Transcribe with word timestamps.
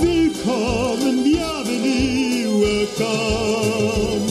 Willkommen, 0.00 1.24
bienvenue, 1.24 2.60
welcome. 2.60 4.26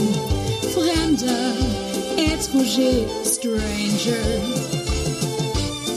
Fremder, 0.73 1.53
étranger, 2.15 3.05
stranger. 3.25 4.41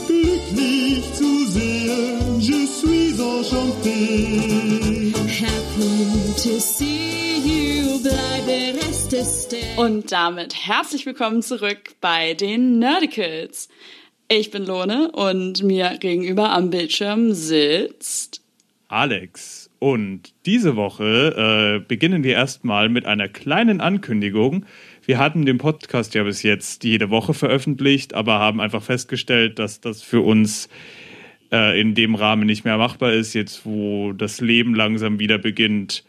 Glücklich 0.07 1.03
zu 1.13 1.45
sehen, 1.47 2.39
je 2.39 2.65
suis 2.67 3.17
enchanté. 3.17 5.13
Happy 5.27 6.33
to 6.35 6.59
see 6.59 7.37
you, 7.37 7.99
bleibe 8.01 8.77
reste 8.77 9.23
stay. 9.23 9.77
Und 9.77 10.11
damit 10.11 10.67
herzlich 10.67 11.05
willkommen 11.05 11.41
zurück 11.41 11.95
bei 12.01 12.33
den 12.33 12.79
Nerdicals. 12.79 13.69
Ich 14.27 14.51
bin 14.51 14.65
Lone 14.65 15.11
und 15.11 15.63
mir 15.63 15.97
gegenüber 15.97 16.51
am 16.51 16.69
Bildschirm 16.69 17.33
sitzt. 17.33 18.41
Alex. 18.87 19.60
Und 19.83 20.35
diese 20.45 20.75
Woche 20.75 21.79
äh, 21.81 21.83
beginnen 21.87 22.23
wir 22.23 22.33
erstmal 22.33 22.87
mit 22.87 23.07
einer 23.07 23.27
kleinen 23.27 23.81
Ankündigung. 23.81 24.67
Wir 25.03 25.17
hatten 25.17 25.43
den 25.43 25.57
Podcast 25.57 26.13
ja 26.13 26.21
bis 26.21 26.43
jetzt 26.43 26.83
jede 26.83 27.09
Woche 27.09 27.33
veröffentlicht, 27.33 28.13
aber 28.13 28.37
haben 28.37 28.61
einfach 28.61 28.83
festgestellt, 28.83 29.57
dass 29.57 29.81
das 29.81 30.03
für 30.03 30.21
uns 30.21 30.69
äh, 31.51 31.81
in 31.81 31.95
dem 31.95 32.13
Rahmen 32.13 32.45
nicht 32.45 32.63
mehr 32.63 32.77
machbar 32.77 33.11
ist, 33.13 33.33
jetzt 33.33 33.65
wo 33.65 34.13
das 34.13 34.39
Leben 34.39 34.75
langsam 34.75 35.17
wieder 35.17 35.39
beginnt 35.39 36.03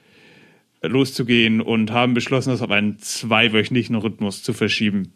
loszugehen 0.82 1.62
und 1.62 1.92
haben 1.92 2.12
beschlossen, 2.12 2.50
das 2.50 2.60
auf 2.60 2.70
einen 2.70 2.98
zweiwöchentlichen 2.98 3.96
Rhythmus 3.96 4.42
zu 4.42 4.52
verschieben. 4.52 5.14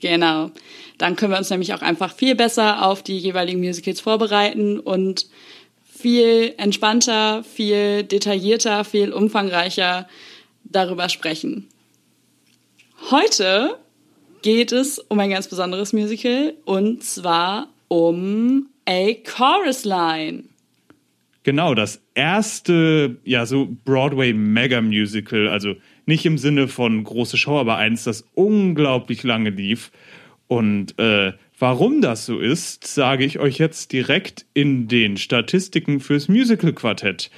Genau. 0.00 0.52
Dann 0.98 1.16
können 1.16 1.32
wir 1.32 1.38
uns 1.38 1.50
nämlich 1.50 1.74
auch 1.74 1.82
einfach 1.82 2.14
viel 2.14 2.36
besser 2.36 2.86
auf 2.86 3.02
die 3.02 3.18
jeweiligen 3.18 3.58
Musicals 3.58 4.00
vorbereiten 4.00 4.78
und 4.78 5.26
viel 6.04 6.52
entspannter, 6.58 7.42
viel 7.44 8.02
detaillierter, 8.02 8.84
viel 8.84 9.10
umfangreicher 9.10 10.06
darüber 10.62 11.08
sprechen. 11.08 11.66
Heute 13.10 13.78
geht 14.42 14.70
es 14.70 14.98
um 14.98 15.18
ein 15.18 15.30
ganz 15.30 15.48
besonderes 15.48 15.94
Musical 15.94 16.52
und 16.66 17.02
zwar 17.02 17.70
um 17.88 18.66
A 18.86 19.14
Chorus 19.24 19.86
Line. 19.86 20.44
Genau, 21.42 21.74
das 21.74 22.02
erste, 22.12 23.16
ja, 23.24 23.46
so 23.46 23.66
Broadway-Mega-Musical, 23.86 25.48
also 25.48 25.74
nicht 26.04 26.26
im 26.26 26.36
Sinne 26.36 26.68
von 26.68 27.02
große 27.02 27.38
Show, 27.38 27.58
aber 27.58 27.78
eins, 27.78 28.04
das 28.04 28.26
unglaublich 28.34 29.22
lange 29.22 29.48
lief. 29.48 29.90
Und 30.48 30.98
äh, 30.98 31.32
warum 31.64 32.02
das 32.02 32.26
so 32.26 32.40
ist, 32.40 32.86
sage 32.86 33.24
ich 33.24 33.38
euch 33.38 33.56
jetzt 33.56 33.90
direkt 33.90 34.44
in 34.52 34.86
den 34.86 35.16
Statistiken 35.16 35.98
fürs 35.98 36.28
Musical-Quartett. 36.28 37.30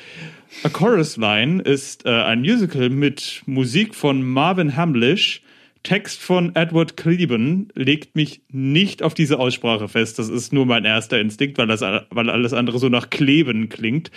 A 0.64 0.69
Chorus 0.69 1.16
Line 1.16 1.62
ist 1.62 2.05
äh, 2.06 2.08
ein 2.08 2.41
Musical 2.41 2.91
mit 2.91 3.42
Musik 3.47 3.94
von 3.94 4.24
Marvin 4.24 4.74
Hamlish, 4.74 5.42
Text 5.84 6.20
von 6.20 6.56
Edward 6.56 6.97
Cleban, 6.97 7.69
legt 7.77 8.16
mich 8.16 8.41
nicht 8.50 9.04
auf 9.04 9.14
diese 9.14 9.38
Aussprache 9.38 9.86
fest. 9.86 10.19
Das 10.19 10.28
ist 10.28 10.52
nur 10.52 10.66
mein 10.66 10.84
erster 10.84 11.20
Instinkt, 11.20 11.56
weil, 11.56 11.69
das, 11.69 11.82
weil 11.82 12.28
alles 12.28 12.52
andere 12.52 12.80
so 12.80 12.88
nach 12.88 13.10
Kleben 13.10 13.69
klingt. 13.69 14.10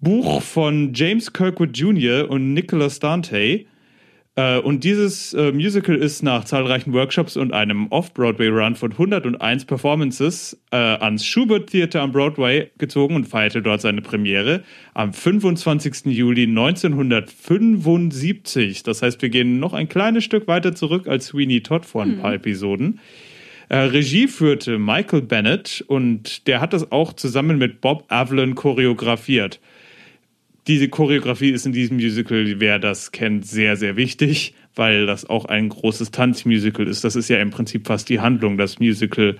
Buch 0.00 0.40
von 0.40 0.94
James 0.94 1.34
Kirkwood 1.34 1.76
Jr. 1.76 2.30
und 2.30 2.54
Nicholas 2.54 3.00
Dante. 3.00 3.66
Äh, 4.34 4.60
und 4.60 4.82
dieses 4.82 5.34
äh, 5.34 5.52
Musical 5.52 5.96
ist 5.96 6.22
nach 6.22 6.44
zahlreichen 6.44 6.94
Workshops 6.94 7.36
und 7.36 7.52
einem 7.52 7.88
Off-Broadway-Run 7.88 8.76
von 8.76 8.92
101 8.92 9.66
Performances 9.66 10.58
äh, 10.70 10.76
ans 10.76 11.26
Schubert 11.26 11.68
Theater 11.70 12.00
am 12.00 12.12
Broadway 12.12 12.70
gezogen 12.78 13.14
und 13.14 13.28
feierte 13.28 13.60
dort 13.60 13.82
seine 13.82 14.00
Premiere 14.00 14.62
am 14.94 15.12
25. 15.12 16.06
Juli 16.06 16.44
1975. 16.44 18.84
Das 18.84 19.02
heißt, 19.02 19.20
wir 19.20 19.28
gehen 19.28 19.60
noch 19.60 19.74
ein 19.74 19.90
kleines 19.90 20.24
Stück 20.24 20.48
weiter 20.48 20.74
zurück 20.74 21.08
als 21.08 21.26
Sweeney 21.26 21.62
Todd 21.62 21.84
vor 21.84 22.02
ein 22.02 22.18
paar 22.18 22.32
Episoden. 22.32 23.00
Äh, 23.68 23.76
Regie 23.76 24.28
führte 24.28 24.78
Michael 24.78 25.20
Bennett 25.22 25.84
und 25.88 26.46
der 26.46 26.62
hat 26.62 26.72
das 26.72 26.90
auch 26.90 27.12
zusammen 27.12 27.58
mit 27.58 27.82
Bob 27.82 28.06
Avalon 28.08 28.54
choreografiert 28.54 29.60
diese 30.66 30.88
Choreografie 30.88 31.50
ist 31.50 31.66
in 31.66 31.72
diesem 31.72 31.96
Musical, 31.96 32.60
wer 32.60 32.78
das 32.78 33.12
kennt, 33.12 33.46
sehr, 33.46 33.76
sehr 33.76 33.96
wichtig, 33.96 34.54
weil 34.74 35.06
das 35.06 35.28
auch 35.28 35.44
ein 35.46 35.68
großes 35.68 36.10
Tanzmusical 36.12 36.86
ist. 36.86 37.04
Das 37.04 37.16
ist 37.16 37.28
ja 37.28 37.38
im 37.40 37.50
Prinzip 37.50 37.86
fast 37.86 38.08
die 38.08 38.20
Handlung. 38.20 38.56
Das 38.58 38.78
Musical 38.78 39.36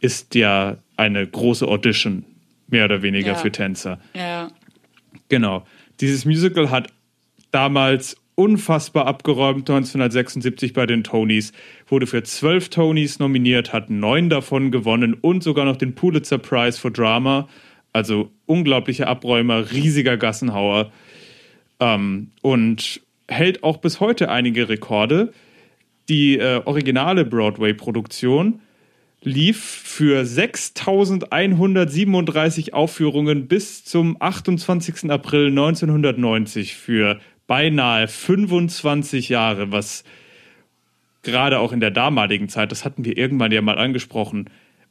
ist 0.00 0.34
ja 0.34 0.78
eine 0.96 1.26
große 1.26 1.66
Audition, 1.66 2.24
mehr 2.68 2.84
oder 2.86 3.02
weniger 3.02 3.32
Ja. 3.32 3.34
für 3.34 3.50
Tänzer. 3.52 3.98
Ja. 4.14 4.48
Genau. 5.28 5.64
Dieses 6.00 6.24
Musical 6.24 6.70
hat 6.70 6.88
damals 7.50 8.16
unfassbar 8.36 9.06
abgeräumt, 9.06 9.68
1976 9.68 10.72
bei 10.72 10.86
den 10.86 11.04
Tonys, 11.04 11.52
wurde 11.88 12.06
für 12.06 12.22
zwölf 12.22 12.70
Tonys 12.70 13.18
nominiert, 13.18 13.72
hat 13.72 13.90
neun 13.90 14.30
davon 14.30 14.70
gewonnen 14.70 15.14
und 15.14 15.42
sogar 15.42 15.66
noch 15.66 15.76
den 15.76 15.94
Pulitzer 15.94 16.38
Prize 16.38 16.80
for 16.80 16.90
Drama. 16.90 17.48
Also 17.92 18.30
unglaubliche 18.46 19.06
Abräumer, 19.06 19.70
riesiger 19.72 20.16
Gassenhauer. 20.16 20.90
Ähm, 21.80 22.30
und 22.42 23.00
hält 23.28 23.62
auch 23.62 23.76
bis 23.78 24.00
heute 24.00 24.30
einige 24.30 24.68
Rekorde. 24.68 25.32
Die 26.08 26.38
äh, 26.38 26.62
originale 26.64 27.24
Broadway-Produktion 27.24 28.60
lief 29.22 29.60
für 29.60 30.24
6137 30.24 32.74
Aufführungen 32.74 33.46
bis 33.48 33.84
zum 33.84 34.16
28. 34.18 35.10
April 35.10 35.48
1990 35.48 36.74
für 36.74 37.20
beinahe 37.46 38.08
25 38.08 39.28
Jahre, 39.28 39.72
was 39.72 40.04
gerade 41.22 41.58
auch 41.58 41.72
in 41.72 41.80
der 41.80 41.90
damaligen 41.90 42.48
Zeit, 42.48 42.72
das 42.72 42.84
hatten 42.84 43.04
wir 43.04 43.18
irgendwann 43.18 43.52
ja 43.52 43.60
mal 43.60 43.78
angesprochen, 43.78 44.48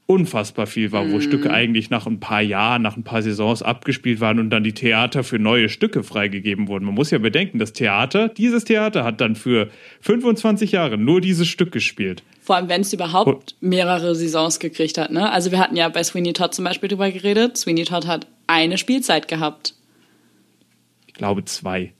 unfassbar 0.09 0.65
viel 0.65 0.91
war, 0.91 1.11
wo 1.11 1.19
Stücke 1.19 1.51
eigentlich 1.51 1.91
nach 1.91 2.07
ein 2.07 2.19
paar 2.19 2.41
Jahren, 2.41 2.81
nach 2.81 2.97
ein 2.97 3.03
paar 3.03 3.21
Saisons 3.21 3.61
abgespielt 3.61 4.19
waren 4.19 4.39
und 4.39 4.49
dann 4.49 4.63
die 4.63 4.73
Theater 4.73 5.23
für 5.23 5.37
neue 5.37 5.69
Stücke 5.69 6.01
freigegeben 6.01 6.67
wurden. 6.67 6.85
Man 6.85 6.95
muss 6.95 7.11
ja 7.11 7.19
bedenken, 7.19 7.59
das 7.59 7.73
Theater, 7.73 8.27
dieses 8.27 8.63
Theater 8.63 9.03
hat 9.03 9.21
dann 9.21 9.35
für 9.35 9.69
25 10.01 10.71
Jahre 10.71 10.97
nur 10.97 11.21
dieses 11.21 11.47
Stück 11.47 11.71
gespielt. 11.71 12.23
Vor 12.41 12.55
allem, 12.55 12.69
wenn 12.69 12.81
es 12.81 12.91
überhaupt 12.91 13.55
mehrere 13.61 14.15
Saisons 14.15 14.59
gekriegt 14.59 14.97
hat. 14.97 15.11
Ne? 15.11 15.31
Also 15.31 15.51
wir 15.51 15.59
hatten 15.59 15.75
ja 15.75 15.87
bei 15.89 16.03
Sweeney 16.03 16.33
Todd 16.33 16.55
zum 16.55 16.65
Beispiel 16.65 16.89
drüber 16.89 17.11
geredet. 17.11 17.57
Sweeney 17.57 17.83
Todd 17.83 18.07
hat 18.07 18.25
eine 18.47 18.79
Spielzeit 18.79 19.27
gehabt. 19.27 19.75
Ich 21.05 21.13
glaube 21.13 21.45
zwei. 21.45 21.93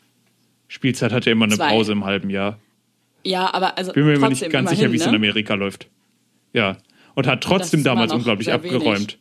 Spielzeit 0.68 1.12
hatte 1.12 1.30
immer 1.30 1.46
eine 1.46 1.58
Zwei. 1.58 1.70
Pause 1.70 1.92
im 1.92 2.06
halben 2.06 2.32
Jahr. 2.32 2.58
Ja, 3.24 3.54
aber 3.54 3.78
also 3.78 3.94
Bin 3.94 4.06
mir 4.06 4.14
immer 4.14 4.30
nicht 4.30 4.40
trotzdem 4.40 4.52
ganz 4.52 4.72
sicher, 4.72 4.86
immerhin, 4.86 4.94
wie 4.94 4.98
es 4.98 5.06
in 5.06 5.12
ne? 5.12 5.18
Amerika 5.18 5.54
läuft. 5.54 5.88
Ja. 6.54 6.78
Und 7.16 7.28
hat 7.28 7.44
trotzdem 7.44 7.84
damals 7.84 8.14
unglaublich 8.14 8.52
abgeräumt. 8.52 9.18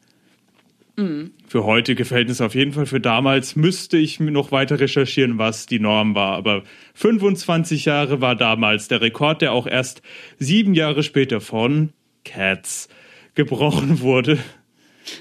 Mhm. 0.97 1.31
Für 1.47 1.65
heutige 1.65 2.05
Verhältnisse 2.05 2.45
auf 2.45 2.55
jeden 2.55 2.73
Fall. 2.73 2.87
Für 2.87 3.01
damals 3.01 3.55
müsste 3.55 3.97
ich 3.97 4.19
noch 4.19 4.51
weiter 4.51 4.81
recherchieren, 4.81 5.39
was 5.39 5.67
die 5.67 5.79
Norm 5.79 6.15
war. 6.15 6.37
Aber 6.37 6.65
25 6.95 7.85
Jahre 7.85 8.21
war 8.21 8.35
damals 8.35 8.89
der 8.89 9.01
Rekord, 9.01 9.41
der 9.41 9.53
auch 9.53 9.67
erst 9.67 10.03
sieben 10.39 10.75
Jahre 10.75 11.03
später 11.05 11.41
von 11.41 11.91
Cats 12.25 12.89
gebrochen 13.35 14.01
wurde. 14.01 14.39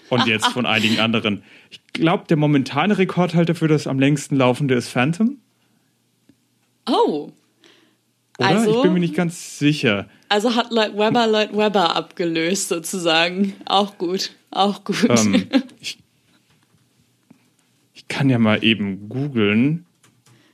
Und 0.09 0.25
jetzt 0.25 0.47
von 0.47 0.65
einigen 0.67 0.99
anderen. 0.99 1.43
Ich 1.69 1.79
glaube, 1.93 2.25
der 2.27 2.37
momentane 2.37 2.97
Rekordhalter 2.97 3.53
für 3.53 3.67
das 3.67 3.85
am 3.87 3.99
längsten 3.99 4.35
laufende 4.35 4.73
ist 4.73 4.89
Phantom. 4.89 5.37
Oh, 6.89 7.31
Oder? 8.39 8.47
Also- 8.47 8.77
ich 8.77 8.81
bin 8.81 8.93
mir 8.93 8.99
nicht 8.99 9.15
ganz 9.15 9.59
sicher. 9.59 10.07
Also 10.29 10.55
hat 10.55 10.71
Lloyd 10.71 10.97
Webber 10.97 11.27
Lloyd 11.27 11.55
Webber 11.55 11.95
abgelöst 11.95 12.69
sozusagen. 12.69 13.53
Auch 13.65 13.97
gut, 13.97 14.31
auch 14.51 14.83
gut. 14.83 15.07
Ähm, 15.09 15.47
ich, 15.81 15.97
ich 17.93 18.07
kann 18.07 18.29
ja 18.29 18.39
mal 18.39 18.63
eben 18.63 19.09
googeln. 19.09 19.85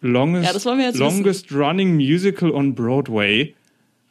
Longest, 0.02 0.66
Ja, 0.66 0.92
longest 0.96 1.52
Running 1.54 1.96
Musical 1.96 2.52
on 2.52 2.76
Broadway. 2.76 3.56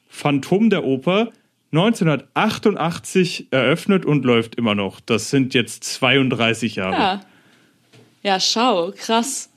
Phantom 0.08 0.70
der 0.70 0.84
Oper. 0.84 1.30
1988 1.72 3.48
eröffnet 3.50 4.04
und 4.04 4.24
läuft 4.24 4.56
immer 4.56 4.74
noch. 4.74 5.00
Das 5.00 5.30
sind 5.30 5.54
jetzt 5.54 5.84
32 5.84 6.76
Jahre. 6.76 6.94
ja. 6.94 7.24
ja, 8.22 8.40
schau, 8.40 8.92
krass. 8.96 9.48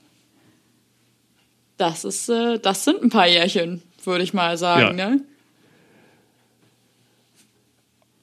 Das 1.76 2.04
ist, 2.04 2.28
äh, 2.30 2.58
das 2.58 2.84
sind 2.84 3.02
ein 3.02 3.10
paar 3.10 3.28
Jährchen, 3.28 3.82
würde 4.04 4.24
ich 4.24 4.32
mal 4.32 4.56
sagen, 4.56 4.98
Ja. 4.98 5.10
ne? 5.10 5.20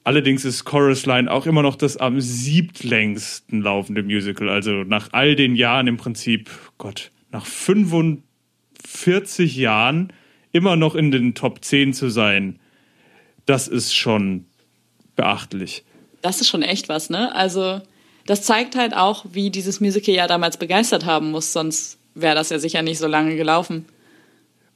Allerdings 0.04 0.44
ist 0.44 0.64
Chorus 0.64 1.06
Line 1.06 1.32
auch 1.32 1.46
immer 1.46 1.62
noch 1.62 1.76
das 1.76 1.96
am 1.96 2.20
siebtlängsten 2.20 3.62
laufende 3.62 4.02
Musical. 4.02 4.50
Also 4.50 4.84
nach 4.84 5.08
all 5.12 5.34
den 5.34 5.56
Jahren 5.56 5.86
im 5.86 5.96
Prinzip, 5.96 6.50
Gott, 6.76 7.10
nach 7.32 7.46
45 7.46 9.56
Jahren 9.56 10.12
immer 10.52 10.76
noch 10.76 10.94
in 10.94 11.10
den 11.10 11.34
Top 11.34 11.64
10 11.64 11.94
zu 11.94 12.10
sein, 12.10 12.60
das 13.46 13.66
ist 13.66 13.94
schon 13.94 14.44
beachtlich. 15.16 15.84
Das 16.20 16.42
ist 16.42 16.48
schon 16.48 16.62
echt 16.62 16.90
was, 16.90 17.08
ne? 17.08 17.34
Also 17.34 17.80
das 18.26 18.42
zeigt 18.42 18.76
halt 18.76 18.94
auch, 18.94 19.24
wie 19.32 19.50
dieses 19.50 19.80
Musical 19.80 20.14
ja 20.14 20.26
damals 20.26 20.58
begeistert 20.58 21.06
haben 21.06 21.30
muss, 21.30 21.52
sonst 21.52 21.98
wäre 22.14 22.34
das 22.34 22.50
ja 22.50 22.58
sicher 22.58 22.82
nicht 22.82 22.98
so 22.98 23.06
lange 23.06 23.36
gelaufen. 23.36 23.86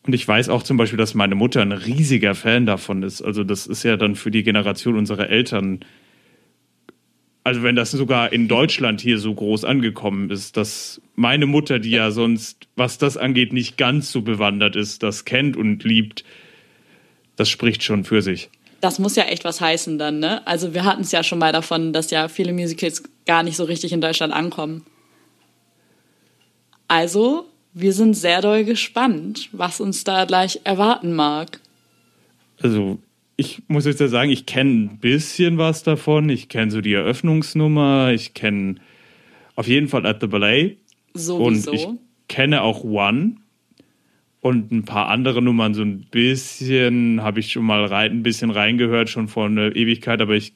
Und 0.08 0.14
ich 0.14 0.26
weiß 0.26 0.48
auch 0.48 0.62
zum 0.62 0.78
Beispiel, 0.78 0.96
dass 0.96 1.12
meine 1.12 1.34
Mutter 1.34 1.60
ein 1.60 1.70
riesiger 1.70 2.34
Fan 2.34 2.64
davon 2.64 3.02
ist. 3.02 3.20
Also 3.20 3.44
das 3.44 3.66
ist 3.66 3.82
ja 3.82 3.98
dann 3.98 4.14
für 4.14 4.30
die 4.30 4.42
Generation 4.42 4.96
unserer 4.96 5.28
Eltern, 5.28 5.80
also 7.44 7.62
wenn 7.62 7.76
das 7.76 7.90
sogar 7.90 8.32
in 8.32 8.48
Deutschland 8.48 9.02
hier 9.02 9.18
so 9.18 9.34
groß 9.34 9.66
angekommen 9.66 10.30
ist, 10.30 10.56
dass 10.56 11.02
meine 11.14 11.44
Mutter, 11.44 11.78
die 11.78 11.90
ja 11.90 12.10
sonst, 12.10 12.68
was 12.74 12.96
das 12.96 13.18
angeht, 13.18 13.52
nicht 13.52 13.76
ganz 13.76 14.10
so 14.10 14.22
bewandert 14.22 14.76
ist, 14.76 15.02
das 15.02 15.26
kennt 15.26 15.58
und 15.58 15.84
liebt, 15.84 16.24
das 17.36 17.50
spricht 17.50 17.82
schon 17.82 18.04
für 18.04 18.22
sich. 18.22 18.48
Das 18.80 18.98
muss 18.98 19.14
ja 19.14 19.24
echt 19.24 19.44
was 19.44 19.60
heißen 19.60 19.98
dann, 19.98 20.20
ne? 20.20 20.46
Also 20.46 20.72
wir 20.72 20.86
hatten 20.86 21.02
es 21.02 21.12
ja 21.12 21.22
schon 21.22 21.38
mal 21.38 21.52
davon, 21.52 21.92
dass 21.92 22.10
ja 22.10 22.28
viele 22.28 22.54
Musicals 22.54 23.02
gar 23.26 23.42
nicht 23.42 23.56
so 23.56 23.64
richtig 23.64 23.92
in 23.92 24.00
Deutschland 24.00 24.32
ankommen. 24.32 24.86
Also, 26.86 27.47
wir 27.74 27.92
sind 27.92 28.14
sehr 28.14 28.40
doll 28.40 28.64
gespannt, 28.64 29.48
was 29.52 29.80
uns 29.80 30.04
da 30.04 30.24
gleich 30.24 30.60
erwarten 30.64 31.14
mag. 31.14 31.60
Also, 32.60 32.98
ich 33.36 33.62
muss 33.68 33.86
jetzt 33.86 34.00
ja 34.00 34.08
sagen, 34.08 34.30
ich 34.30 34.46
kenne 34.46 34.70
ein 34.70 34.98
bisschen 34.98 35.58
was 35.58 35.82
davon. 35.82 36.28
Ich 36.28 36.48
kenne 36.48 36.70
so 36.70 36.80
die 36.80 36.94
Eröffnungsnummer, 36.94 38.10
ich 38.12 38.34
kenne 38.34 38.76
auf 39.54 39.68
jeden 39.68 39.88
Fall 39.88 40.06
At 40.06 40.20
the 40.20 40.26
Ballet. 40.26 40.78
Sowieso. 41.14 41.70
Und 41.70 41.74
ich 41.74 41.86
kenne 42.26 42.62
auch 42.62 42.84
One 42.84 43.36
und 44.40 44.70
ein 44.72 44.84
paar 44.84 45.08
andere 45.08 45.42
Nummern 45.42 45.74
so 45.74 45.82
ein 45.82 46.06
bisschen, 46.10 47.22
habe 47.22 47.40
ich 47.40 47.52
schon 47.52 47.64
mal 47.64 47.84
rein, 47.84 48.12
ein 48.12 48.22
bisschen 48.22 48.50
reingehört, 48.50 49.08
schon 49.08 49.28
vor 49.28 49.46
einer 49.46 49.74
Ewigkeit, 49.74 50.20
aber 50.20 50.34
ich 50.34 50.52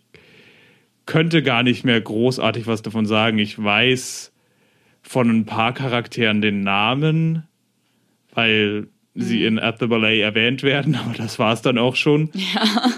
könnte 1.06 1.42
gar 1.42 1.62
nicht 1.62 1.84
mehr 1.84 2.00
großartig 2.00 2.66
was 2.66 2.82
davon 2.82 3.06
sagen. 3.06 3.38
Ich 3.38 3.62
weiß 3.62 4.31
von 5.02 5.28
ein 5.28 5.44
paar 5.44 5.74
Charakteren 5.74 6.40
den 6.40 6.62
Namen, 6.62 7.44
weil 8.34 8.88
sie 9.14 9.40
Mhm. 9.40 9.46
in 9.46 9.58
At 9.58 9.78
the 9.80 9.86
Ballet 9.86 10.20
erwähnt 10.20 10.62
werden, 10.62 10.94
aber 11.04 11.14
das 11.14 11.38
war 11.38 11.52
es 11.52 11.62
dann 11.62 11.78
auch 11.78 11.96
schon. 11.96 12.30
Ja. 12.34 12.92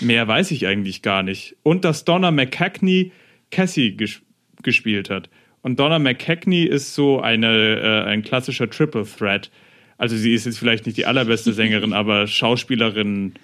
Mehr 0.00 0.26
weiß 0.28 0.50
ich 0.50 0.66
eigentlich 0.66 1.02
gar 1.02 1.22
nicht. 1.22 1.56
Und 1.62 1.84
dass 1.84 2.04
Donna 2.04 2.30
McCackney 2.30 3.12
Cassie 3.50 3.92
ges 3.96 4.20
gespielt 4.62 5.10
hat. 5.10 5.30
Und 5.62 5.78
Donna 5.78 5.98
McCackney 5.98 6.64
ist 6.64 6.94
so 6.94 7.20
eine, 7.20 7.80
äh, 7.80 8.08
ein 8.08 8.22
klassischer 8.22 8.68
Triple 8.68 9.06
Threat. 9.06 9.50
Also 9.98 10.16
sie 10.16 10.34
ist 10.34 10.44
jetzt 10.46 10.58
vielleicht 10.58 10.86
nicht 10.86 10.98
die 10.98 11.06
allerbeste 11.06 11.52
Sängerin, 11.52 11.92
aber 11.92 12.26
Schauspielerin, 12.26 13.34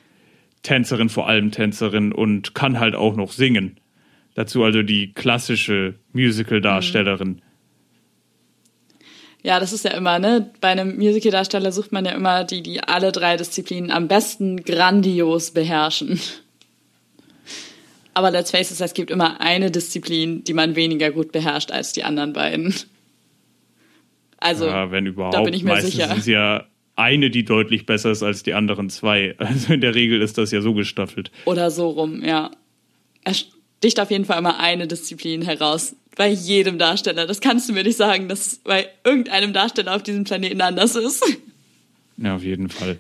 Tänzerin, 0.63 1.09
vor 1.09 1.29
allem 1.29 1.51
Tänzerin 1.51 2.13
und 2.13 2.55
kann 2.55 2.81
halt 2.81 2.95
auch 2.95 3.17
noch 3.17 3.33
singen. 3.33 3.77
Dazu 4.35 4.65
also 4.65 4.83
die 4.83 5.13
klassische 5.13 5.95
Musical-Darstellerin. 6.13 7.43
Ja, 9.43 9.59
das 9.59 9.73
ist 9.73 9.85
ja 9.85 9.91
immer, 9.93 10.19
ne? 10.19 10.53
Bei 10.61 10.69
einem 10.69 10.97
Musical-Darsteller 10.97 11.73
sucht 11.73 11.93
man 11.93 12.05
ja 12.05 12.13
immer 12.13 12.45
die, 12.45 12.63
die 12.63 12.81
alle 12.81 13.13
drei 13.13 13.37
Disziplinen 13.37 13.91
am 13.91 14.09
besten 14.09 14.63
grandios 14.63 15.51
beherrschen. 15.51 16.21
Aber 18.15 18.31
let's 18.31 18.51
face 18.51 18.71
it, 18.71 18.81
es 18.81 18.95
gibt 18.95 19.11
immer 19.11 19.41
eine 19.41 19.71
Disziplin, 19.71 20.45
die 20.45 20.53
man 20.53 20.77
weniger 20.77 21.11
gut 21.11 21.33
beherrscht 21.33 21.71
als 21.71 21.93
die 21.93 22.05
anderen 22.05 22.33
beiden. 22.33 22.75
Also, 24.39 24.67
ja, 24.67 24.91
wenn 24.91 25.07
überhaupt. 25.07 25.35
da 25.35 25.43
bin 25.43 25.55
ich 25.55 25.63
mir 25.63 25.71
Meistens 25.71 25.93
sicher. 25.93 26.17
ist 26.17 26.27
ja 26.27 26.67
eine, 26.97 27.31
die 27.31 27.45
deutlich 27.45 27.87
besser 27.87 28.11
ist 28.11 28.23
als 28.23 28.43
die 28.43 28.55
anderen 28.55 28.91
zwei. 28.91 29.35
Also 29.39 29.73
in 29.73 29.81
der 29.81 29.95
Regel 29.95 30.21
ist 30.21 30.37
das 30.37 30.51
ja 30.51 30.61
so 30.61 30.75
gestaffelt. 30.75 31.31
Oder 31.45 31.71
so 31.71 31.89
rum, 31.91 32.23
ja. 32.25 32.51
Sticht 33.83 33.99
auf 33.99 34.13
jeden 34.13 34.25
Fall 34.25 34.39
immer 34.39 34.61
eine 34.61 34.87
Disziplin 34.87 35.43
heraus. 35.43 35.97
Bei 36.15 36.29
jedem 36.29 36.79
Darsteller. 36.79 37.27
Das 37.27 37.41
kannst 37.41 37.69
du 37.69 37.73
mir 37.73 37.83
nicht 37.83 37.97
sagen, 37.97 38.29
dass 38.29 38.47
es 38.47 38.57
bei 38.59 38.87
irgendeinem 39.03 39.53
Darsteller 39.53 39.97
auf 39.97 40.05
diesem 40.05 40.23
Planeten 40.23 40.61
anders 40.61 40.95
ist. 40.95 41.25
Ja, 42.17 42.37
auf 42.37 42.45
jeden 42.45 42.69
Fall. 42.69 42.99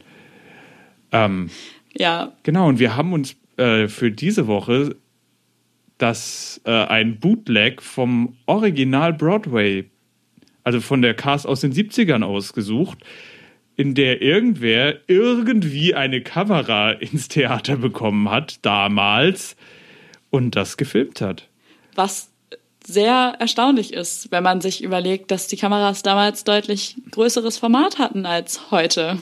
Ähm, 1.12 1.50
ja, 1.96 2.32
Genau, 2.42 2.66
und 2.66 2.80
wir 2.80 2.96
haben 2.96 3.12
uns 3.12 3.36
äh, 3.58 3.86
für 3.86 4.10
diese 4.10 4.48
Woche 4.48 4.96
das 5.98 6.60
äh, 6.64 6.72
ein 6.72 7.20
Bootleg 7.20 7.80
vom 7.80 8.36
Original 8.46 9.12
Broadway, 9.12 9.84
also 10.64 10.80
von 10.80 11.00
der 11.00 11.14
Cast 11.14 11.46
aus 11.46 11.60
den 11.60 11.72
70ern 11.72 12.24
ausgesucht, 12.24 12.98
in 13.76 13.94
der 13.94 14.20
irgendwer 14.20 14.96
irgendwie 15.06 15.94
eine 15.94 16.22
Kamera 16.22 16.90
ins 16.90 17.28
Theater 17.28 17.76
bekommen 17.76 18.28
hat, 18.30 18.58
damals, 18.62 19.54
und 20.32 20.56
das 20.56 20.76
gefilmt 20.76 21.20
hat. 21.20 21.48
was 21.94 22.30
sehr 22.84 23.36
erstaunlich 23.38 23.92
ist, 23.92 24.32
wenn 24.32 24.42
man 24.42 24.60
sich 24.60 24.82
überlegt, 24.82 25.30
dass 25.30 25.46
die 25.46 25.56
Kameras 25.56 26.02
damals 26.02 26.42
deutlich 26.42 26.96
größeres 27.12 27.58
Format 27.58 27.98
hatten 27.98 28.26
als 28.26 28.72
heute. 28.72 29.20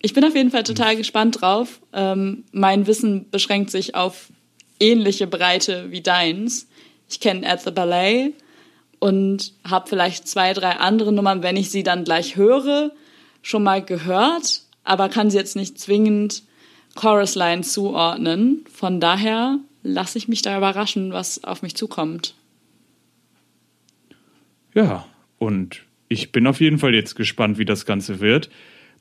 Ich 0.00 0.14
bin 0.14 0.24
auf 0.24 0.36
jeden 0.36 0.50
Fall 0.52 0.62
total 0.62 0.94
gespannt 0.94 1.40
drauf. 1.40 1.80
Ähm, 1.92 2.44
mein 2.52 2.86
Wissen 2.86 3.28
beschränkt 3.30 3.72
sich 3.72 3.96
auf 3.96 4.28
ähnliche 4.78 5.26
Breite 5.26 5.90
wie 5.90 6.00
deins. 6.00 6.68
Ich 7.08 7.18
kenne 7.18 7.48
At 7.48 7.62
the 7.62 7.70
Ballet 7.70 8.34
und 9.00 9.52
habe 9.68 9.88
vielleicht 9.88 10.28
zwei, 10.28 10.52
drei 10.52 10.76
andere 10.76 11.12
Nummern, 11.12 11.42
wenn 11.42 11.56
ich 11.56 11.70
sie 11.70 11.82
dann 11.82 12.04
gleich 12.04 12.36
höre, 12.36 12.92
schon 13.42 13.64
mal 13.64 13.82
gehört, 13.82 14.62
aber 14.84 15.08
kann 15.08 15.30
sie 15.30 15.38
jetzt 15.38 15.56
nicht 15.56 15.78
zwingend 15.80 16.44
Chorusline 16.94 17.62
zuordnen. 17.62 18.64
Von 18.72 19.00
daher 19.00 19.58
lasse 19.82 20.18
ich 20.18 20.28
mich 20.28 20.42
da 20.42 20.56
überraschen, 20.56 21.12
was 21.12 21.44
auf 21.44 21.62
mich 21.62 21.74
zukommt. 21.74 22.34
Ja, 24.74 25.06
und 25.38 25.82
ich 26.08 26.32
bin 26.32 26.46
auf 26.46 26.60
jeden 26.60 26.78
Fall 26.78 26.94
jetzt 26.94 27.14
gespannt, 27.16 27.58
wie 27.58 27.64
das 27.64 27.86
Ganze 27.86 28.20
wird. 28.20 28.50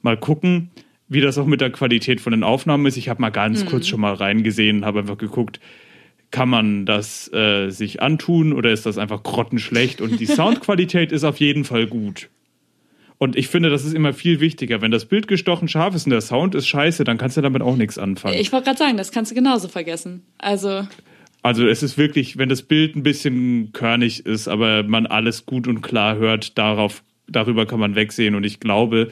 Mal 0.01 0.17
gucken, 0.17 0.71
wie 1.07 1.21
das 1.21 1.37
auch 1.37 1.45
mit 1.45 1.61
der 1.61 1.71
Qualität 1.71 2.21
von 2.21 2.31
den 2.31 2.43
Aufnahmen 2.43 2.85
ist. 2.85 2.97
Ich 2.97 3.09
habe 3.09 3.21
mal 3.21 3.31
ganz 3.31 3.65
kurz 3.65 3.87
schon 3.87 4.01
mal 4.01 4.13
reingesehen, 4.13 4.85
habe 4.85 4.99
einfach 4.99 5.17
geguckt, 5.17 5.59
kann 6.31 6.47
man 6.47 6.85
das 6.85 7.31
äh, 7.33 7.69
sich 7.69 8.01
antun 8.01 8.53
oder 8.53 8.71
ist 8.71 8.85
das 8.85 8.97
einfach 8.97 9.21
grottenschlecht? 9.21 9.99
Und 10.01 10.19
die 10.19 10.25
Soundqualität 10.27 11.11
ist 11.11 11.25
auf 11.25 11.37
jeden 11.37 11.65
Fall 11.65 11.87
gut. 11.87 12.29
Und 13.21 13.35
ich 13.35 13.49
finde, 13.49 13.69
das 13.69 13.85
ist 13.85 13.93
immer 13.93 14.13
viel 14.13 14.39
wichtiger. 14.39 14.81
Wenn 14.81 14.89
das 14.89 15.05
Bild 15.05 15.27
gestochen 15.27 15.67
scharf 15.67 15.93
ist 15.93 16.07
und 16.07 16.09
der 16.09 16.21
Sound 16.21 16.55
ist 16.55 16.67
scheiße, 16.67 17.03
dann 17.03 17.19
kannst 17.19 17.37
du 17.37 17.41
damit 17.41 17.61
auch 17.61 17.75
nichts 17.75 17.99
anfangen. 17.99 18.35
Ich 18.39 18.51
wollte 18.51 18.65
gerade 18.65 18.79
sagen, 18.79 18.97
das 18.97 19.11
kannst 19.11 19.29
du 19.29 19.35
genauso 19.35 19.67
vergessen. 19.67 20.23
Also, 20.39 20.87
Also 21.43 21.67
es 21.67 21.83
ist 21.83 21.99
wirklich, 21.99 22.39
wenn 22.39 22.49
das 22.49 22.63
Bild 22.63 22.95
ein 22.95 23.03
bisschen 23.03 23.73
körnig 23.73 24.25
ist, 24.25 24.47
aber 24.47 24.81
man 24.81 25.05
alles 25.05 25.45
gut 25.45 25.67
und 25.67 25.81
klar 25.81 26.15
hört, 26.15 26.57
darauf, 26.57 27.03
darüber 27.27 27.67
kann 27.67 27.79
man 27.79 27.93
wegsehen. 27.93 28.33
Und 28.33 28.43
ich 28.43 28.59
glaube, 28.59 29.11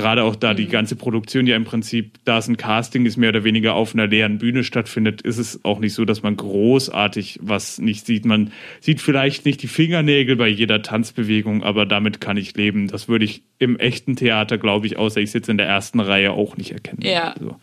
gerade 0.00 0.24
auch 0.24 0.34
da 0.34 0.54
die 0.54 0.66
ganze 0.66 0.96
Produktion 0.96 1.46
ja 1.46 1.56
im 1.56 1.64
Prinzip, 1.64 2.18
da 2.24 2.38
es 2.38 2.48
ein 2.48 2.56
Casting 2.56 3.04
ist, 3.04 3.16
mehr 3.16 3.28
oder 3.28 3.44
weniger 3.44 3.74
auf 3.74 3.94
einer 3.94 4.06
leeren 4.06 4.38
Bühne 4.38 4.64
stattfindet, 4.64 5.20
ist 5.20 5.38
es 5.38 5.64
auch 5.64 5.78
nicht 5.78 5.94
so, 5.94 6.04
dass 6.04 6.22
man 6.22 6.36
großartig 6.36 7.38
was 7.42 7.78
nicht 7.78 8.06
sieht. 8.06 8.24
Man 8.24 8.52
sieht 8.80 9.00
vielleicht 9.00 9.44
nicht 9.44 9.62
die 9.62 9.68
Fingernägel 9.68 10.36
bei 10.36 10.48
jeder 10.48 10.82
Tanzbewegung, 10.82 11.62
aber 11.62 11.86
damit 11.86 12.20
kann 12.20 12.36
ich 12.36 12.56
leben. 12.56 12.88
Das 12.88 13.08
würde 13.08 13.26
ich 13.26 13.42
im 13.58 13.78
echten 13.78 14.16
Theater, 14.16 14.58
glaube 14.58 14.86
ich, 14.86 14.96
außer 14.96 15.20
ich 15.20 15.30
sitze 15.30 15.50
in 15.50 15.58
der 15.58 15.66
ersten 15.66 16.00
Reihe, 16.00 16.32
auch 16.32 16.56
nicht 16.56 16.72
erkennen. 16.72 17.02
Ja. 17.02 17.32
Also. 17.32 17.56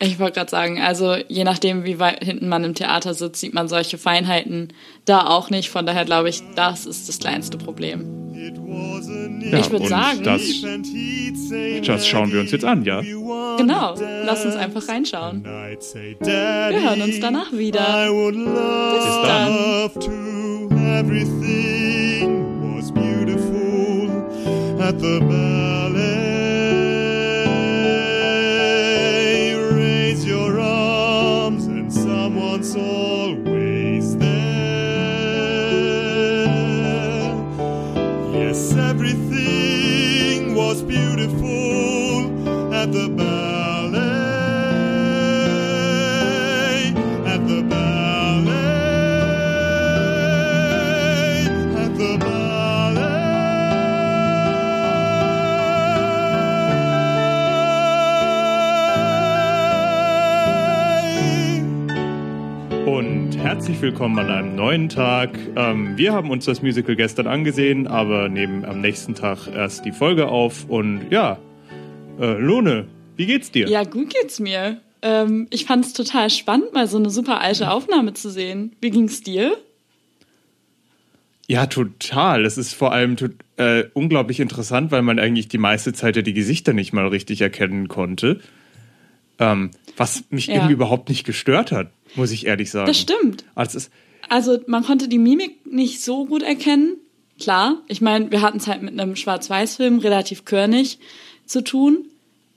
Ich 0.00 0.18
wollte 0.18 0.34
gerade 0.38 0.50
sagen, 0.50 0.80
also 0.80 1.16
je 1.28 1.44
nachdem, 1.44 1.84
wie 1.84 1.98
weit 1.98 2.22
hinten 2.24 2.48
man 2.48 2.64
im 2.64 2.74
Theater 2.74 3.14
sitzt, 3.14 3.40
sieht 3.40 3.54
man 3.54 3.68
solche 3.68 3.98
Feinheiten 3.98 4.68
da 5.04 5.26
auch 5.26 5.50
nicht. 5.50 5.70
Von 5.70 5.86
daher 5.86 6.04
glaube 6.04 6.28
ich, 6.28 6.42
das 6.54 6.86
ist 6.86 7.08
das 7.08 7.18
kleinste 7.18 7.58
Problem. 7.58 8.04
Ja, 9.50 9.58
Ich 9.58 9.70
würd 9.70 9.82
und 9.82 9.88
sagen- 9.88 10.22
das, 10.24 10.42
das 11.86 12.06
schauen 12.06 12.32
wir 12.32 12.40
uns 12.40 12.50
jetzt 12.52 12.64
an, 12.64 12.84
ja? 12.84 13.00
Genau, 13.00 13.94
lass 14.24 14.44
uns 14.44 14.54
einfach 14.56 14.86
reinschauen. 14.88 15.42
Wir 15.44 16.82
hören 16.82 17.02
uns 17.02 17.18
danach 17.20 17.52
wieder. 17.52 17.80
I 18.06 18.10
would 18.10 18.34
Bis 18.34 19.22
dann. 19.22 19.48
love 19.52 19.98
to 20.00 20.68
everything 20.98 22.76
was 22.76 22.90
beautiful 22.92 24.10
at 24.80 24.98
the 25.00 25.18
ballet. 25.20 26.37
Herzlich 63.78 63.92
willkommen 63.92 64.18
an 64.18 64.28
einem 64.28 64.56
neuen 64.56 64.88
Tag. 64.88 65.38
Ähm, 65.54 65.96
wir 65.96 66.12
haben 66.12 66.30
uns 66.32 66.46
das 66.46 66.62
Musical 66.62 66.96
gestern 66.96 67.28
angesehen, 67.28 67.86
aber 67.86 68.28
nehmen 68.28 68.64
am 68.64 68.80
nächsten 68.80 69.14
Tag 69.14 69.46
erst 69.46 69.84
die 69.84 69.92
Folge 69.92 70.26
auf. 70.26 70.64
Und 70.68 71.10
ja, 71.10 71.38
äh, 72.18 72.32
Lone, 72.40 72.88
wie 73.14 73.26
geht's 73.26 73.52
dir? 73.52 73.68
Ja, 73.68 73.84
gut 73.84 74.12
geht's 74.12 74.40
mir. 74.40 74.80
Ähm, 75.00 75.46
ich 75.50 75.64
fand's 75.64 75.92
total 75.92 76.28
spannend, 76.28 76.72
mal 76.72 76.88
so 76.88 76.96
eine 76.96 77.08
super 77.08 77.40
alte 77.40 77.70
Aufnahme 77.70 78.14
zu 78.14 78.30
sehen. 78.30 78.74
Wie 78.80 78.90
ging's 78.90 79.20
dir? 79.22 79.56
Ja, 81.46 81.66
total. 81.66 82.46
Es 82.46 82.58
ist 82.58 82.74
vor 82.74 82.92
allem 82.92 83.14
äh, 83.58 83.84
unglaublich 83.94 84.40
interessant, 84.40 84.90
weil 84.90 85.02
man 85.02 85.20
eigentlich 85.20 85.46
die 85.46 85.58
meiste 85.58 85.92
Zeit 85.92 86.16
ja 86.16 86.22
die 86.22 86.34
Gesichter 86.34 86.72
nicht 86.72 86.92
mal 86.92 87.06
richtig 87.06 87.42
erkennen 87.42 87.86
konnte. 87.86 88.40
Ähm, 89.38 89.70
was 89.96 90.24
mich 90.30 90.48
Ja. 90.48 90.54
irgendwie 90.54 90.72
überhaupt 90.72 91.08
nicht 91.08 91.24
gestört 91.24 91.70
hat, 91.72 91.90
muss 92.18 92.30
ich 92.30 92.46
ehrlich 92.46 92.70
sagen. 92.70 92.86
Das 92.86 92.98
stimmt. 92.98 93.44
Also 93.54 93.80
Also 94.28 94.58
man 94.66 94.84
konnte 94.84 95.08
die 95.08 95.18
Mimik 95.18 95.66
nicht 95.66 96.02
so 96.02 96.26
gut 96.26 96.42
erkennen. 96.42 96.96
Klar, 97.40 97.80
ich 97.86 98.00
meine, 98.00 98.30
wir 98.30 98.42
hatten 98.42 98.58
es 98.58 98.66
halt 98.66 98.82
mit 98.82 98.98
einem 98.98 99.16
Schwarz-Weiß-Film 99.16 100.00
relativ 100.00 100.44
körnig 100.44 100.98
zu 101.46 101.62
tun, 101.62 102.04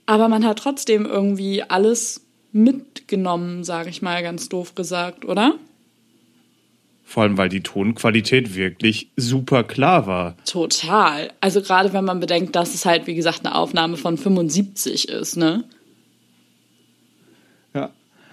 aber 0.06 0.28
man 0.28 0.44
hat 0.44 0.58
trotzdem 0.58 1.06
irgendwie 1.06 1.62
alles 1.62 2.26
mitgenommen, 2.50 3.64
sage 3.64 3.90
ich 3.90 4.02
mal 4.02 4.22
ganz 4.22 4.48
doof 4.48 4.74
gesagt, 4.74 5.24
oder? 5.24 5.54
vor 7.12 7.24
allem, 7.24 7.36
weil 7.36 7.50
die 7.50 7.62
Tonqualität 7.62 8.54
wirklich 8.54 9.10
super 9.16 9.64
klar 9.64 10.06
war. 10.06 10.36
Total. 10.46 11.30
Also 11.40 11.60
gerade 11.60 11.92
wenn 11.92 12.06
man 12.06 12.20
bedenkt, 12.20 12.56
dass 12.56 12.74
es 12.74 12.86
halt, 12.86 13.06
wie 13.06 13.14
gesagt, 13.14 13.44
eine 13.44 13.54
Aufnahme 13.54 13.98
von 13.98 14.16
75 14.16 15.10
ist, 15.10 15.36
ne? 15.36 15.64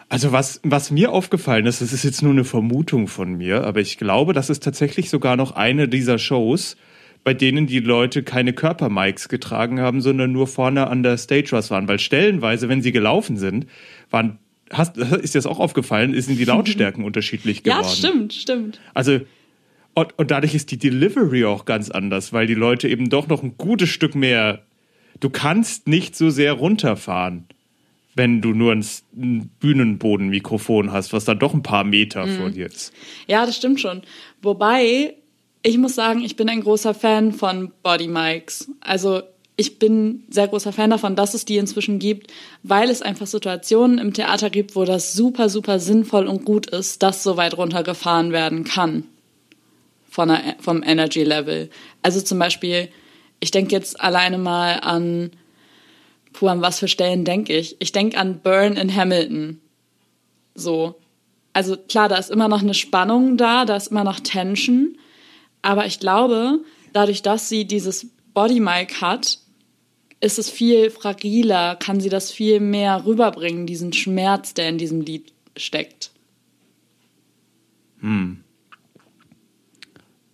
Also 0.10 0.32
was, 0.32 0.60
was 0.64 0.90
mir 0.90 1.12
aufgefallen 1.12 1.68
ist, 1.68 1.82
das 1.82 1.94
ist 1.94 2.04
jetzt 2.04 2.24
nur 2.24 2.32
eine 2.32 2.44
Vermutung 2.44 3.08
von 3.08 3.36
mir, 3.36 3.64
aber 3.64 3.80
ich 3.80 4.00
glaube, 4.00 4.34
das 4.34 4.50
ist 4.50 4.64
tatsächlich 4.64 5.12
sogar 5.12 5.36
noch 5.36 5.52
eine 5.52 5.88
dieser 5.88 6.18
Shows, 6.18 6.78
bei 7.24 7.36
denen 7.36 7.68
die 7.68 7.80
Leute 7.80 8.24
keine 8.24 8.54
Körpermics 8.54 9.30
getragen 9.30 9.80
haben, 9.80 10.02
sondern 10.02 10.32
nur 10.32 10.48
vorne 10.48 10.88
an 10.88 11.04
der 11.04 11.18
Stage 11.18 11.50
was 11.52 11.70
waren. 11.70 11.88
Weil 11.88 12.00
stellenweise, 12.00 12.70
wenn 12.70 12.82
sie 12.82 12.92
gelaufen 12.92 13.38
sind, 13.38 13.68
waren, 14.10 14.40
hast, 14.72 14.98
ist 14.98 15.36
dir 15.36 15.40
das 15.40 15.46
auch 15.46 15.60
aufgefallen, 15.60 16.20
sind 16.20 16.40
die 16.40 16.46
Lautstärken 16.46 17.04
unterschiedlich 17.06 17.62
geworden. 17.62 17.84
Ja, 17.84 17.90
stimmt, 17.90 18.34
stimmt. 18.34 18.80
Also, 18.96 19.20
und, 19.94 20.18
und 20.18 20.32
dadurch 20.32 20.56
ist 20.56 20.72
die 20.72 20.80
Delivery 20.80 21.46
auch 21.46 21.66
ganz 21.66 21.92
anders, 21.92 22.34
weil 22.34 22.48
die 22.48 22.56
Leute 22.56 22.88
eben 22.88 23.10
doch 23.10 23.28
noch 23.28 23.44
ein 23.44 23.58
gutes 23.58 23.90
Stück 23.90 24.16
mehr. 24.16 24.64
Du 25.20 25.30
kannst 25.30 25.88
nicht 25.88 26.16
so 26.16 26.32
sehr 26.32 26.54
runterfahren, 26.54 27.46
wenn 28.16 28.42
du 28.42 28.54
nur 28.54 28.74
ein, 28.74 28.86
Bühnenbodenmikrofon 29.60 30.92
hast, 30.92 31.14
was 31.14 31.26
dann 31.26 31.40
doch 31.40 31.54
ein 31.54 31.64
paar 31.64 31.84
Meter 31.84 32.28
vor 32.28 32.50
dir 32.50 32.68
ist. 32.68 32.94
Ja, 33.28 33.46
das 33.46 33.56
stimmt 33.56 33.80
schon. 33.80 34.02
Wobei, 34.42 35.16
ich 35.64 35.78
muss 35.78 35.96
sagen, 35.96 36.22
ich 36.22 36.36
bin 36.36 36.50
ein 36.50 36.62
großer 36.62 36.94
Fan 36.94 37.32
von 37.34 37.72
Body 37.84 38.08
Mics. 38.08 38.70
Also 38.82 39.22
ich 39.60 39.78
bin 39.78 40.24
sehr 40.30 40.48
großer 40.48 40.72
Fan 40.72 40.90
davon, 40.90 41.18
dass 41.18 41.34
es 41.34 41.44
die 41.44 41.58
inzwischen 41.58 42.00
gibt, 42.00 42.32
weil 42.64 42.90
es 42.90 43.02
einfach 43.02 43.28
Situationen 43.28 43.98
im 43.98 44.14
Theater 44.14 44.50
gibt, 44.50 44.76
wo 44.76 44.86
das 44.86 45.14
super, 45.14 45.50
super 45.50 45.80
sinnvoll 45.80 46.28
und 46.28 46.46
gut 46.46 46.68
ist, 46.68 47.04
dass 47.04 47.24
so 47.24 47.36
weit 47.36 47.58
runtergefahren 47.58 48.32
werden 48.32 48.64
kann 48.64 49.04
von 50.10 50.30
der, 50.30 50.56
vom 50.60 50.82
Energy 50.82 51.24
Level. 51.24 51.70
Also 52.02 52.22
zum 52.22 52.40
Beispiel, 52.40 52.90
ich 53.42 53.52
denke 53.52 53.76
jetzt 53.76 54.00
alleine 54.00 54.38
mal 54.38 54.80
an, 54.80 55.32
puh, 56.34 56.48
an 56.48 56.62
was 56.62 56.80
für 56.80 56.88
Stellen 56.88 57.26
denke 57.26 57.58
ich? 57.58 57.78
Ich 57.80 57.92
denke 57.92 58.18
an 58.18 58.42
Burn 58.42 58.78
in 58.78 58.94
Hamilton. 58.94 59.62
So. 60.56 60.96
Also 61.54 61.78
klar, 61.78 62.10
da 62.10 62.18
ist 62.18 62.30
immer 62.30 62.48
noch 62.48 62.62
eine 62.62 62.74
Spannung 62.74 63.38
da, 63.38 63.66
da 63.66 63.76
ist 63.76 63.88
immer 63.88 64.04
noch 64.04 64.20
Tension. 64.20 64.98
Aber 65.62 65.86
ich 65.86 66.00
glaube, 66.00 66.60
dadurch, 66.94 67.22
dass 67.22 67.50
sie 67.50 67.66
dieses 67.66 68.08
Body 68.34 68.60
Mic 68.60 69.02
hat, 69.02 69.40
ist 70.22 70.40
es 70.40 70.50
viel 70.50 70.90
fragiler, 70.90 71.76
kann 71.76 72.00
sie 72.00 72.10
das 72.10 72.32
viel 72.32 72.60
mehr 72.60 73.06
rüberbringen, 73.06 73.66
diesen 73.66 73.94
Schmerz, 73.94 74.54
der 74.54 74.70
in 74.70 74.78
diesem 74.78 75.02
Lied 75.02 75.34
steckt. 75.56 76.12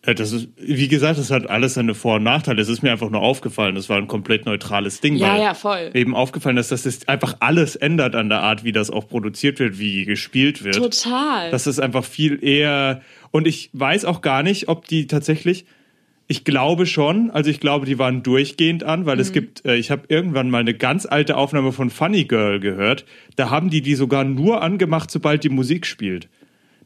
Ja, 0.05 0.13
Das 0.13 0.31
ist, 0.31 0.50
wie 0.57 0.88
gesagt, 0.88 1.17
das 1.17 1.31
hat 1.31 1.50
alles 1.50 1.75
seine 1.75 1.95
Vor- 1.95 2.15
und 2.15 2.24
Nachteile. 2.24 2.62
Es 2.62 2.69
ist 2.69 2.83
mir 2.83 2.91
einfach 2.91 3.09
nur 3.09 3.21
aufgefallen. 3.21 3.75
Das 3.75 3.89
war 3.89 3.97
ein 3.97 4.07
komplett 4.07 4.45
neutrales 4.45 5.01
Ding. 5.01 5.15
Ja, 5.15 5.38
ja, 5.38 5.53
voll. 5.53 5.91
Eben 5.93 6.15
aufgefallen 6.15 6.55
dass 6.55 6.69
das 6.69 7.07
einfach 7.07 7.38
alles 7.39 7.75
ändert 7.75 8.15
an 8.15 8.29
der 8.29 8.41
Art, 8.41 8.63
wie 8.63 8.71
das 8.71 8.89
auch 8.89 9.07
produziert 9.07 9.59
wird, 9.59 9.79
wie 9.79 10.05
gespielt 10.05 10.63
wird. 10.63 10.75
Total. 10.75 11.51
Das 11.51 11.67
ist 11.67 11.79
einfach 11.79 12.03
viel 12.05 12.43
eher. 12.43 13.01
Und 13.31 13.47
ich 13.47 13.69
weiß 13.74 14.05
auch 14.05 14.21
gar 14.21 14.43
nicht, 14.43 14.67
ob 14.67 14.88
die 14.88 15.07
tatsächlich. 15.07 15.65
Ich 16.27 16.43
glaube 16.43 16.88
schon, 16.88 17.29
also 17.29 17.51
ich 17.51 17.59
glaube, 17.59 17.85
die 17.85 18.00
waren 18.00 18.24
durchgehend 18.24 18.83
an, 18.83 19.05
weil 19.05 19.19
es 19.19 19.31
gibt, 19.31 19.63
äh, 19.63 19.75
ich 19.75 19.91
habe 19.91 20.05
irgendwann 20.07 20.50
mal 20.50 20.57
eine 20.57 20.74
ganz 20.74 21.05
alte 21.05 21.38
Aufnahme 21.38 21.71
von 21.71 21.91
Funny 21.91 22.24
Girl 22.25 22.59
gehört. 22.59 23.05
Da 23.35 23.51
haben 23.51 23.69
die 23.69 23.81
die 23.81 23.93
sogar 23.93 24.24
nur 24.24 24.63
angemacht, 24.63 25.12
sobald 25.12 25.43
die 25.43 25.50
Musik 25.50 25.85
spielt. 25.85 26.27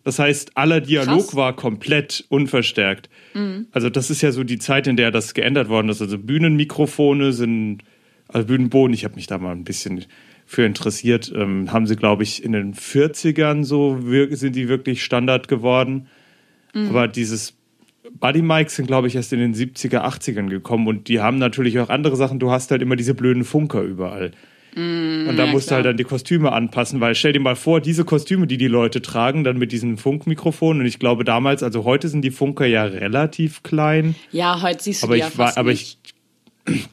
Das 0.09 0.17
heißt, 0.17 0.57
aller 0.57 0.81
Dialog 0.81 1.19
Krass. 1.19 1.35
war 1.35 1.55
komplett 1.55 2.25
unverstärkt. 2.29 3.11
Also 3.71 3.91
das 3.91 4.09
ist 4.09 4.23
ja 4.23 4.31
so 4.31 4.43
die 4.43 4.57
Zeit, 4.57 4.87
in 4.87 4.97
der 4.97 5.11
das 5.11 5.35
geändert 5.35 5.69
worden 5.69 5.87
ist. 5.89 6.01
Also 6.01 6.17
Bühnenmikrofone 6.17 7.31
sind, 7.31 7.83
also 8.27 8.47
Bühnenboden, 8.47 8.91
ich 8.95 9.05
habe 9.05 9.13
mich 9.13 9.27
da 9.27 9.37
mal 9.37 9.51
ein 9.51 9.65
bisschen 9.65 10.05
für 10.47 10.65
interessiert, 10.65 11.31
ähm, 11.35 11.71
haben 11.71 11.85
sie, 11.85 11.95
glaube 11.95 12.23
ich, 12.23 12.43
in 12.43 12.53
den 12.53 12.73
40ern 12.73 13.63
so, 13.63 13.99
sind 14.31 14.55
die 14.55 14.67
wirklich 14.67 15.03
Standard 15.03 15.47
geworden. 15.47 16.07
Aber 16.73 17.07
dieses 17.07 17.53
Buddy 18.19 18.41
Mics 18.41 18.77
sind, 18.77 18.87
glaube 18.87 19.09
ich, 19.09 19.15
erst 19.15 19.31
in 19.31 19.37
den 19.37 19.53
70er, 19.53 19.99
80ern 19.99 20.49
gekommen 20.49 20.87
und 20.87 21.07
die 21.07 21.19
haben 21.19 21.37
natürlich 21.37 21.77
auch 21.77 21.89
andere 21.89 22.15
Sachen. 22.15 22.39
Du 22.39 22.49
hast 22.49 22.71
halt 22.71 22.81
immer 22.81 22.95
diese 22.95 23.13
blöden 23.13 23.43
Funker 23.43 23.83
überall. 23.83 24.31
Und 25.29 25.37
da 25.37 25.45
musst 25.47 25.67
du 25.67 25.69
klar. 25.69 25.77
halt 25.77 25.85
dann 25.87 25.97
die 25.97 26.03
Kostüme 26.03 26.51
anpassen, 26.51 26.99
weil 27.01 27.15
stell 27.15 27.33
dir 27.33 27.39
mal 27.39 27.55
vor, 27.55 27.81
diese 27.81 28.05
Kostüme, 28.05 28.47
die 28.47 28.57
die 28.57 28.67
Leute 28.67 29.01
tragen, 29.01 29.43
dann 29.43 29.57
mit 29.57 29.71
diesen 29.71 29.97
Funkmikrofonen. 29.97 30.81
Und 30.81 30.87
ich 30.87 30.99
glaube 30.99 31.23
damals, 31.23 31.63
also 31.63 31.83
heute 31.83 32.07
sind 32.07 32.21
die 32.21 32.31
Funker 32.31 32.65
ja 32.65 32.83
relativ 32.83 33.63
klein. 33.63 34.15
ja, 34.31 34.61
heute 34.61 34.83
siehst 34.83 35.03
du 35.03 35.07
Aber 35.07 35.15
die 35.15 35.21
ja 35.21 35.27
ich 35.27 35.37
war, 35.37 35.47
fast 35.47 35.57
aber 35.57 35.71
nicht. 35.71 35.97
ich, 36.67 36.87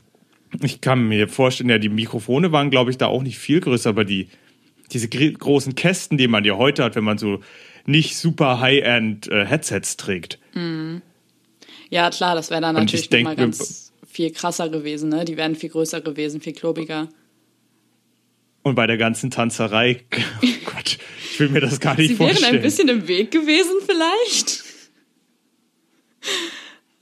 ich 0.63 0.81
kann 0.81 1.07
mir 1.09 1.29
vorstellen, 1.29 1.71
ja, 1.71 1.79
die 1.79 1.89
Mikrofone 1.89 2.53
waren, 2.53 2.71
glaube 2.71 2.91
ich, 2.91 2.99
da 2.99 3.07
auch 3.07 3.23
nicht 3.23 3.39
viel 3.39 3.61
größer, 3.61 3.91
aber 3.91 4.05
die, 4.05 4.29
diese 4.93 5.09
gr- 5.09 5.33
großen 5.33 5.75
Kästen, 5.75 6.19
die 6.19 6.29
man 6.29 6.45
ja 6.45 6.57
heute 6.57 6.85
hat, 6.85 6.97
wenn 6.97 7.05
man 7.05 7.19
so 7.19 7.41
nicht 7.85 8.17
super 8.17 8.61
High-End 8.61 9.29
äh, 9.29 9.45
Headsets 9.47 9.97
trägt. 9.97 10.39
Ja, 11.91 12.11
klar, 12.11 12.35
das 12.35 12.51
wäre 12.51 12.61
dann 12.61 12.77
Und 12.77 12.83
natürlich 12.83 13.05
ich 13.05 13.09
denk 13.11 13.37
ganz 13.37 13.93
viel 14.07 14.31
krasser 14.33 14.69
gewesen, 14.71 15.11
ne? 15.11 15.25
Die 15.25 15.37
wären 15.37 15.55
viel 15.55 15.71
größer 15.71 16.01
gewesen, 16.01 16.41
viel 16.41 16.55
klobiger. 16.55 17.09
Und 18.67 18.75
bei 18.75 18.89
der 18.89 18.97
ganzen 18.97 19.31
Tanzerei, 19.31 20.01
oh 20.13 20.47
Gott, 20.65 20.99
ich 21.31 21.39
will 21.39 21.51
mir 21.51 21.61
das 21.61 21.79
gar 21.79 21.97
nicht 21.97 22.09
Sie 22.09 22.19
wären 22.19 22.31
vorstellen. 22.31 22.57
ein 22.57 22.63
bisschen 22.63 22.89
im 22.89 23.07
Weg 23.07 23.31
gewesen, 23.31 23.75
vielleicht. 23.87 24.65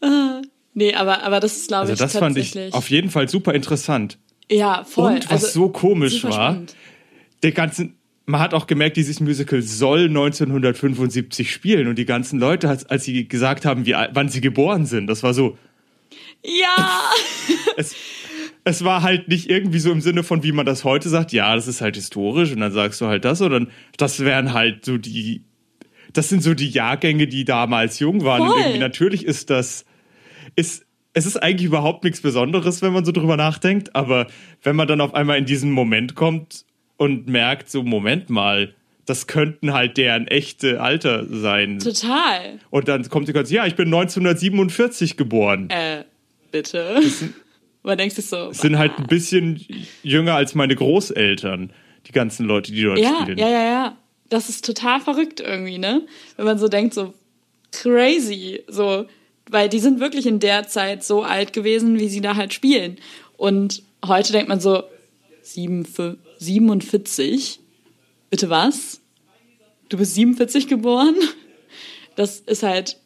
Ah, 0.03 0.43
nee, 0.75 0.93
aber, 0.93 1.23
aber 1.23 1.41
das 1.41 1.57
ist, 1.57 1.69
glaube 1.69 1.89
also 1.89 1.95
ich, 1.95 1.99
das 2.01 2.19
fand 2.19 2.37
ich 2.37 2.55
auf 2.75 2.91
jeden 2.91 3.09
Fall 3.09 3.31
super 3.31 3.55
interessant. 3.55 4.19
ja, 4.51 4.85
voll. 4.85 5.15
Und 5.15 5.31
was 5.31 5.45
also, 5.45 5.61
so 5.61 5.69
komisch 5.71 6.23
war, 6.25 6.33
spannend. 6.33 6.77
der 7.43 7.53
ganzen, 7.53 7.97
man 8.27 8.43
hat 8.43 8.53
auch 8.53 8.67
gemerkt, 8.67 8.99
dieses 8.99 9.21
Musical 9.21 9.63
soll 9.63 10.09
1975 10.09 11.51
spielen 11.51 11.89
und 11.89 11.97
die 11.97 12.05
ganzen 12.05 12.39
Leute, 12.39 12.69
als, 12.69 12.85
als 12.85 13.05
sie 13.05 13.27
gesagt 13.27 13.65
haben, 13.65 13.87
wie, 13.87 13.95
wann 14.13 14.29
sie 14.29 14.43
geboren 14.43 14.85
sind, 14.85 15.07
das 15.07 15.23
war 15.23 15.33
so, 15.33 15.57
Ja! 16.45 17.11
es, 17.79 17.97
es 18.65 18.83
war 18.83 19.03
halt 19.03 19.29
nicht 19.29 19.51
irgendwie 19.51 19.79
so 19.79 19.93
im 19.93 20.01
Sinne 20.01 20.23
von, 20.23 20.43
wie 20.43 20.53
man 20.53 20.65
das 20.65 20.85
heute 20.85 21.09
sagt, 21.11 21.33
ja, 21.33 21.55
das 21.55 21.69
ist 21.69 21.83
halt 21.83 21.97
historisch 21.97 22.53
und 22.53 22.61
dann 22.61 22.73
sagst 22.73 23.01
du 23.01 23.07
halt 23.07 23.25
das, 23.25 23.39
sondern 23.39 23.71
das 23.99 24.21
wären 24.21 24.55
halt 24.55 24.85
so 24.85 24.97
die, 24.97 25.45
das 26.15 26.31
sind 26.31 26.43
so 26.43 26.55
die 26.55 26.71
Jahrgänge, 26.71 27.27
die 27.27 27.45
damals 27.45 27.99
jung 27.99 28.25
waren. 28.25 28.43
Und 28.43 28.49
Voll. 28.49 28.61
irgendwie 28.61 28.79
natürlich 28.79 29.27
ist 29.27 29.51
das, 29.51 29.85
ist, 30.57 30.87
es 31.13 31.27
ist 31.27 31.43
eigentlich 31.43 31.67
überhaupt 31.67 32.05
nichts 32.05 32.23
Besonderes, 32.23 32.81
wenn 32.81 32.93
man 32.93 33.05
so 33.05 33.13
drüber 33.13 33.37
nachdenkt, 33.37 33.95
aber 33.95 34.29
wenn 34.63 34.77
man 34.77 34.89
dann 34.89 35.03
auf 35.03 35.15
einmal 35.15 35.39
in 35.39 35.45
diesen 35.45 35.71
Moment 35.71 36.15
kommt 36.15 36.65
und 36.97 37.29
merkt, 37.29 37.71
so, 37.71 37.83
Moment 37.83 38.31
mal, 38.31 38.75
das 39.05 39.27
könnten 39.27 39.75
halt 39.75 39.99
deren 39.99 40.27
echte 40.27 40.81
Alter 40.81 41.27
sein. 41.29 41.81
Total. 41.81 42.59
Und 42.71 42.89
dann 42.89 43.07
kommt 43.11 43.29
die 43.29 43.35
ganz, 43.35 43.51
ja, 43.51 43.67
ich 43.67 43.77
bin 43.77 43.89
1947 43.89 45.19
geboren. 45.19 45.69
Äh, 45.69 46.05
bitte. 46.51 47.03
Man 47.85 47.97
denkt 47.99 48.17
sich 48.17 48.27
so. 48.27 48.53
sind 48.53 48.79
halt 48.79 48.99
ein 48.99 49.07
bisschen 49.07 49.65
jünger 50.03 50.35
als 50.35 50.55
meine 50.55 50.75
Großeltern, 50.75 51.73
die 52.07 52.13
ganzen 52.13 52.47
Leute, 52.47 52.73
die 52.73 52.83
dort 52.83 52.99
Ja, 52.99 53.21
spielen. 53.23 53.39
ja, 53.39 53.49
ja, 53.49 53.63
ja. 53.65 53.97
Das 54.31 54.49
ist 54.49 54.65
total 54.65 55.01
verrückt 55.01 55.41
irgendwie, 55.41 55.79
ne? 55.79 56.03
Wenn 56.37 56.47
man 56.47 56.59
so 56.59 56.67
denkt, 56.69 56.95
so 56.95 57.13
crazy, 57.73 58.63
so, 58.69 59.07
weil 59.51 59.69
die 59.69 59.79
sind 59.81 60.01
wirklich 60.01 60.27
in 60.27 60.41
der 60.41 60.67
Zeit 60.67 61.05
so 61.05 61.23
alt 61.23 61.53
gewesen, 61.53 61.99
wie 62.01 62.09
sie 62.09 62.21
da 62.23 62.35
halt 62.37 62.55
spielen. 62.55 62.97
Und 63.37 63.83
heute 64.05 64.33
denkt 64.33 64.49
man 64.49 64.61
so, 64.61 64.83
sieben, 65.43 65.85
fü- 65.85 66.17
47? 66.39 67.61
Bitte 68.31 68.49
was? 68.49 69.01
Du 69.91 69.99
bist 69.99 70.15
47 70.15 70.69
geboren? 70.69 71.15
Das 72.17 72.41
ist 72.41 72.63
halt, 72.63 72.97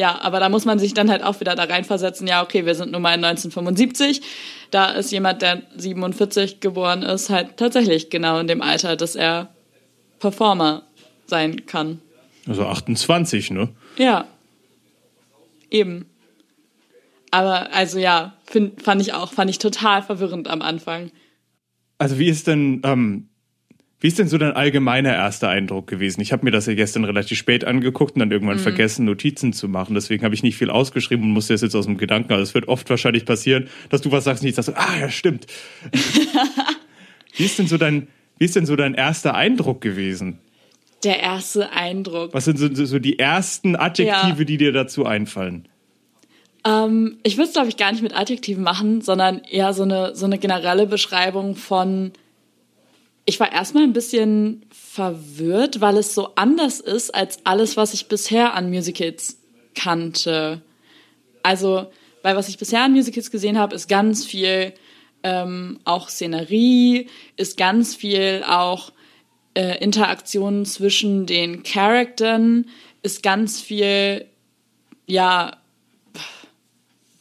ja, 0.00 0.18
aber 0.22 0.40
da 0.40 0.48
muss 0.48 0.64
man 0.64 0.78
sich 0.78 0.94
dann 0.94 1.10
halt 1.10 1.22
auch 1.22 1.40
wieder 1.40 1.54
da 1.54 1.64
reinversetzen, 1.64 2.26
ja, 2.26 2.42
okay, 2.42 2.64
wir 2.64 2.74
sind 2.74 2.90
nun 2.90 3.02
mal 3.02 3.12
in 3.12 3.22
1975. 3.22 4.22
Da 4.70 4.92
ist 4.92 5.12
jemand, 5.12 5.42
der 5.42 5.60
47 5.76 6.60
geboren 6.60 7.02
ist, 7.02 7.28
halt 7.28 7.58
tatsächlich 7.58 8.08
genau 8.08 8.38
in 8.38 8.46
dem 8.46 8.62
Alter, 8.62 8.96
dass 8.96 9.14
er 9.14 9.50
Performer 10.18 10.84
sein 11.26 11.66
kann. 11.66 12.00
Also 12.48 12.64
28, 12.64 13.50
ne? 13.50 13.68
Ja. 13.98 14.24
Eben. 15.70 16.06
Aber 17.30 17.70
also 17.74 17.98
ja, 17.98 18.32
find, 18.44 18.80
fand 18.80 19.02
ich 19.02 19.12
auch, 19.12 19.34
fand 19.34 19.50
ich 19.50 19.58
total 19.58 20.02
verwirrend 20.02 20.48
am 20.48 20.62
Anfang. 20.62 21.10
Also 21.98 22.18
wie 22.18 22.30
ist 22.30 22.46
denn, 22.46 22.80
ähm, 22.84 23.28
wie 24.00 24.06
ist 24.08 24.18
denn 24.18 24.28
so 24.28 24.38
dein 24.38 24.52
allgemeiner 24.52 25.14
erster 25.14 25.48
Eindruck 25.50 25.86
gewesen? 25.86 26.20
Ich 26.22 26.32
habe 26.32 26.44
mir 26.44 26.50
das 26.50 26.66
ja 26.66 26.74
gestern 26.74 27.04
relativ 27.04 27.36
spät 27.38 27.64
angeguckt 27.64 28.14
und 28.14 28.20
dann 28.20 28.30
irgendwann 28.30 28.56
Mhm. 28.56 28.62
vergessen, 28.62 29.04
Notizen 29.04 29.52
zu 29.52 29.68
machen. 29.68 29.94
Deswegen 29.94 30.24
habe 30.24 30.34
ich 30.34 30.42
nicht 30.42 30.56
viel 30.56 30.70
ausgeschrieben 30.70 31.24
und 31.26 31.32
musste 31.32 31.52
das 31.54 31.60
jetzt 31.60 31.74
aus 31.74 31.84
dem 31.84 31.98
Gedanken. 31.98 32.32
Also 32.32 32.42
es 32.44 32.54
wird 32.54 32.66
oft 32.68 32.88
wahrscheinlich 32.88 33.26
passieren, 33.26 33.68
dass 33.90 34.00
du 34.00 34.10
was 34.10 34.24
sagst 34.24 34.42
und 34.42 34.48
ich 34.48 34.54
sag 34.54 34.64
so, 34.64 34.72
ah 34.74 34.98
ja, 34.98 35.10
stimmt. 35.10 35.46
wie 37.36 37.44
ist 37.44 37.58
denn 37.58 37.66
so 37.66 37.76
dein, 37.78 38.08
wie 38.38 38.44
ist 38.44 38.56
denn 38.56 38.66
so 38.66 38.76
dein 38.76 38.94
erster 38.94 39.34
Eindruck 39.34 39.80
gewesen? 39.80 40.38
Der 41.04 41.20
erste 41.20 41.70
Eindruck. 41.72 42.34
Was 42.34 42.44
sind 42.44 42.58
so, 42.58 42.72
so- 42.74 42.84
so 42.84 42.98
die 42.98 43.18
ersten 43.18 43.74
Adjektive, 43.76 44.38
Ja. 44.38 44.44
die 44.44 44.56
dir 44.58 44.72
dazu 44.72 45.06
einfallen? 45.06 45.66
Ähm, 46.66 47.16
ich 47.22 47.36
würde 47.38 47.48
es, 47.48 47.54
glaube 47.54 47.68
ich, 47.68 47.78
gar 47.78 47.90
nicht 47.92 48.02
mit 48.02 48.14
Adjektiven 48.14 48.62
machen, 48.62 49.00
sondern 49.00 49.38
eher 49.50 49.72
so 49.72 49.82
eine, 49.82 50.14
so 50.14 50.26
eine 50.26 50.38
generelle 50.38 50.86
Beschreibung 50.86 51.56
von. 51.56 52.12
Ich 53.24 53.38
war 53.38 53.52
erstmal 53.52 53.84
ein 53.84 53.92
bisschen 53.92 54.66
verwirrt, 54.70 55.80
weil 55.80 55.98
es 55.98 56.14
so 56.14 56.30
anders 56.34 56.80
ist 56.80 57.14
als 57.14 57.44
alles, 57.44 57.76
was 57.76 57.94
ich 57.94 58.08
bisher 58.08 58.54
an 58.54 58.70
Musicals 58.70 59.38
kannte. 59.74 60.62
Also, 61.42 61.90
weil 62.22 62.36
was 62.36 62.48
ich 62.48 62.58
bisher 62.58 62.82
an 62.82 62.92
Musicals 62.92 63.30
gesehen 63.30 63.58
habe, 63.58 63.74
ist 63.74 63.88
ganz 63.88 64.24
viel 64.24 64.72
ähm, 65.22 65.78
auch 65.84 66.08
Szenerie, 66.08 67.08
ist 67.36 67.56
ganz 67.56 67.94
viel 67.94 68.42
auch 68.46 68.92
äh, 69.54 69.82
Interaktion 69.82 70.64
zwischen 70.64 71.26
den 71.26 71.62
Charakteren, 71.62 72.68
ist 73.02 73.22
ganz 73.22 73.60
viel, 73.60 74.26
ja, 75.06 75.56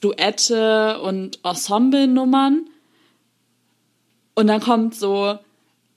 Duette 0.01 0.99
und 1.01 1.39
Ensemble-Nummern. 1.43 2.69
Und 4.35 4.47
dann 4.47 4.61
kommt 4.61 4.95
so 4.95 5.37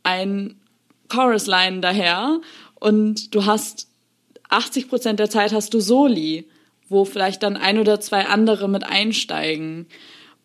ein 0.02 0.60
Chorus-Line 1.08 1.80
daher 1.80 2.40
und 2.76 3.34
du 3.34 3.44
hast 3.46 3.88
80 4.48 4.88
Prozent 4.88 5.18
der 5.20 5.30
Zeit 5.30 5.52
hast 5.52 5.72
du 5.74 5.80
Soli, 5.80 6.48
wo 6.88 7.04
vielleicht 7.04 7.42
dann 7.42 7.56
ein 7.56 7.78
oder 7.78 8.00
zwei 8.00 8.26
andere 8.26 8.68
mit 8.68 8.84
einsteigen. 8.84 9.86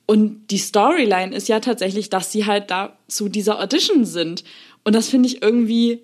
Und 0.05 0.47
die 0.47 0.57
Storyline 0.57 1.35
ist 1.35 1.49
ja 1.49 1.59
tatsächlich, 1.59 2.09
dass 2.09 2.31
sie 2.31 2.45
halt 2.45 2.71
da 2.71 2.97
zu 3.07 3.27
dieser 3.27 3.59
Audition 3.59 4.05
sind. 4.05 4.45
Und 4.85 4.95
das 4.95 5.09
finde 5.09 5.27
ich 5.27 5.41
irgendwie 5.41 6.01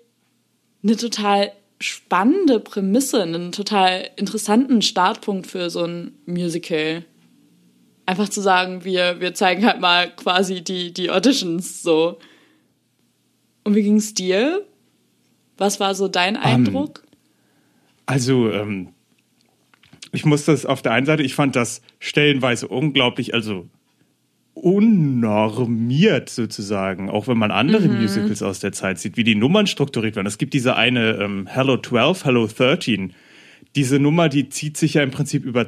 eine 0.84 0.98
total 0.98 1.54
spannende 1.80 2.60
Prämisse, 2.60 3.24
einen 3.24 3.54
total 3.54 4.10
interessanten 4.18 4.82
Startpunkt 4.82 5.48
für 5.48 5.70
so 5.70 5.86
ein 5.86 6.14
Musical. 6.26 7.06
Einfach 8.06 8.28
zu 8.28 8.42
sagen, 8.42 8.84
wir, 8.84 9.22
wir 9.22 9.34
zeigen 9.34 9.66
halt 9.66 9.80
mal 9.80 10.14
quasi 10.14 10.62
die, 10.62 10.94
die 10.94 11.10
Auditions 11.10 11.82
so. 11.82 12.18
Und 13.64 13.76
wie 13.76 13.84
ging's 13.84 14.14
dir? 14.14 14.66
Was 15.58 15.80
war 15.80 15.96
so 15.96 16.08
dein 16.08 16.36
Eindruck? 16.36 17.04
Also, 18.06 18.52
ähm, 18.52 18.90
ich 20.12 20.26
muss 20.26 20.46
das 20.46 20.66
auf 20.66 20.82
der 20.82 20.92
einen 20.92 21.06
Seite, 21.06 21.24
ich 21.24 21.36
fand 21.36 21.56
das 21.56 21.82
stellenweise 22.00 22.68
unglaublich, 22.68 23.34
also 23.34 23.68
unnormiert 24.54 26.30
sozusagen, 26.30 27.10
auch 27.10 27.28
wenn 27.28 27.38
man 27.38 27.52
andere 27.52 27.88
Musicals 27.88 28.44
aus 28.44 28.60
der 28.60 28.72
Zeit 28.72 29.00
sieht, 29.00 29.18
wie 29.18 29.24
die 29.24 29.36
Nummern 29.36 29.66
strukturiert 29.68 30.16
werden. 30.16 30.28
Es 30.28 30.38
gibt 30.38 30.54
diese 30.54 30.76
eine 30.76 31.14
ähm, 31.14 31.48
Hello 31.48 31.78
12, 31.78 32.26
Hello 32.26 32.48
13. 32.48 33.14
Diese 33.76 33.98
Nummer, 34.00 34.30
die 34.30 34.50
zieht 34.50 34.78
sich 34.78 34.94
ja 34.96 35.04
im 35.04 35.10
Prinzip 35.10 35.44
über 35.44 35.66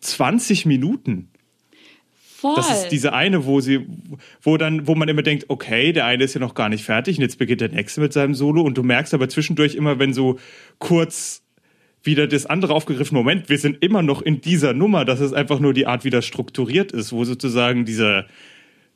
20 0.00 0.64
Minuten. 0.64 1.28
Voll. 2.42 2.56
Das 2.56 2.70
ist 2.72 2.88
diese 2.88 3.12
eine, 3.12 3.46
wo 3.46 3.60
sie, 3.60 3.86
wo 4.40 4.56
dann, 4.56 4.88
wo 4.88 4.96
man 4.96 5.08
immer 5.08 5.22
denkt, 5.22 5.44
okay, 5.46 5.92
der 5.92 6.06
eine 6.06 6.24
ist 6.24 6.34
ja 6.34 6.40
noch 6.40 6.54
gar 6.54 6.68
nicht 6.68 6.84
fertig 6.84 7.16
und 7.16 7.22
jetzt 7.22 7.38
beginnt 7.38 7.60
der 7.60 7.68
nächste 7.68 8.00
mit 8.00 8.12
seinem 8.12 8.34
Solo 8.34 8.62
und 8.62 8.76
du 8.76 8.82
merkst 8.82 9.14
aber 9.14 9.28
zwischendurch 9.28 9.76
immer, 9.76 10.00
wenn 10.00 10.12
so 10.12 10.40
kurz 10.80 11.44
wieder 12.02 12.26
das 12.26 12.46
andere 12.46 12.74
aufgegriffen, 12.74 13.14
Moment, 13.14 13.48
wir 13.48 13.58
sind 13.58 13.80
immer 13.80 14.02
noch 14.02 14.22
in 14.22 14.40
dieser 14.40 14.72
Nummer, 14.72 15.04
dass 15.04 15.20
es 15.20 15.32
einfach 15.32 15.60
nur 15.60 15.72
die 15.72 15.86
Art, 15.86 16.04
wie 16.04 16.10
das 16.10 16.26
strukturiert 16.26 16.90
ist, 16.90 17.12
wo 17.12 17.22
sozusagen 17.22 17.84
dieser, 17.84 18.26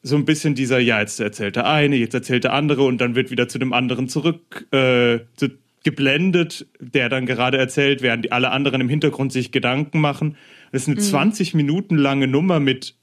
so 0.02 0.16
ein 0.16 0.24
bisschen 0.24 0.56
dieser, 0.56 0.80
ja, 0.80 0.98
jetzt 0.98 1.20
erzählt 1.20 1.54
der 1.54 1.68
eine, 1.68 1.94
jetzt 1.94 2.14
erzählt 2.14 2.42
der 2.42 2.52
andere 2.52 2.82
und 2.82 3.00
dann 3.00 3.14
wird 3.14 3.30
wieder 3.30 3.46
zu 3.46 3.60
dem 3.60 3.72
anderen 3.72 4.08
zurück 4.08 4.66
äh, 4.72 5.20
zu, 5.36 5.50
geblendet, 5.84 6.66
der 6.80 7.08
dann 7.08 7.26
gerade 7.26 7.58
erzählt, 7.58 8.02
während 8.02 8.32
alle 8.32 8.50
anderen 8.50 8.80
im 8.80 8.88
Hintergrund 8.88 9.30
sich 9.32 9.52
Gedanken 9.52 10.00
machen. 10.00 10.36
Das 10.72 10.82
ist 10.82 10.88
eine 10.88 10.96
20 10.96 11.54
Minuten 11.54 11.94
lange 11.94 12.26
Nummer 12.26 12.58
mit 12.58 12.96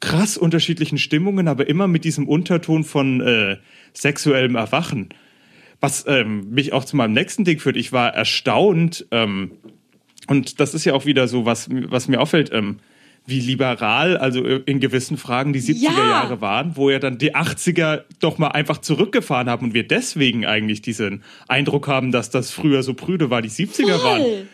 krass 0.00 0.36
unterschiedlichen 0.36 0.98
Stimmungen, 0.98 1.48
aber 1.48 1.68
immer 1.68 1.88
mit 1.88 2.04
diesem 2.04 2.28
Unterton 2.28 2.84
von 2.84 3.20
äh, 3.20 3.56
sexuellem 3.92 4.54
Erwachen. 4.54 5.08
Was 5.80 6.04
ähm, 6.08 6.50
mich 6.50 6.72
auch 6.72 6.84
zu 6.84 6.96
meinem 6.96 7.12
nächsten 7.12 7.44
Ding 7.44 7.60
führt. 7.60 7.76
Ich 7.76 7.92
war 7.92 8.14
erstaunt, 8.14 9.06
ähm, 9.10 9.52
und 10.26 10.60
das 10.60 10.74
ist 10.74 10.84
ja 10.84 10.94
auch 10.94 11.06
wieder 11.06 11.28
so, 11.28 11.44
was, 11.46 11.68
was 11.70 12.08
mir 12.08 12.20
auffällt, 12.20 12.50
ähm, 12.52 12.78
wie 13.26 13.40
liberal, 13.40 14.16
also 14.16 14.42
in 14.44 14.80
gewissen 14.80 15.18
Fragen 15.18 15.52
die 15.52 15.60
70er 15.60 15.82
Ja. 15.82 16.08
Jahre 16.10 16.40
waren, 16.40 16.76
wo 16.76 16.88
ja 16.88 16.98
dann 16.98 17.18
die 17.18 17.34
80er 17.34 18.04
doch 18.20 18.38
mal 18.38 18.48
einfach 18.48 18.78
zurückgefahren 18.78 19.50
haben 19.50 19.66
und 19.66 19.74
wir 19.74 19.86
deswegen 19.86 20.46
eigentlich 20.46 20.80
diesen 20.80 21.22
Eindruck 21.46 21.88
haben, 21.88 22.10
dass 22.10 22.30
das 22.30 22.50
früher 22.50 22.82
so 22.82 22.94
prüde 22.94 23.28
war, 23.28 23.42
die 23.42 23.50
70er 23.50 24.02
waren 24.02 24.22
Voll. 24.22 24.48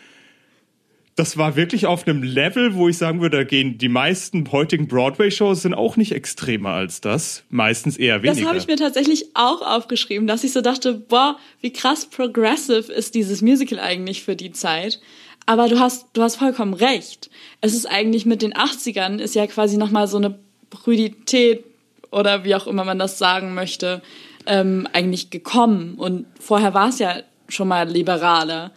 Das 1.15 1.37
war 1.37 1.55
wirklich 1.55 1.85
auf 1.85 2.05
einem 2.05 2.23
Level, 2.23 2.75
wo 2.75 2.89
ich 2.89 2.97
sagen 2.97 3.21
würde, 3.21 3.37
da 3.37 3.43
gehen 3.45 3.77
die 3.77 3.87
meisten 3.87 4.51
heutigen 4.51 4.87
Broadway-Shows 4.87 5.61
sind 5.61 5.73
auch 5.73 5.95
nicht 5.95 6.11
extremer 6.11 6.71
als 6.71 6.99
das. 6.99 7.43
Meistens 7.49 7.95
eher 7.95 8.21
weniger. 8.21 8.41
Das 8.41 8.47
habe 8.47 8.57
ich 8.57 8.67
mir 8.67 8.75
tatsächlich 8.75 9.27
auch 9.33 9.61
aufgeschrieben, 9.61 10.27
dass 10.27 10.43
ich 10.43 10.51
so 10.51 10.59
dachte, 10.59 10.93
boah, 10.93 11.37
wie 11.61 11.71
krass 11.71 12.05
progressive 12.05 12.91
ist 12.91 13.15
dieses 13.15 13.41
Musical 13.41 13.79
eigentlich 13.79 14.23
für 14.23 14.35
die 14.35 14.51
Zeit. 14.51 14.99
Aber 15.45 15.69
du 15.69 15.79
hast, 15.79 16.07
du 16.13 16.21
hast 16.21 16.35
vollkommen 16.35 16.73
recht. 16.73 17.29
Es 17.61 17.73
ist 17.73 17.85
eigentlich 17.85 18.25
mit 18.25 18.41
den 18.41 18.53
80ern 18.53 19.19
ist 19.19 19.35
ja 19.35 19.47
quasi 19.47 19.77
nochmal 19.77 20.09
so 20.09 20.17
eine 20.17 20.37
Prüdität 20.69 21.63
oder 22.11 22.43
wie 22.43 22.55
auch 22.55 22.67
immer 22.67 22.83
man 22.83 22.99
das 22.99 23.17
sagen 23.17 23.53
möchte, 23.53 24.01
ähm, 24.47 24.85
eigentlich 24.91 25.29
gekommen. 25.29 25.95
Und 25.95 26.25
vorher 26.41 26.73
war 26.73 26.89
es 26.89 26.99
ja 26.99 27.21
schon 27.47 27.69
mal 27.69 27.87
liberaler. 27.87 28.71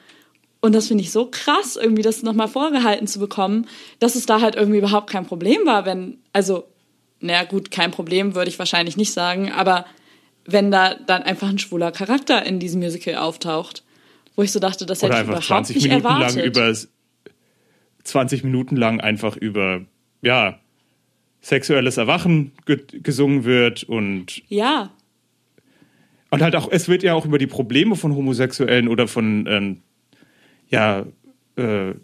Und 0.60 0.74
das 0.74 0.88
finde 0.88 1.04
ich 1.04 1.12
so 1.12 1.28
krass, 1.30 1.76
irgendwie 1.76 2.02
das 2.02 2.22
nochmal 2.22 2.48
vorgehalten 2.48 3.06
zu 3.06 3.20
bekommen, 3.20 3.66
dass 4.00 4.16
es 4.16 4.26
da 4.26 4.40
halt 4.40 4.56
irgendwie 4.56 4.78
überhaupt 4.78 5.08
kein 5.08 5.24
Problem 5.24 5.64
war, 5.66 5.86
wenn, 5.86 6.18
also, 6.32 6.64
naja 7.20 7.44
gut, 7.44 7.70
kein 7.70 7.90
Problem 7.90 8.34
würde 8.34 8.50
ich 8.50 8.58
wahrscheinlich 8.58 8.96
nicht 8.96 9.12
sagen, 9.12 9.52
aber 9.52 9.86
wenn 10.44 10.70
da 10.70 10.94
dann 10.94 11.22
einfach 11.22 11.48
ein 11.48 11.58
schwuler 11.58 11.92
Charakter 11.92 12.44
in 12.44 12.58
diesem 12.58 12.80
Musical 12.80 13.16
auftaucht, 13.16 13.84
wo 14.34 14.42
ich 14.42 14.50
so 14.50 14.58
dachte, 14.58 14.86
das 14.86 15.02
hätte 15.02 15.12
Oder 15.12 15.14
ich 15.14 15.28
einfach 15.28 15.46
überhaupt 15.46 15.66
20 15.66 15.76
nicht 15.76 15.84
Minuten 15.84 16.06
erwartet. 16.06 16.36
lang 16.36 16.44
über 16.44 16.74
20 18.04 18.44
Minuten 18.44 18.76
lang 18.76 19.00
einfach 19.00 19.36
über 19.36 19.82
ja 20.22 20.58
sexuelles 21.40 21.98
Erwachen 21.98 22.52
ge 22.66 22.82
gesungen 22.92 23.44
wird 23.44 23.84
und 23.84 24.42
ja, 24.48 24.90
und 26.30 26.42
halt 26.42 26.56
auch 26.56 26.68
es 26.70 26.88
wird 26.88 27.02
ja 27.02 27.14
auch 27.14 27.24
über 27.24 27.38
die 27.38 27.46
Probleme 27.46 27.96
von 27.96 28.14
Homosexuellen 28.14 28.88
oder 28.88 29.08
von 29.08 29.46
ähm, 29.48 29.82
ja 30.68 31.06
äh, 31.56 31.94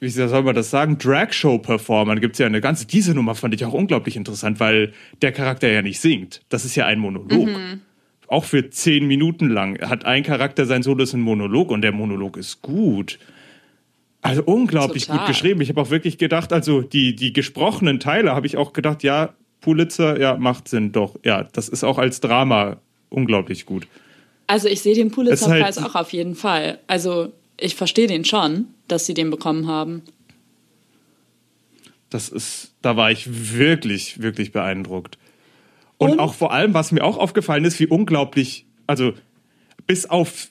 wie 0.00 0.08
soll 0.08 0.42
man 0.42 0.54
das 0.56 0.68
sagen, 0.70 0.98
Drag-Show-Performern 0.98 2.20
gibt 2.20 2.34
es 2.34 2.40
ja 2.40 2.46
eine 2.46 2.60
ganze, 2.60 2.86
diese 2.88 3.14
Nummer 3.14 3.36
fand 3.36 3.54
ich 3.54 3.64
auch 3.64 3.72
unglaublich 3.72 4.16
interessant, 4.16 4.58
weil 4.58 4.92
der 5.22 5.30
Charakter 5.30 5.68
ja 5.70 5.80
nicht 5.80 6.00
singt. 6.00 6.42
Das 6.48 6.64
ist 6.64 6.74
ja 6.74 6.86
ein 6.86 6.98
Monolog. 6.98 7.46
Mhm. 7.48 7.82
Auch 8.26 8.44
für 8.44 8.68
zehn 8.70 9.06
Minuten 9.06 9.48
lang 9.48 9.80
hat 9.88 10.04
ein 10.04 10.24
Charakter 10.24 10.66
sein 10.66 10.82
Solo 10.82 11.04
ist 11.04 11.12
ein 11.12 11.20
Monolog 11.20 11.70
und 11.70 11.82
der 11.82 11.92
Monolog 11.92 12.36
ist 12.36 12.62
gut. 12.62 13.20
Also 14.22 14.42
unglaublich 14.42 15.06
Total. 15.06 15.18
gut 15.18 15.26
geschrieben. 15.28 15.60
Ich 15.60 15.68
habe 15.68 15.80
auch 15.80 15.90
wirklich 15.90 16.18
gedacht, 16.18 16.52
also 16.52 16.80
die, 16.82 17.14
die 17.14 17.32
gesprochenen 17.32 18.00
Teile 18.00 18.34
habe 18.34 18.46
ich 18.48 18.56
auch 18.56 18.72
gedacht, 18.72 19.04
ja, 19.04 19.34
Pulitzer, 19.60 20.18
ja, 20.20 20.36
macht 20.36 20.66
Sinn, 20.66 20.90
doch. 20.90 21.14
Ja, 21.24 21.44
das 21.44 21.68
ist 21.68 21.84
auch 21.84 21.98
als 21.98 22.18
Drama 22.20 22.78
unglaublich 23.08 23.66
gut. 23.66 23.86
also 24.48 24.66
ich 24.66 24.80
sehe 24.80 24.96
den 24.96 25.08
Es 25.08 25.12
Pulitzer-Preis 25.14 25.76
halt- 25.76 25.86
auch 25.86 25.94
auf 25.94 26.12
jeden 26.12 26.34
Fall. 26.34 26.80
Also 26.88 27.32
ich 27.62 27.74
verstehe 27.74 28.06
den 28.06 28.24
schon, 28.24 28.66
dass 28.88 29.06
sie 29.06 29.14
den 29.14 29.30
bekommen 29.30 29.66
haben. 29.68 30.02
Das 32.10 32.28
ist, 32.28 32.74
da 32.82 32.96
war 32.96 33.10
ich 33.10 33.26
wirklich, 33.58 34.20
wirklich 34.20 34.52
beeindruckt. 34.52 35.18
Und, 35.98 36.12
Und- 36.12 36.18
auch 36.20 36.34
vor 36.34 36.52
allem, 36.52 36.74
was 36.74 36.92
mir 36.92 37.04
auch 37.04 37.16
aufgefallen 37.16 37.64
ist, 37.64 37.78
wie 37.80 37.86
unglaublich, 37.86 38.66
also 38.86 39.14
bis 39.86 40.06
auf 40.06 40.48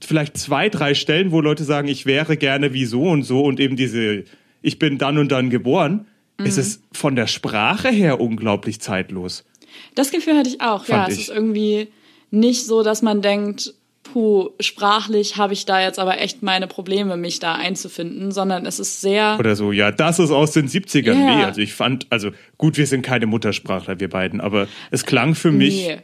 vielleicht 0.00 0.36
zwei, 0.36 0.68
drei 0.68 0.94
Stellen, 0.94 1.32
wo 1.32 1.40
Leute 1.40 1.64
sagen, 1.64 1.88
ich 1.88 2.06
wäre 2.06 2.36
gerne 2.36 2.72
wie 2.72 2.84
so 2.84 3.02
und 3.04 3.22
so 3.22 3.42
und 3.42 3.60
eben 3.60 3.76
diese, 3.76 4.24
ich 4.60 4.78
bin 4.78 4.98
dann 4.98 5.18
und 5.18 5.30
dann 5.32 5.50
geboren, 5.50 6.06
Mhm. 6.38 6.46
ist 6.46 6.56
es 6.58 6.82
von 6.92 7.14
der 7.14 7.26
Sprache 7.26 7.88
her 7.90 8.20
unglaublich 8.20 8.80
zeitlos. 8.80 9.44
Das 9.94 10.10
Gefühl 10.10 10.36
hatte 10.36 10.48
ich 10.48 10.60
auch. 10.60 10.86
ja, 10.88 10.96
Fand 11.02 11.12
es 11.12 11.18
ich. 11.18 11.28
ist 11.28 11.34
irgendwie 11.34 11.88
nicht 12.30 12.64
so, 12.66 12.82
dass 12.82 13.02
man 13.02 13.22
denkt, 13.22 13.74
puh, 14.12 14.50
sprachlich 14.60 15.36
habe 15.36 15.52
ich 15.52 15.64
da 15.64 15.80
jetzt 15.80 15.98
aber 15.98 16.20
echt 16.20 16.42
meine 16.42 16.66
Probleme, 16.66 17.16
mich 17.16 17.38
da 17.38 17.54
einzufinden, 17.54 18.32
sondern 18.32 18.66
es 18.66 18.78
ist 18.78 19.00
sehr. 19.00 19.36
Oder 19.38 19.56
so, 19.56 19.72
ja, 19.72 19.90
das 19.90 20.18
ist 20.18 20.30
aus 20.30 20.52
den 20.52 20.68
70ern. 20.68 21.14
Ja. 21.14 21.36
Nee, 21.36 21.44
also 21.44 21.60
ich 21.60 21.72
fand, 21.74 22.06
also 22.10 22.30
gut, 22.58 22.76
wir 22.76 22.86
sind 22.86 23.02
keine 23.02 23.26
Muttersprachler, 23.26 24.00
wir 24.00 24.08
beiden, 24.10 24.40
aber 24.40 24.68
es 24.90 25.06
klang 25.06 25.34
für 25.34 25.50
mich 25.52 25.88
Nee. 25.88 25.98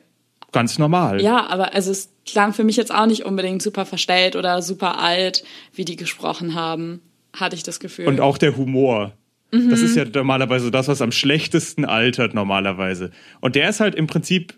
ganz 0.52 0.78
normal. 0.78 1.20
Ja, 1.20 1.46
aber 1.48 1.74
also 1.74 1.90
es 1.90 2.10
klang 2.26 2.52
für 2.52 2.64
mich 2.64 2.76
jetzt 2.76 2.94
auch 2.94 3.06
nicht 3.06 3.24
unbedingt 3.24 3.62
super 3.62 3.84
verstellt 3.86 4.36
oder 4.36 4.62
super 4.62 4.98
alt, 4.98 5.44
wie 5.74 5.84
die 5.84 5.96
gesprochen 5.96 6.54
haben, 6.54 7.00
hatte 7.34 7.56
ich 7.56 7.62
das 7.62 7.80
Gefühl. 7.80 8.06
Und 8.08 8.20
auch 8.20 8.38
der 8.38 8.56
Humor. 8.56 9.12
Das 9.50 9.80
ist 9.80 9.96
ja 9.96 10.04
Mhm. 10.04 10.10
normalerweise 10.14 10.70
das, 10.70 10.88
was 10.88 11.00
am 11.00 11.10
schlechtesten 11.10 11.86
altert 11.86 12.34
normalerweise. 12.34 13.10
Und 13.40 13.54
der 13.56 13.70
ist 13.70 13.80
halt 13.80 13.94
im 13.94 14.06
Prinzip 14.06 14.52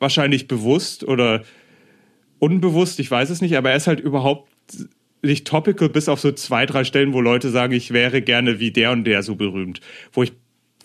wahrscheinlich 0.00 0.48
bewusst 0.48 1.04
oder 1.04 1.42
unbewusst, 2.38 3.00
ich 3.00 3.10
weiß 3.10 3.30
es 3.30 3.40
nicht, 3.40 3.56
aber 3.56 3.70
er 3.70 3.76
ist 3.76 3.86
halt 3.86 4.00
überhaupt 4.00 4.50
nicht 5.22 5.46
topical, 5.46 5.88
bis 5.88 6.08
auf 6.08 6.20
so 6.20 6.32
zwei, 6.32 6.66
drei 6.66 6.84
Stellen, 6.84 7.12
wo 7.12 7.20
Leute 7.20 7.50
sagen, 7.50 7.72
ich 7.72 7.92
wäre 7.92 8.22
gerne 8.22 8.60
wie 8.60 8.70
der 8.70 8.92
und 8.92 9.04
der 9.04 9.22
so 9.22 9.34
berühmt. 9.34 9.80
Wo 10.12 10.22
ich 10.22 10.32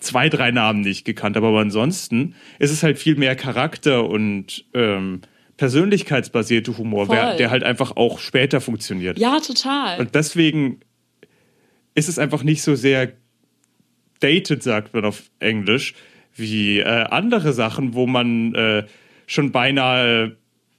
zwei, 0.00 0.28
drei 0.28 0.50
Namen 0.50 0.80
nicht 0.80 1.04
gekannt 1.04 1.36
habe. 1.36 1.46
Aber 1.46 1.60
ansonsten 1.60 2.34
ist 2.58 2.70
es 2.70 2.82
halt 2.82 2.98
viel 2.98 3.16
mehr 3.16 3.36
Charakter 3.36 4.08
und 4.08 4.64
ähm, 4.74 5.20
persönlichkeitsbasierte 5.56 6.76
Humor, 6.76 7.08
wer, 7.08 7.36
der 7.36 7.50
halt 7.50 7.62
einfach 7.62 7.96
auch 7.96 8.18
später 8.18 8.60
funktioniert. 8.60 9.18
ja, 9.18 9.38
total. 9.40 10.00
Und 10.00 10.14
deswegen 10.14 10.80
ist 11.94 12.08
es 12.08 12.18
einfach 12.18 12.42
nicht 12.42 12.62
so 12.62 12.74
sehr 12.74 13.12
dated, 14.20 14.62
sagt 14.62 14.94
man 14.94 15.04
auf 15.04 15.30
Englisch, 15.38 15.94
wie 16.34 16.78
äh, 16.80 16.84
andere 16.84 17.52
Sachen, 17.52 17.94
wo 17.94 18.06
man 18.06 18.54
äh, 18.54 18.84
schon 19.26 19.52
beinahe 19.52 20.36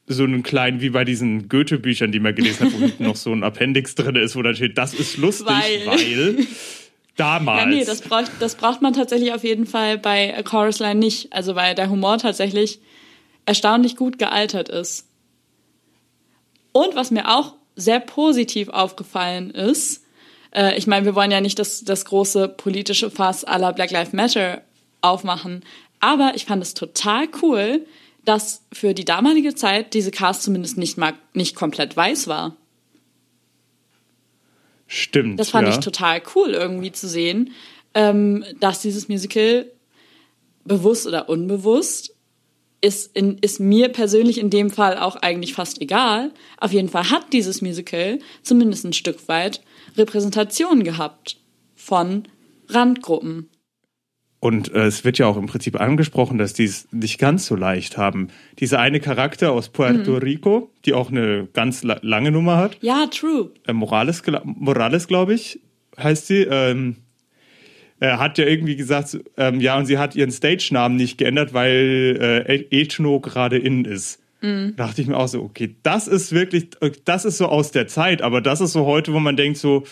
so 0.08 0.24
einen 0.24 0.44
kleinen, 0.44 0.82
wie 0.82 0.90
bei 0.90 1.06
diesen 1.06 1.48
Goethe-Büchern, 1.48 2.12
die 2.12 2.20
man 2.20 2.36
gelesen 2.36 2.66
hat, 2.66 2.74
wo 2.74 2.80
hinten 2.80 3.04
noch 3.04 3.16
so 3.16 3.32
ein 3.32 3.44
Appendix 3.44 3.96
drin 3.96 4.16
ist, 4.16 4.36
wo 4.36 4.42
dann 4.42 4.56
steht, 4.56 4.78
das 4.78 4.94
ist 4.94 5.18
lustig, 5.18 5.48
Weil. 5.48 5.86
weil, 5.88 6.48
damals. 7.16 7.62
Ja, 7.64 7.66
nee, 7.68 7.86
das 7.86 8.02
braucht, 8.02 8.32
das 8.40 8.56
braucht 8.56 8.82
man 8.82 8.94
tatsächlich 8.94 9.34
auf 9.34 9.44
jeden 9.44 9.66
Fall 9.66 9.98
bei 9.98 10.38
A 10.38 10.44
Chorus 10.44 10.80
Line 10.80 11.00
nicht. 11.00 11.32
Also 11.32 11.56
weil 11.56 11.76
der 11.76 11.90
Humor 11.90 12.18
tatsächlich 12.18 12.80
erstaunlich 13.46 13.96
gut 13.96 14.20
gealtert 14.20 14.70
ist. 14.70 15.08
Und 16.72 16.96
was 16.96 17.12
mir 17.12 17.30
auch 17.30 17.56
sehr 17.76 18.00
positiv 18.00 18.70
aufgefallen 18.70 19.52
ist, 19.52 20.04
äh, 20.54 20.78
ich 20.78 20.88
meine, 20.88 21.06
wir 21.06 21.16
wollen 21.16 21.32
ja 21.32 21.42
nicht 21.42 21.60
das, 21.60 21.84
das 21.84 22.06
große 22.06 22.50
politische 22.50 23.10
Fass 23.10 23.44
aller 23.44 23.74
Black 23.74 23.92
Lives 23.92 24.14
Matter 24.14 24.62
aufmachen, 25.02 25.64
aber 26.00 26.34
ich 26.36 26.46
fand 26.46 26.62
es 26.62 26.74
total 26.74 27.28
cool, 27.42 27.86
dass 28.26 28.66
für 28.72 28.94
die 28.94 29.06
damalige 29.06 29.56
Zeit 29.56 29.94
diese 29.94 30.12
Cast 30.12 30.44
zumindest 30.44 30.78
nicht 30.78 30.98
mal 30.98 31.14
nicht 31.34 31.56
komplett 31.56 31.96
weiß 31.96 32.28
war. 32.28 32.58
Stimmt. 34.88 35.40
Das 35.40 35.50
fand 35.50 35.68
ja. 35.68 35.74
ich 35.74 35.80
total 35.80 36.22
cool 36.36 36.52
irgendwie 36.52 36.92
zu 36.92 37.08
sehen, 37.08 37.52
ähm, 37.94 38.46
dass 38.60 38.82
dieses 38.82 39.10
Musical 39.10 39.72
bewusst 40.66 41.08
oder 41.08 41.30
unbewusst 41.30 42.16
ist, 42.84 43.16
in, 43.16 43.38
ist 43.38 43.60
mir 43.60 43.90
persönlich 43.90 44.38
in 44.38 44.50
dem 44.50 44.70
Fall 44.70 44.98
auch 44.98 45.16
eigentlich 45.16 45.54
fast 45.54 45.82
egal. 45.82 46.32
Auf 46.58 46.74
jeden 46.74 46.90
Fall 46.90 47.10
hat 47.10 47.32
dieses 47.32 47.62
Musical 47.62 48.20
zumindest 48.42 48.84
ein 48.86 48.94
Stück 48.94 49.28
weit 49.30 49.62
Repräsentation 49.96 50.84
gehabt 50.84 51.38
von 51.76 52.24
Randgruppen. 52.68 53.50
Und 54.44 54.74
äh, 54.74 54.88
es 54.88 55.06
wird 55.06 55.20
ja 55.20 55.28
auch 55.28 55.38
im 55.38 55.46
Prinzip 55.46 55.80
angesprochen, 55.80 56.38
dass 56.38 56.52
die 56.52 56.66
es 56.66 56.90
nicht 56.92 57.18
ganz 57.18 57.46
so 57.46 57.56
leicht 57.56 57.96
haben. 57.96 58.28
Dieser 58.60 58.78
eine 58.80 59.00
Charakter 59.00 59.54
aus 59.54 59.70
Puerto 59.70 60.16
Rico, 60.18 60.70
die 60.84 60.92
auch 60.94 61.10
eine 61.10 61.48
ganz 61.54 61.82
la 61.84 61.98
lange 62.02 62.30
Nummer 62.30 62.58
hat, 62.58 62.78
Ja, 62.82 63.06
true. 63.10 63.52
äh, 63.68 63.72
Morales, 63.72 64.22
Morales 64.44 65.08
glaube 65.08 65.34
ich, 65.34 65.62
heißt 65.98 66.28
sie, 66.28 66.42
ähm, 66.42 66.98
er 68.02 68.20
hat 68.20 68.38
ja 68.38 68.46
irgendwie 68.46 68.76
gesagt, 68.76 69.18
ähm, 69.38 69.62
ja, 69.62 69.78
und 69.78 69.86
sie 69.86 69.98
hat 69.98 70.14
ihren 70.14 70.32
Stage-Namen 70.32 70.98
nicht 70.98 71.18
geändert, 71.18 71.54
weil 71.54 72.46
äh, 72.46 72.82
Ethno 72.82 73.22
gerade 73.22 73.58
in 73.58 73.86
ist. 73.86 74.20
Da 74.42 74.88
dachte 74.88 75.02
ich 75.02 75.08
mir 75.08 75.16
auch 75.16 75.30
so, 75.30 75.42
okay, 75.42 75.78
das 75.84 76.10
ist 76.10 76.34
wirklich, 76.34 76.68
äh, 76.82 76.92
das 77.06 77.24
ist 77.24 77.38
so 77.38 77.46
aus 77.48 77.72
der 77.72 77.88
Zeit, 77.88 78.22
aber 78.22 78.42
das 78.42 78.60
ist 78.60 78.74
so 78.74 78.86
heute, 78.86 79.14
wo 79.14 79.22
man 79.22 79.38
denkt 79.38 79.58
so, 79.58 79.86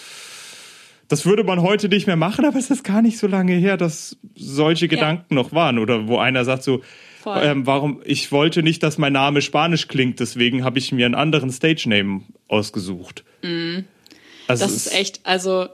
das 1.11 1.25
würde 1.25 1.43
man 1.43 1.61
heute 1.61 1.89
nicht 1.89 2.07
mehr 2.07 2.15
machen, 2.15 2.45
aber 2.45 2.57
es 2.57 2.69
ist 2.69 2.83
gar 2.83 3.01
nicht 3.01 3.17
so 3.17 3.27
lange 3.27 3.53
her, 3.53 3.75
dass 3.75 4.15
solche 4.35 4.87
Gedanken 4.87 5.35
noch 5.35 5.51
waren. 5.51 5.77
Oder 5.77 6.07
wo 6.07 6.17
einer 6.17 6.45
sagt 6.45 6.63
so, 6.63 6.81
ähm, 7.25 7.67
warum, 7.67 8.01
ich 8.05 8.31
wollte 8.31 8.63
nicht, 8.63 8.81
dass 8.81 8.97
mein 8.97 9.11
Name 9.11 9.41
Spanisch 9.41 9.89
klingt, 9.89 10.21
deswegen 10.21 10.63
habe 10.63 10.79
ich 10.79 10.93
mir 10.93 11.05
einen 11.05 11.15
anderen 11.15 11.51
Stage-Name 11.51 12.21
ausgesucht. 12.47 13.25
Also 13.43 13.53
Mhm. 13.53 13.85
Das 14.47 14.71
ist 14.71 14.93
echt, 14.93 15.19
also 15.23 15.67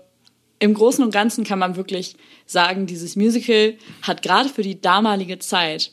im 0.58 0.74
Großen 0.74 1.04
und 1.04 1.12
Ganzen 1.12 1.44
kann 1.44 1.60
man 1.60 1.76
wirklich 1.76 2.16
sagen, 2.48 2.88
dieses 2.88 3.16
Musical 3.16 3.76
hat 4.02 4.24
gerade 4.24 4.50
für 4.50 4.64
die 4.64 4.82
damalige 4.82 5.38
Zeit 5.38 5.92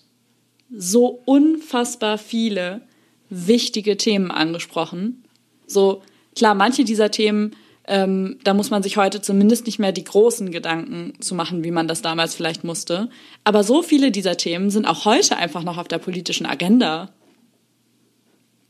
so 0.75 1.21
unfassbar 1.27 2.17
viele 2.17 2.81
wichtige 3.29 3.99
Themen 3.99 4.31
angesprochen. 4.31 5.25
So, 5.67 6.03
klar, 6.35 6.55
manche 6.55 6.85
dieser 6.85 7.11
Themen, 7.11 7.55
ähm, 7.87 8.38
da 8.44 8.55
muss 8.55 8.70
man 8.70 8.83
sich 8.83 8.97
heute 8.97 9.20
zumindest 9.20 9.66
nicht 9.66 9.79
mehr 9.79 9.92
die 9.92 10.05
großen 10.05 10.51
Gedanken 10.51 11.12
zu 11.20 11.35
machen, 11.35 11.64
wie 11.64 11.70
man 11.70 11.87
das 11.88 12.01
damals 12.03 12.35
vielleicht 12.35 12.64
musste. 12.64 13.09
Aber 13.44 13.62
so 13.62 13.83
viele 13.83 14.11
dieser 14.11 14.37
Themen 14.37 14.70
sind 14.70 14.87
auch 14.87 15.05
heute 15.05 15.37
einfach 15.37 15.62
noch 15.64 15.77
auf 15.79 15.88
der 15.88 15.99
politischen 15.99 16.47
Agenda. 16.47 17.11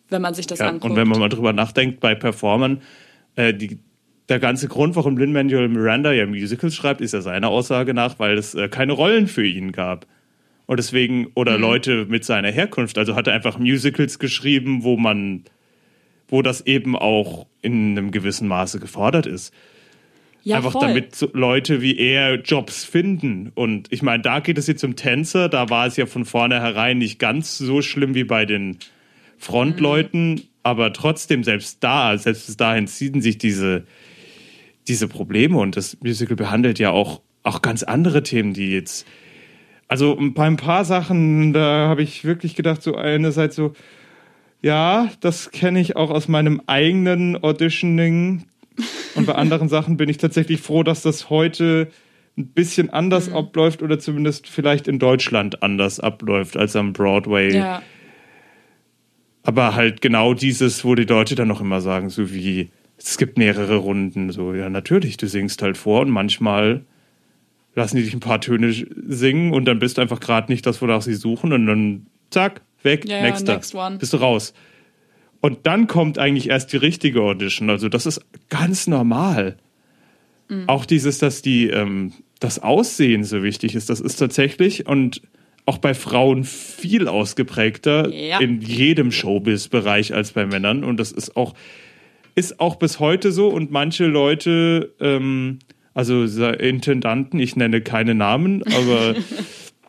Wenn 0.08 0.22
man 0.22 0.34
sich 0.34 0.46
das 0.46 0.58
Ja, 0.58 0.68
anguckt. 0.68 0.90
und 0.90 0.96
wenn 0.96 1.08
man 1.08 1.18
mal 1.18 1.28
drüber 1.28 1.52
nachdenkt, 1.52 2.00
bei 2.00 2.14
Performern, 2.14 2.82
äh, 3.36 3.54
die, 3.54 3.78
der 4.28 4.38
ganze 4.38 4.68
Grund, 4.68 4.96
warum 4.96 5.16
Lin-Manuel 5.16 5.68
Miranda 5.68 6.12
ja 6.12 6.26
Musicals 6.26 6.74
schreibt, 6.74 7.00
ist 7.00 7.14
ja 7.14 7.20
seiner 7.20 7.48
Aussage 7.48 7.94
nach, 7.94 8.18
weil 8.18 8.36
es 8.36 8.54
äh, 8.54 8.68
keine 8.68 8.92
Rollen 8.92 9.26
für 9.26 9.46
ihn 9.46 9.72
gab. 9.72 10.06
Und 10.66 10.78
deswegen, 10.78 11.28
oder 11.34 11.56
Mhm. 11.56 11.62
Leute 11.62 12.06
mit 12.08 12.24
seiner 12.24 12.50
Herkunft, 12.50 12.96
also 12.98 13.16
hat 13.16 13.26
er 13.26 13.34
einfach 13.34 13.58
Musicals 13.58 14.18
geschrieben, 14.18 14.82
wo 14.82 14.96
man, 14.96 15.44
wo 16.28 16.42
das 16.42 16.62
eben 16.66 16.96
auch 16.96 17.46
in 17.62 17.96
einem 17.96 18.10
gewissen 18.10 18.48
Maße 18.48 18.80
gefordert 18.80 19.26
ist. 19.26 19.52
ja, 20.42 20.56
einfach 20.56 20.72
voll. 20.72 20.88
damit 20.88 21.14
so 21.14 21.28
Leute 21.32 21.80
wie 21.80 21.96
er 21.96 22.40
Jobs 22.40 22.84
finden. 22.84 23.50
Und 23.54 23.88
ich 23.90 24.02
meine, 24.02 24.22
da 24.22 24.40
geht 24.40 24.58
es 24.58 24.66
jetzt 24.66 24.84
um 24.84 24.96
Tänzer, 24.96 25.48
da 25.48 25.70
war 25.70 25.86
es 25.86 25.96
ja 25.96 26.06
von 26.06 26.24
vornherein 26.24 26.98
nicht 26.98 27.18
ganz 27.18 27.58
so 27.58 27.82
schlimm 27.82 28.14
wie 28.14 28.24
bei 28.24 28.44
den 28.44 28.78
Frontleuten, 29.38 30.42
aber 30.62 30.92
trotzdem, 30.92 31.44
selbst 31.44 31.78
da, 31.84 32.16
selbst 32.16 32.46
bis 32.46 32.56
dahin 32.56 32.86
ziehen 32.86 33.20
sich 33.20 33.38
diese, 33.38 33.84
diese 34.88 35.08
Probleme 35.08 35.58
und 35.58 35.76
das 35.76 35.98
Musical 36.02 36.36
behandelt 36.36 36.78
ja 36.78 36.90
auch, 36.90 37.20
auch 37.42 37.62
ganz 37.62 37.82
andere 37.82 38.22
Themen, 38.22 38.54
die 38.54 38.72
jetzt. 38.72 39.06
Also 39.86 40.18
bei 40.18 40.46
ein 40.46 40.56
paar 40.56 40.84
Sachen, 40.86 41.52
da 41.52 41.88
habe 41.88 42.02
ich 42.02 42.24
wirklich 42.24 42.54
gedacht, 42.54 42.82
so 42.82 42.96
einerseits 42.96 43.56
so, 43.56 43.74
ja, 44.64 45.10
das 45.20 45.50
kenne 45.50 45.78
ich 45.78 45.94
auch 45.94 46.08
aus 46.10 46.26
meinem 46.26 46.62
eigenen 46.66 47.36
Auditioning. 47.42 48.44
Und 49.14 49.26
bei 49.26 49.34
anderen 49.34 49.68
Sachen 49.68 49.98
bin 49.98 50.08
ich 50.08 50.16
tatsächlich 50.16 50.60
froh, 50.60 50.82
dass 50.82 51.02
das 51.02 51.28
heute 51.28 51.88
ein 52.38 52.48
bisschen 52.48 52.88
anders 52.90 53.28
Mhm. 53.28 53.36
abläuft 53.36 53.82
oder 53.82 53.98
zumindest 53.98 54.48
vielleicht 54.48 54.88
in 54.88 54.98
Deutschland 54.98 55.62
anders 55.62 56.00
abläuft 56.00 56.56
als 56.56 56.74
am 56.76 56.92
Broadway. 56.94 57.54
ja. 57.54 57.82
Aber 59.46 59.74
halt 59.74 60.00
genau 60.00 60.32
dieses, 60.32 60.82
wo 60.86 60.94
die 60.94 61.04
Leute 61.04 61.34
dann 61.34 61.48
noch 61.48 61.60
immer 61.60 61.82
sagen, 61.82 62.08
so 62.08 62.32
wie, 62.32 62.70
es 62.96 63.18
gibt 63.18 63.36
mehrere 63.36 63.76
Runden, 63.76 64.32
so, 64.32 64.54
ja, 64.54 64.70
natürlich, 64.70 65.18
du 65.18 65.28
singst 65.28 65.60
halt 65.60 65.76
vor 65.76 66.00
und 66.00 66.08
manchmal 66.10 66.80
lassen 67.74 67.98
die 67.98 68.04
dich 68.04 68.14
ein 68.14 68.20
paar 68.20 68.40
Töne 68.40 68.72
singen 68.72 69.52
und 69.52 69.66
dann 69.66 69.78
bist 69.78 69.98
du 69.98 70.00
einfach 70.02 70.20
gerade 70.20 70.50
nicht 70.50 70.64
das, 70.64 70.80
wonach 70.80 71.02
sie 71.02 71.12
suchen 71.14 71.52
und 71.52 71.66
dann 71.66 72.06
zack, 72.30 72.62
weg, 72.84 73.04
Ja, 73.06 73.16
ja, 73.16 73.22
nächster, 73.22 73.54
next 73.54 73.74
one. 73.74 73.98
bist 73.98 74.12
du 74.12 74.18
raus. 74.18 74.54
Und 75.40 75.66
dann 75.66 75.86
kommt 75.86 76.18
eigentlich 76.18 76.48
erst 76.48 76.72
die 76.72 76.78
richtige 76.78 77.20
Audition, 77.22 77.68
also 77.70 77.88
das 77.88 78.06
ist 78.06 78.20
ganz 78.48 78.86
normal. 78.86 79.56
Mhm. 80.48 80.68
Auch 80.68 80.84
dieses, 80.86 81.18
dass 81.18 81.42
die, 81.42 81.68
ähm, 81.68 82.12
das 82.40 82.58
Aussehen 82.62 83.24
so 83.24 83.42
wichtig 83.42 83.74
ist, 83.74 83.90
das 83.90 84.00
ist 84.00 84.16
tatsächlich 84.16 84.86
und 84.86 85.22
auch 85.66 85.78
bei 85.78 85.94
Frauen 85.94 86.44
viel 86.44 87.08
ausgeprägter 87.08 88.10
Ja. 88.12 88.38
in 88.40 88.60
jedem 88.60 89.10
Showbiz-Bereich 89.10 90.12
als 90.12 90.32
bei 90.32 90.44
Männern. 90.44 90.84
Und 90.84 90.98
das 91.00 91.10
ist 91.10 91.36
auch, 91.38 91.54
ist 92.34 92.60
auch 92.60 92.76
bis 92.76 93.00
heute 93.00 93.32
so. 93.32 93.48
Und 93.48 93.70
manche 93.70 94.04
Leute, 94.04 94.92
ähm, 95.00 95.60
also 95.94 96.24
Intendanten, 96.24 97.40
ich 97.40 97.56
nenne 97.56 97.80
keine 97.80 98.14
Namen, 98.14 98.62
aber 98.74 99.14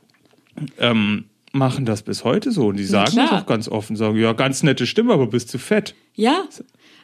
ähm, 0.79 1.25
machen 1.55 1.85
das 1.85 2.03
bis 2.03 2.23
heute 2.23 2.51
so. 2.51 2.67
Und 2.67 2.77
die 2.77 2.85
sagen 2.85 3.15
das 3.15 3.31
auch 3.31 3.45
ganz 3.45 3.67
offen, 3.67 3.95
sagen, 3.95 4.17
ja, 4.17 4.33
ganz 4.33 4.61
nette 4.61 4.85
Stimme, 4.85 5.13
aber 5.13 5.27
bist 5.27 5.49
zu 5.49 5.57
fett. 5.57 5.95
Ja, 6.13 6.45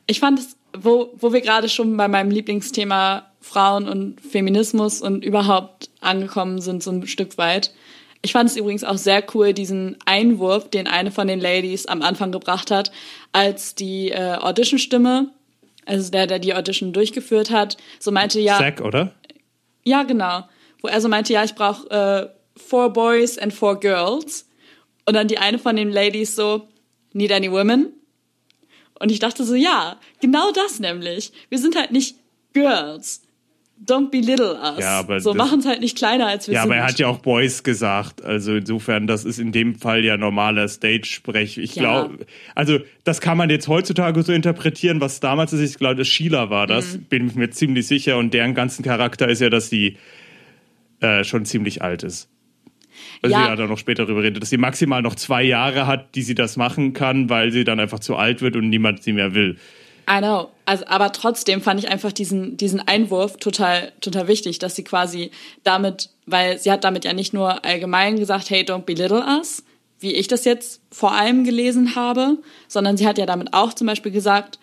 Ich 0.08 0.20
fand 0.20 0.40
es, 0.40 0.58
wo, 0.78 1.14
wo 1.18 1.34
wir 1.34 1.42
gerade 1.42 1.70
schon 1.70 1.98
bei 1.98 2.08
meinem 2.08 2.32
Lieblingsthema 2.32 3.32
Frauen 3.40 3.88
und 3.88 4.22
Feminismus 4.22 5.02
und 5.02 5.26
überhaupt 5.26 5.90
angekommen 6.00 6.62
sind, 6.62 6.84
so 6.84 6.92
ein 6.92 7.08
Stück 7.08 7.38
weit. 7.38 7.74
Ich 8.22 8.34
fand 8.34 8.50
es 8.50 8.56
übrigens 8.56 8.84
auch 8.84 8.98
sehr 8.98 9.24
cool, 9.34 9.54
diesen 9.54 9.98
Einwurf, 10.06 10.70
den 10.70 10.86
eine 10.86 11.12
von 11.12 11.28
den 11.28 11.40
Ladies 11.40 11.88
am 11.88 12.04
Anfang 12.04 12.32
gebracht 12.32 12.70
hat, 12.70 12.92
als 13.32 13.74
die 13.74 14.12
äh, 14.12 14.36
Audition-Stimme, 14.36 15.30
also 15.86 16.12
der, 16.12 16.28
der 16.28 16.38
die 16.38 16.54
Audition 16.54 16.94
durchgeführt 16.94 17.50
hat, 17.50 17.78
so 18.00 18.12
meinte 18.12 18.40
ja. 18.40 18.60
Zack, 18.60 18.82
oder? 18.82 19.16
Ja, 19.84 20.04
genau. 20.04 20.44
Wo 20.82 20.88
er 20.88 21.02
so 21.02 21.10
meinte, 21.10 21.34
ja, 21.34 21.44
ich 21.44 21.56
brauche 21.56 21.90
äh, 21.90 22.41
four 22.62 22.92
boys 22.94 23.38
and 23.38 23.54
four 23.54 23.80
girls. 23.80 24.48
Und 25.06 25.16
dann 25.16 25.28
die 25.28 25.38
eine 25.40 25.60
von 25.60 25.76
den 25.76 25.90
Ladies 25.92 26.36
so, 26.36 26.68
need 27.14 27.32
any 27.32 27.52
women? 27.52 27.88
Und 29.00 29.12
ich 29.12 29.20
dachte 29.20 29.44
so, 29.44 29.56
ja, 29.56 29.98
genau 30.22 30.52
das 30.52 30.80
nämlich. 30.80 31.32
Wir 31.50 31.58
sind 31.58 31.76
halt 31.76 31.92
nicht 31.92 32.18
Girls. 32.54 33.24
Don't 33.84 34.12
belittle 34.12 34.60
us. 34.62 34.78
Ja, 34.80 35.00
aber 35.00 35.20
so 35.20 35.34
machen 35.34 35.60
es 35.62 35.66
halt 35.66 35.80
nicht 35.82 35.98
kleiner, 35.98 36.28
als 36.28 36.48
wir 36.48 36.54
Ja, 36.54 36.62
sind. 36.62 36.72
aber 36.72 36.78
er 36.82 36.86
hat 36.88 37.00
ja 37.00 37.08
auch 37.08 37.18
Boys 37.18 37.64
gesagt. 37.64 38.24
Also 38.24 38.54
insofern, 38.56 39.08
das 39.08 39.26
ist 39.26 39.40
in 39.40 39.52
dem 39.52 39.74
Fall 39.74 40.06
ja 40.06 40.18
normaler 40.18 40.68
Stage-Sprech. 40.68 41.58
Ich 41.58 41.74
Ja. 41.76 41.82
glaube, 42.04 42.28
also 42.54 42.78
das 43.06 43.22
kann 43.22 43.38
man 43.40 43.50
jetzt 43.50 43.68
heutzutage 43.68 44.22
so 44.22 44.34
interpretieren, 44.34 45.02
was 45.02 45.20
damals 45.20 45.52
ist. 45.52 45.62
Ich 45.68 45.80
glaube, 45.80 45.96
das 45.96 46.08
Sheila 46.08 46.52
war 46.52 46.68
das. 46.68 46.94
Mhm. 46.98 47.04
Bin 47.06 47.28
ich 47.28 47.34
mir 47.34 47.50
ziemlich 47.50 47.88
sicher. 47.88 48.18
Und 48.20 48.36
deren 48.36 48.54
ganzen 48.54 48.84
Charakter 48.84 49.28
ist 49.28 49.42
ja, 49.42 49.50
dass 49.50 49.72
sie 49.72 49.98
äh, 51.00 51.24
schon 51.24 51.46
ziemlich 51.46 51.82
alt 51.82 52.04
ist. 52.04 52.30
Also 53.22 53.36
Ja. 53.36 53.50
ja. 53.50 53.56
da 53.56 53.68
noch 53.68 53.78
später 53.78 54.06
darüber 54.06 54.24
redet, 54.24 54.42
dass 54.42 54.50
sie 54.50 54.58
maximal 54.58 55.02
noch 55.02 55.16
zwei 55.16 55.44
Jahre 55.44 55.88
hat, 55.88 56.16
die 56.16 56.22
sie 56.22 56.36
das 56.36 56.58
machen 56.58 56.94
kann, 56.94 57.30
weil 57.30 57.52
sie 57.52 57.64
dann 57.64 57.80
einfach 57.80 58.00
zu 58.00 58.16
alt 58.16 58.42
wird 58.42 58.56
und 58.56 58.70
niemand 58.70 59.04
sie 59.04 59.14
mehr 59.14 59.34
will. 59.36 59.58
I 60.10 60.20
know. 60.20 60.50
Also, 60.66 60.86
aber 60.88 61.12
trotzdem 61.12 61.62
fand 61.62 61.80
ich 61.80 61.90
einfach 61.90 62.12
diesen, 62.12 62.58
diesen 62.58 62.80
Einwurf 62.80 63.38
total, 63.38 63.92
total 64.02 64.28
wichtig, 64.28 64.60
dass 64.60 64.76
sie 64.76 64.84
quasi 64.84 65.32
damit, 65.64 66.10
weil 66.26 66.58
sie 66.58 66.72
hat 66.72 66.84
damit 66.84 67.06
ja 67.06 67.14
nicht 67.14 67.34
nur 67.34 67.64
allgemein 67.64 68.18
gesagt, 68.18 68.50
hey, 68.50 68.64
don't 68.64 68.84
belittle 68.84 69.24
us, 69.24 69.64
wie 70.00 70.14
ich 70.14 70.28
das 70.28 70.46
jetzt 70.46 70.82
vor 70.92 71.14
allem 71.14 71.44
gelesen 71.44 71.96
habe, 71.96 72.38
sondern 72.68 72.98
sie 72.98 73.06
hat 73.06 73.20
ja 73.20 73.26
damit 73.26 73.54
auch 73.54 73.74
zum 73.74 73.88
Beispiel 73.88 74.12
gesagt, 74.12 74.60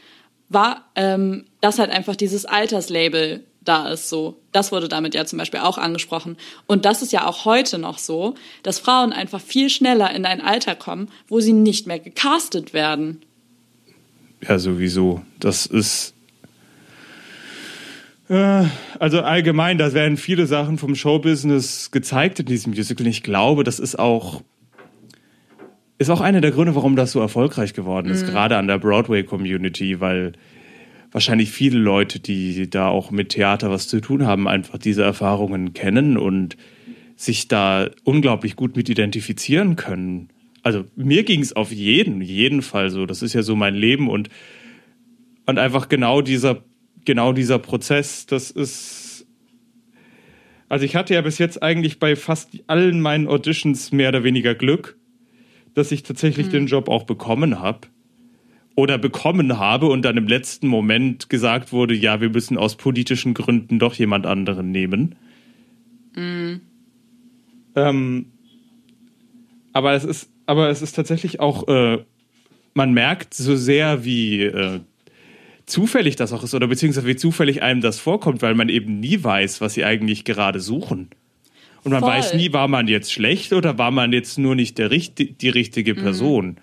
war, 0.49 0.89
ähm, 0.97 1.45
dass 1.61 1.79
halt 1.79 1.91
einfach 1.91 2.17
dieses 2.17 2.45
Alterslabel 2.45 3.45
da 3.69 3.91
ist 3.91 4.09
so. 4.09 4.41
Das 4.53 4.73
wurde 4.73 4.89
damit 4.89 5.15
ja 5.15 5.25
zum 5.27 5.39
Beispiel 5.39 5.61
auch 5.61 5.79
angesprochen. 5.79 6.37
Und 6.67 6.85
das 6.85 7.03
ist 7.03 7.13
ja 7.13 7.27
auch 7.27 7.45
heute 7.45 7.79
noch 7.79 7.99
so, 7.99 8.35
dass 8.63 8.79
Frauen 8.79 9.13
einfach 9.13 9.41
viel 9.41 9.69
schneller 9.69 10.15
in 10.15 10.25
ein 10.25 10.41
Alter 10.41 10.75
kommen, 10.75 11.09
wo 11.29 11.41
sie 11.41 11.53
nicht 11.53 11.87
mehr 11.87 11.99
gecastet 11.99 12.73
werden. 12.73 13.21
Ja, 14.47 14.59
sowieso. 14.59 15.23
Das 15.39 15.67
ist. 15.67 16.15
Äh, 18.29 18.65
Also 18.99 19.21
allgemein, 19.21 19.79
da 19.79 19.93
werden 19.93 20.17
viele 20.17 20.47
Sachen 20.47 20.79
vom 20.79 20.95
Showbusiness 20.95 21.91
gezeigt 21.91 22.41
in 22.41 22.47
diesem 22.47 22.73
Musical. 22.73 23.05
Und 23.05 23.11
ich 23.11 23.23
glaube, 23.23 23.65
das 23.65 23.79
ist 23.79 23.99
auch 23.99 24.43
ist 25.99 26.11
auch 26.11 26.21
einer 26.21 26.41
der 26.41 26.53
Gründe, 26.53 26.77
warum 26.77 26.95
das 26.95 27.11
so 27.11 27.21
erfolgreich 27.21 27.75
geworden 27.75 28.09
ist, 28.09 28.25
gerade 28.25 28.57
an 28.57 28.69
der 28.69 28.79
Broadway-Community, 28.79 30.01
weil 30.01 30.33
wahrscheinlich 31.11 31.51
viele 31.51 31.79
Leute, 31.79 32.21
die 32.21 32.69
da 32.69 32.89
auch 32.89 33.11
mit 33.11 33.31
Theater 33.31 33.71
was 33.71 33.89
zu 33.89 34.01
tun 34.01 34.27
haben, 34.27 34.49
einfach 34.49 34.79
diese 34.79 35.03
Erfahrungen 35.03 35.73
kennen 35.73 36.17
und 36.17 36.57
sich 37.17 37.49
da 37.49 37.91
unglaublich 38.05 38.57
gut 38.57 38.77
mit 38.77 38.89
identifizieren 38.89 39.77
können. 39.77 40.29
Also 40.63 40.85
mir 40.97 41.25
ging 41.25 41.41
es 41.41 41.55
auf 41.55 41.73
jeden, 41.73 42.21
jeden 42.21 42.63
Fall 42.63 42.91
so. 42.91 43.07
Das 43.07 43.23
ist 43.23 43.33
ja 43.33 43.43
so 43.43 43.57
mein 43.57 43.75
Leben 43.75 44.09
und, 44.09 44.29
und 45.47 45.59
einfach 45.59 45.89
genau 45.89 46.21
dieser, 46.21 46.63
genau 47.05 47.33
dieser 47.33 47.59
Prozess, 47.59 48.27
das 48.27 48.51
ist. 48.51 49.27
Also 50.69 50.85
ich 50.85 50.95
hatte 50.95 51.15
ja 51.15 51.23
bis 51.23 51.39
jetzt 51.39 51.63
eigentlich 51.63 51.99
bei 51.99 52.15
fast 52.15 52.51
allen 52.67 53.01
meinen 53.01 53.27
Auditions 53.27 53.91
mehr 53.91 54.11
oder 54.11 54.23
weniger 54.23 54.55
Glück, 54.55 54.99
dass 55.73 55.91
ich 55.91 56.03
tatsächlich 56.03 56.51
den 56.51 56.67
Job 56.67 56.89
auch 56.89 57.05
bekommen 57.05 57.61
habe. 57.61 57.89
Oder 58.79 58.97
bekommen 58.97 59.59
habe 59.59 59.87
und 59.87 60.03
dann 60.03 60.17
im 60.17 60.29
letzten 60.29 60.69
Moment 60.69 61.29
gesagt 61.29 61.73
wurde, 61.73 61.95
ja, 61.95 62.21
wir 62.21 62.29
müssen 62.31 62.57
aus 62.57 62.77
politischen 62.77 63.35
Gründen 63.35 63.81
doch 63.81 63.95
jemand 63.95 64.25
anderen 64.25 64.71
nehmen. 64.71 65.17
Ähm, 67.75 68.27
aber 69.73 69.95
es 69.95 70.05
ist, 70.05 70.31
aber 70.47 70.69
es 70.71 70.81
ist 70.81 70.93
tatsächlich 70.93 71.41
auch, 71.41 71.67
äh, 71.67 71.99
man 72.75 72.93
merkt 72.93 73.35
so 73.35 73.57
sehr, 73.57 74.05
wie 74.05 74.43
äh, 74.45 74.79
zufällig 75.67 76.15
das 76.15 76.33
auch 76.33 76.45
ist 76.45 76.55
oder 76.55 76.69
beziehungsweise 76.69 77.09
wie 77.09 77.17
zufällig 77.17 77.63
einem 77.63 77.81
das 77.81 77.99
vorkommt, 77.99 78.43
weil 78.43 78.55
man 78.55 78.69
eben 78.69 79.01
nie 79.01 79.25
weiß, 79.25 79.61
was 79.61 79.75
sie 79.75 79.85
eigentlich 79.85 80.25
gerade 80.25 80.61
suchen. 80.61 81.09
Und 81.83 81.91
man 81.91 82.01
Voll. 82.01 82.11
weiß 82.11 82.35
nie, 82.35 82.53
war 82.53 82.69
man 82.69 82.87
jetzt 82.87 83.13
schlecht 83.13 83.53
oder 83.53 83.77
war 83.77 83.91
man 83.91 84.13
jetzt 84.13 84.39
nur 84.39 84.55
nicht 84.55 84.79
der, 84.79 84.93
richt- 84.93 85.43
die 85.43 85.49
richtige 85.49 85.97
Person. 85.97 86.59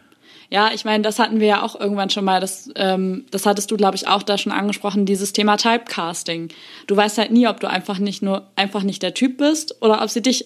Ja, 0.50 0.72
ich 0.74 0.86
meine, 0.86 1.04
das 1.04 1.20
hatten 1.20 1.40
wir 1.40 1.48
ja 1.48 1.62
auch 1.64 1.80
irgendwann 1.80 2.10
schon 2.10 2.26
mal. 2.26 2.40
Das, 2.40 2.70
ähm, 2.76 3.26
das 3.32 3.46
hattest 3.46 3.72
du, 3.72 3.78
glaube 3.78 3.96
ich, 3.96 4.08
auch 4.08 4.24
da 4.24 4.38
schon 4.38 4.52
angesprochen, 4.52 5.06
dieses 5.06 5.34
Thema 5.34 5.58
Typecasting. 5.58 6.50
Du 6.88 6.96
weißt 6.96 7.18
halt 7.18 7.32
nie, 7.32 7.48
ob 7.48 7.60
du 7.60 7.70
einfach 7.70 8.00
nicht 8.00 8.22
nur 8.22 8.52
einfach 8.56 8.84
nicht 8.84 9.02
der 9.02 9.14
Typ 9.14 9.38
bist 9.38 9.82
oder 9.82 10.02
ob 10.02 10.10
sie 10.10 10.22
dich 10.22 10.46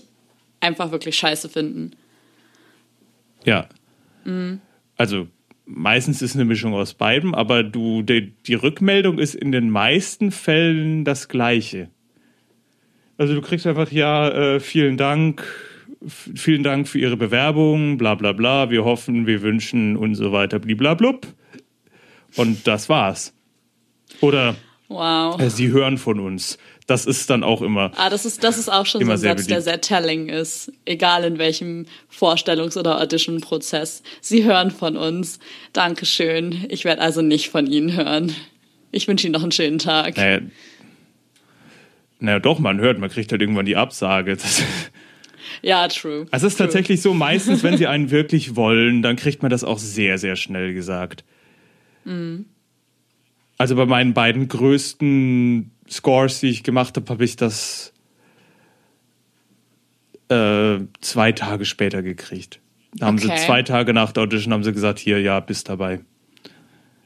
einfach 0.62 0.92
wirklich 0.92 1.18
scheiße 1.18 1.50
finden. 1.50 1.92
Ja. 3.46 3.68
Also 4.98 5.28
meistens 5.66 6.22
ist 6.22 6.36
eine 6.36 6.46
Mischung 6.46 6.74
aus 6.74 6.94
beidem, 6.94 7.34
aber 7.34 7.64
du, 7.64 8.02
die, 8.02 8.34
die 8.46 8.56
Rückmeldung 8.56 9.20
ist 9.20 9.36
in 9.36 9.52
den 9.52 9.70
meisten 9.70 10.32
Fällen 10.32 11.06
das 11.06 11.28
Gleiche. 11.28 11.90
Also 13.18 13.36
du 13.36 13.42
kriegst 13.42 13.68
einfach, 13.68 13.92
ja, 13.92 14.30
äh, 14.30 14.60
vielen 14.60 14.98
Dank, 14.98 15.44
vielen 16.08 16.64
Dank 16.64 16.88
für 16.88 17.00
Ihre 17.00 17.18
Bewerbung, 17.18 17.98
bla 17.98 18.16
bla 18.16 18.32
bla, 18.32 18.70
wir 18.70 18.86
hoffen, 18.86 19.28
wir 19.28 19.42
wünschen 19.42 19.98
und 19.98 20.16
so 20.16 20.32
weiter, 20.32 20.60
bliblablub. 20.60 21.28
Und 22.36 22.68
das 22.68 22.90
war's. 22.90 23.34
Oder 24.22 24.56
Wow. 24.88 25.40
äh, 25.40 25.50
Sie 25.50 25.70
hören 25.70 25.98
von 26.00 26.20
uns. 26.20 26.58
Das 26.88 27.06
ist 27.06 27.30
dann 27.30 27.44
auch 27.44 27.62
immer. 27.62 27.92
Ah, 27.96 28.10
das 28.10 28.26
ist, 28.26 28.44
das 28.44 28.58
ist 28.58 28.70
auch 28.70 28.88
schon 28.88 29.06
so 29.06 29.12
ein 29.12 29.18
Satz, 29.20 29.46
der 29.46 29.58
beliebt. 29.58 29.64
sehr 29.64 29.82
telling 29.82 30.30
ist. 30.30 30.72
Egal 30.86 31.24
in 31.24 31.38
welchem 31.38 31.86
Vorstellungs- 32.12 32.76
oder 32.78 33.00
Audition-Prozess. 33.00 34.02
Sie 34.22 34.44
hören 34.46 34.72
von 34.72 34.98
uns. 34.98 35.40
Dankeschön. 35.74 36.66
Ich 36.70 36.86
werde 36.86 37.02
also 37.04 37.22
nicht 37.22 37.50
von 37.50 37.68
Ihnen 37.68 37.96
hören. 37.96 38.34
Ich 38.92 39.08
wünsche 39.08 39.28
Ihnen 39.28 39.34
noch 39.34 39.44
einen 39.44 39.52
schönen 39.52 39.78
Tag. 39.78 40.18
Naja, 40.18 40.40
naja, 42.20 42.40
doch, 42.40 42.58
man 42.58 42.80
hört, 42.80 42.98
man 42.98 43.10
kriegt 43.12 43.32
halt 43.32 43.42
irgendwann 43.42 43.68
die 43.68 43.76
Absage. 43.76 44.36
Das, 44.36 44.64
Ja, 45.62 45.88
true. 45.88 46.26
Also 46.32 46.48
es 46.48 46.54
ist 46.54 46.58
true. 46.58 46.68
tatsächlich 46.68 47.02
so, 47.02 47.14
meistens, 47.14 47.64
wenn 47.64 47.78
sie 47.78 47.88
einen 47.96 48.12
wirklich 48.12 48.56
wollen, 48.56 49.02
dann 49.02 49.16
kriegt 49.16 49.42
man 49.42 49.50
das 49.52 49.64
auch 49.64 49.80
sehr, 49.80 50.18
sehr 50.18 50.36
schnell 50.36 50.74
gesagt. 50.74 51.24
Also 53.58 53.76
bei 53.76 53.86
meinen 53.86 54.14
beiden 54.14 54.48
größten 54.48 55.72
Scores, 55.90 56.40
die 56.40 56.48
ich 56.50 56.64
gemacht 56.64 56.96
habe, 56.96 57.10
habe 57.10 57.24
ich 57.26 57.36
das 57.36 57.94
äh, 60.30 60.80
zwei 61.02 61.32
Tage 61.34 61.66
später 61.66 62.02
gekriegt. 62.02 62.60
Da 62.96 63.08
haben 63.08 63.18
Okay. 63.20 63.38
sie 63.38 63.46
zwei 63.46 63.62
Tage 63.64 63.94
nach 63.94 64.12
der 64.12 64.24
Audition 64.24 64.54
haben 64.54 64.64
sie 64.64 64.74
gesagt, 64.74 64.98
hier, 65.00 65.22
ja, 65.22 65.40
bist 65.40 65.70
dabei. 65.70 66.00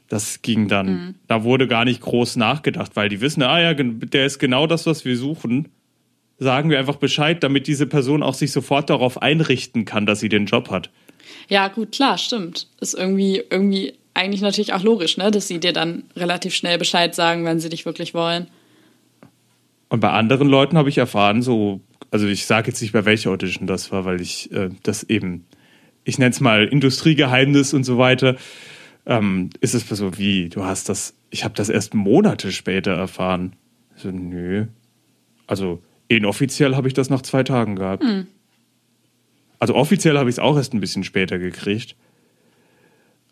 Das 0.08 0.42
ging 0.42 0.68
dann, 0.68 1.16
da 1.26 1.44
wurde 1.44 1.66
gar 1.66 1.84
nicht 1.84 2.00
groß 2.00 2.36
nachgedacht, 2.36 2.92
weil 2.94 3.08
die 3.08 3.20
wissen, 3.20 3.42
ah 3.42 3.60
ja, 3.60 3.74
der 3.74 4.26
ist 4.26 4.38
genau 4.38 4.66
das, 4.66 4.86
was 4.86 5.04
wir 5.04 5.16
suchen 5.16 5.68
sagen 6.38 6.70
wir 6.70 6.78
einfach 6.78 6.96
Bescheid, 6.96 7.42
damit 7.42 7.66
diese 7.66 7.86
Person 7.86 8.22
auch 8.22 8.34
sich 8.34 8.52
sofort 8.52 8.90
darauf 8.90 9.22
einrichten 9.22 9.84
kann, 9.84 10.06
dass 10.06 10.20
sie 10.20 10.28
den 10.28 10.46
Job 10.46 10.70
hat. 10.70 10.90
Ja, 11.48 11.68
gut, 11.68 11.92
klar, 11.92 12.18
stimmt. 12.18 12.68
Ist 12.80 12.94
irgendwie, 12.94 13.42
irgendwie 13.50 13.94
eigentlich 14.14 14.40
natürlich 14.40 14.72
auch 14.72 14.82
logisch, 14.82 15.16
ne, 15.16 15.30
dass 15.30 15.48
sie 15.48 15.58
dir 15.58 15.72
dann 15.72 16.04
relativ 16.16 16.54
schnell 16.54 16.78
Bescheid 16.78 17.14
sagen, 17.14 17.44
wenn 17.44 17.60
sie 17.60 17.68
dich 17.68 17.84
wirklich 17.86 18.14
wollen. 18.14 18.48
Und 19.88 20.00
bei 20.00 20.10
anderen 20.10 20.48
Leuten 20.48 20.76
habe 20.76 20.88
ich 20.88 20.98
erfahren, 20.98 21.42
so, 21.42 21.80
also 22.10 22.26
ich 22.26 22.46
sage 22.46 22.68
jetzt 22.68 22.80
nicht, 22.80 22.92
bei 22.92 23.04
welcher 23.04 23.30
Audition 23.30 23.66
das 23.66 23.92
war, 23.92 24.04
weil 24.04 24.20
ich 24.20 24.50
äh, 24.52 24.70
das 24.82 25.04
eben, 25.04 25.46
ich 26.04 26.18
nenne 26.18 26.30
es 26.30 26.40
mal 26.40 26.64
Industriegeheimnis 26.64 27.74
und 27.74 27.84
so 27.84 27.98
weiter, 27.98 28.36
ähm, 29.06 29.50
ist 29.60 29.74
es 29.74 29.88
so 29.88 30.16
wie, 30.18 30.48
du 30.48 30.64
hast 30.64 30.88
das, 30.88 31.14
ich 31.30 31.44
habe 31.44 31.54
das 31.54 31.68
erst 31.68 31.94
Monate 31.94 32.52
später 32.52 32.92
erfahren. 32.92 33.54
So, 33.96 34.10
nö. 34.10 34.66
Also 35.46 35.82
inoffiziell 36.08 36.76
habe 36.76 36.88
ich 36.88 36.94
das 36.94 37.10
nach 37.10 37.22
zwei 37.22 37.42
Tagen 37.42 37.76
gehabt. 37.76 38.04
Also 39.58 39.74
offiziell 39.74 40.18
habe 40.18 40.28
ich 40.28 40.34
es 40.34 40.38
auch 40.38 40.56
erst 40.56 40.74
ein 40.74 40.80
bisschen 40.80 41.04
später 41.04 41.38
gekriegt. 41.38 41.96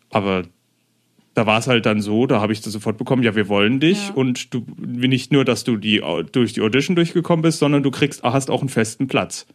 Aber 0.09 0.43
da 1.33 1.45
war 1.45 1.57
es 1.59 1.67
halt 1.67 1.85
dann 1.85 2.01
so, 2.01 2.27
da 2.27 2.39
habe 2.41 2.53
ich 2.53 2.61
das 2.61 2.73
sofort 2.73 2.97
bekommen, 2.97 3.23
ja, 3.23 3.35
wir 3.35 3.47
wollen 3.49 3.79
dich 3.79 4.09
Ja. 4.09 4.13
und 4.13 4.53
du 4.53 4.65
nicht 4.77 5.31
nur, 5.31 5.45
dass 5.45 5.63
du 5.63 5.77
die 5.77 6.01
durch 6.31 6.53
die 6.53 6.61
Audition 6.61 6.95
durchgekommen 6.95 7.41
bist, 7.41 7.59
sondern 7.59 7.81
du 7.83 7.91
kriegst 7.91 8.23
hast 8.23 8.51
auch 8.51 8.61
einen 8.61 8.69
festen 8.69 9.07
Platz. 9.07 9.47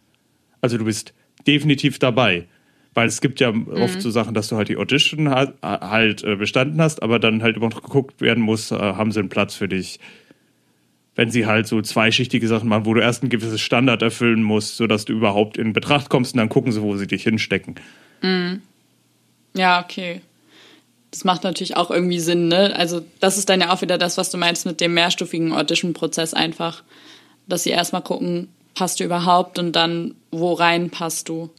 Also 0.60 0.76
du 0.78 0.84
bist 0.84 1.14
definitiv 1.46 1.98
dabei. 1.98 2.46
Weil 2.94 3.06
es 3.06 3.20
gibt 3.20 3.38
ja 3.38 3.52
oft 3.74 4.00
so 4.02 4.10
Sachen, 4.10 4.34
dass 4.34 4.48
du 4.48 4.56
halt 4.56 4.68
die 4.70 4.76
Audition 4.76 5.28
ha- 5.30 5.52
halt 5.62 6.24
äh, 6.24 6.34
bestanden 6.34 6.80
hast, 6.80 7.00
aber 7.00 7.20
dann 7.20 7.42
halt 7.44 7.56
immer 7.56 7.68
noch 7.68 7.82
geguckt 7.82 8.20
werden 8.20 8.42
muss, 8.42 8.72
äh, 8.72 8.76
haben 8.76 9.12
sie 9.12 9.20
einen 9.20 9.28
Platz 9.28 9.54
für 9.54 9.68
dich. 9.68 10.00
Wenn 11.18 11.32
sie 11.32 11.46
halt 11.46 11.66
so 11.66 11.82
zweischichtige 11.82 12.46
Sachen 12.46 12.68
machen, 12.68 12.86
wo 12.86 12.94
du 12.94 13.00
erst 13.00 13.24
ein 13.24 13.28
gewisses 13.28 13.60
Standard 13.60 14.02
erfüllen 14.02 14.44
musst, 14.44 14.76
sodass 14.76 15.04
du 15.04 15.14
überhaupt 15.14 15.56
in 15.56 15.72
Betracht 15.72 16.10
kommst 16.10 16.34
und 16.34 16.38
dann 16.38 16.48
gucken 16.48 16.70
sie, 16.70 16.80
wo 16.80 16.96
sie 16.96 17.08
dich 17.08 17.24
hinstecken. 17.24 17.74
Ja, 19.52 19.82
okay. 19.82 20.20
Das 21.10 21.24
macht 21.24 21.42
natürlich 21.42 21.76
auch 21.76 21.90
irgendwie 21.90 22.20
Sinn, 22.20 22.46
ne? 22.46 22.72
Also, 22.76 23.04
das 23.18 23.36
ist 23.36 23.48
dann 23.48 23.60
ja 23.60 23.72
auch 23.72 23.82
wieder 23.82 23.98
das, 23.98 24.16
was 24.16 24.30
du 24.30 24.38
meinst 24.38 24.64
mit 24.64 24.80
dem 24.80 24.94
mehrstufigen 24.94 25.52
Audition-Prozess 25.52 26.34
einfach. 26.34 26.84
Dass 27.48 27.64
sie 27.64 27.70
erstmal 27.70 28.02
gucken, 28.02 28.46
passt 28.74 29.00
du 29.00 29.04
überhaupt 29.04 29.58
und 29.58 29.72
dann, 29.72 30.14
wo 30.30 30.52
rein 30.52 30.88
passt 30.88 31.28
du. 31.28 31.50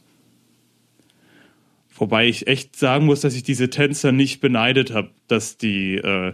Wobei 1.96 2.28
ich 2.28 2.46
echt 2.46 2.76
sagen 2.76 3.04
muss, 3.04 3.20
dass 3.20 3.34
ich 3.34 3.42
diese 3.42 3.68
Tänzer 3.68 4.10
nicht 4.10 4.40
beneidet 4.40 4.94
habe, 4.94 5.10
dass 5.28 5.58
die 5.58 5.96
äh, 5.96 6.32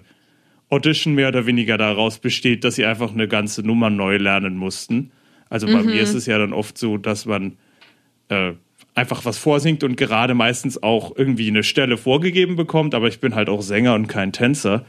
Audition 0.68 1.14
mehr 1.14 1.28
oder 1.28 1.46
weniger 1.46 1.78
daraus 1.78 2.18
besteht, 2.18 2.64
dass 2.64 2.74
sie 2.74 2.84
einfach 2.84 3.12
eine 3.12 3.28
ganze 3.28 3.62
Nummer 3.62 3.90
neu 3.90 4.16
lernen 4.16 4.56
mussten. 4.56 5.12
Also 5.48 5.66
bei 5.68 5.82
mir 5.82 6.00
ist 6.00 6.14
es 6.14 6.26
ja 6.26 6.38
dann 6.38 6.52
oft 6.52 6.76
so, 6.76 6.96
dass 6.98 7.24
man 7.24 7.56
äh, 8.28 8.52
einfach 8.96 9.24
was 9.24 9.38
vorsingt 9.38 9.84
und 9.84 9.96
gerade 9.96 10.34
meistens 10.34 10.82
auch 10.82 11.14
irgendwie 11.16 11.48
eine 11.48 11.62
Stelle 11.62 11.96
vorgegeben 11.96 12.56
bekommt, 12.56 12.94
aber 12.96 13.06
ich 13.06 13.20
bin 13.20 13.34
halt 13.36 13.48
auch 13.48 13.62
Sänger 13.62 13.94
und 13.94 14.08
kein 14.08 14.32
Tänzer. 14.32 14.84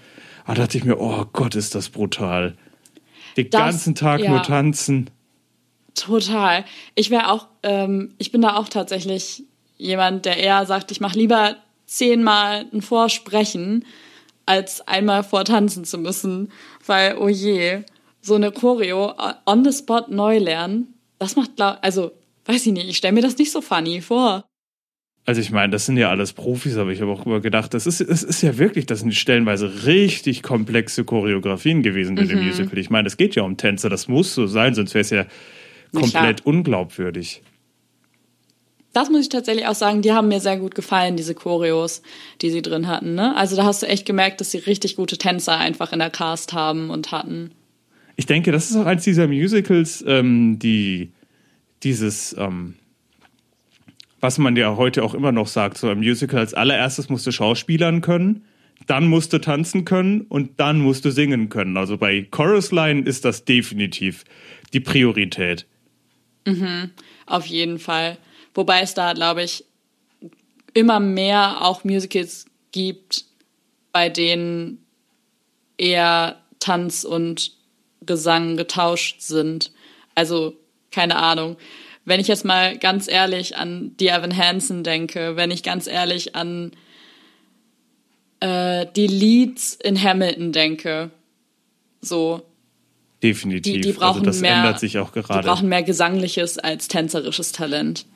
Da 0.47 0.55
dachte 0.55 0.77
ich 0.77 0.83
mir, 0.83 0.97
oh 0.99 1.25
Gott, 1.31 1.53
ist 1.55 1.75
das 1.75 1.89
brutal. 1.89 2.55
Den 3.35 3.49
Das- 3.51 3.61
ganzen 3.61 3.93
Tag 3.93 4.21
ja. 4.21 4.31
nur 4.31 4.41
tanzen. 4.41 5.09
Total. 5.93 6.63
Ich 6.95 7.09
wäre 7.09 7.29
auch, 7.31 7.47
ähm, 7.63 8.13
ich 8.17 8.31
bin 8.31 8.41
da 8.41 8.55
auch 8.55 8.69
tatsächlich 8.69 9.43
jemand, 9.77 10.25
der 10.25 10.37
eher 10.37 10.65
sagt, 10.65 10.91
ich 10.91 11.01
mache 11.01 11.17
lieber 11.19 11.55
zehnmal 11.85 12.65
ein 12.73 12.81
Vorsprechen, 12.81 13.85
als 14.47 14.81
einmal 14.87 15.23
vortanzen 15.23 15.85
zu 15.85 15.99
müssen. 15.99 16.51
Weil, 16.85 17.17
oh 17.17 17.29
je, 17.29 17.83
so 18.21 18.35
eine 18.35 18.51
Choreo 18.51 19.11
äh, 19.11 19.33
on 19.45 19.63
the 19.63 19.71
spot 19.71 20.05
neu 20.09 20.39
lernen, 20.39 20.95
das 21.19 21.35
macht, 21.35 21.55
glaub, 21.55 21.77
also, 21.81 22.11
weiß 22.45 22.65
ich 22.65 22.73
nicht, 22.73 22.89
ich 22.89 22.97
stelle 22.97 23.13
mir 23.13 23.21
das 23.21 23.37
nicht 23.37 23.51
so 23.51 23.61
funny 23.61 24.01
vor. 24.01 24.43
Also 25.25 25.41
ich 25.41 25.51
meine, 25.51 25.71
das 25.71 25.85
sind 25.85 25.97
ja 25.97 26.09
alles 26.09 26.31
Profis, 26.31 26.77
aber 26.77 26.91
ich 26.91 27.01
habe 27.01 27.11
auch 27.11 27.25
immer 27.25 27.41
gedacht, 27.41 27.73
das 27.73 27.85
ist, 27.85 27.99
es 27.99 28.23
ist 28.23 28.41
ja 28.41 28.57
wirklich, 28.57 28.85
das 28.85 29.01
sind 29.01 29.13
stellenweise 29.13 29.85
richtig 29.85 30.41
komplexe 30.41 31.03
Choreografien 31.03 31.83
gewesen 31.83 32.15
in 32.15 32.29
dem 32.29 32.39
Mhm. 32.39 32.45
Musical. 32.45 32.77
Ich 32.77 32.89
meine, 32.89 33.07
es 33.07 33.17
geht 33.17 33.35
ja 33.35 33.43
um 33.43 33.57
Tänzer, 33.57 33.89
das 33.89 34.07
muss 34.07 34.33
so 34.33 34.47
sein, 34.47 34.73
sonst 34.73 34.93
wäre 34.93 35.01
es 35.01 35.09
ja 35.09 35.25
komplett 35.93 36.45
unglaubwürdig. 36.45 37.41
Das 38.97 39.11
muss 39.11 39.21
ich 39.21 39.29
tatsächlich 39.29 39.67
auch 39.67 39.75
sagen, 39.75 40.01
die 40.01 40.11
haben 40.11 40.27
mir 40.27 40.39
sehr 40.39 40.57
gut 40.57 40.73
gefallen, 40.73 41.17
diese 41.17 41.35
Choreos, 41.35 42.01
die 42.41 42.49
sie 42.49 42.63
drin 42.63 42.87
hatten. 42.87 43.13
Ne? 43.13 43.35
Also 43.35 43.55
da 43.55 43.63
hast 43.63 43.83
du 43.83 43.85
echt 43.85 44.07
gemerkt, 44.07 44.41
dass 44.41 44.49
sie 44.49 44.57
richtig 44.57 44.95
gute 44.95 45.19
Tänzer 45.19 45.55
einfach 45.55 45.93
in 45.93 45.99
der 45.99 46.09
Cast 46.09 46.53
haben 46.53 46.89
und 46.89 47.11
hatten. 47.11 47.51
Ich 48.15 48.25
denke, 48.25 48.51
das 48.51 48.71
ist 48.71 48.75
auch 48.75 48.87
eins 48.87 49.03
dieser 49.03 49.27
Musicals, 49.27 50.03
ähm, 50.07 50.57
die 50.57 51.11
dieses, 51.83 52.35
ähm, 52.39 52.73
was 54.19 54.39
man 54.39 54.55
ja 54.55 54.75
heute 54.77 55.03
auch 55.03 55.13
immer 55.13 55.31
noch 55.31 55.47
sagt, 55.47 55.77
so 55.77 55.89
ein 55.89 55.99
Musical 55.99 56.39
als 56.39 56.55
allererstes 56.55 57.07
musst 57.07 57.27
du 57.27 57.31
Schauspielern 57.31 58.01
können, 58.01 58.45
dann 58.87 59.05
musst 59.05 59.31
du 59.31 59.37
tanzen 59.37 59.85
können 59.85 60.21
und 60.21 60.59
dann 60.59 60.79
musst 60.79 61.05
du 61.05 61.11
singen 61.11 61.49
können. 61.49 61.77
Also 61.77 61.99
bei 61.99 62.23
Chorus 62.31 62.71
Line 62.71 63.03
ist 63.03 63.25
das 63.25 63.45
definitiv 63.45 64.23
die 64.73 64.79
Priorität. 64.79 65.67
Auf 67.27 67.45
jeden 67.45 67.77
Fall. 67.77 68.17
Wobei 68.57 68.81
es 68.81 68.95
da, 68.95 69.13
glaube 69.13 69.43
ich, 69.43 69.65
immer 70.73 70.99
mehr 70.99 71.61
auch 71.61 71.83
Musicals 71.83 72.45
gibt, 72.71 73.25
bei 73.91 74.09
denen 74.09 74.83
eher 75.77 76.41
Tanz 76.59 77.03
und 77.03 77.51
Gesang 78.01 78.57
getauscht 78.57 79.21
sind. 79.21 79.71
Also, 80.15 80.55
keine 80.89 81.17
Ahnung. 81.17 81.57
Wenn 82.03 82.19
ich 82.19 82.27
jetzt 82.27 82.45
mal 82.45 82.79
ganz 82.79 83.07
ehrlich 83.07 83.57
an 83.57 83.95
die 83.99 84.07
Evan 84.07 84.35
Hansen 84.35 84.83
denke, 84.83 85.35
wenn 85.35 85.51
ich 85.51 85.61
ganz 85.61 85.85
ehrlich 85.85 86.35
an 86.35 86.71
äh, 88.39 88.87
die 88.95 89.05
Leads 89.05 89.75
in 89.75 90.01
Hamilton 90.01 90.51
denke, 90.51 91.11
so, 92.01 92.41
Definitiv. 93.21 93.71
die, 93.71 93.81
die 93.81 93.91
brauchen 93.91 94.21
also 94.21 94.31
das 94.31 94.39
mehr, 94.39 94.55
ändert 94.55 94.79
sich 94.79 94.97
auch 94.97 95.11
die 95.11 95.21
gerade. 95.21 95.47
brauchen 95.47 95.69
mehr 95.69 95.83
gesangliches 95.83 96.57
als 96.57 96.87
tänzerisches 96.87 97.51
Talent. 97.51 98.07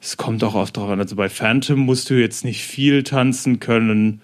Es 0.00 0.16
kommt 0.16 0.44
auch 0.44 0.54
oft 0.54 0.76
drauf 0.76 0.88
an. 0.90 1.00
Also 1.00 1.16
bei 1.16 1.28
Phantom 1.28 1.78
musst 1.80 2.10
du 2.10 2.14
jetzt 2.14 2.44
nicht 2.44 2.62
viel 2.62 3.02
tanzen 3.02 3.60
können. 3.60 4.20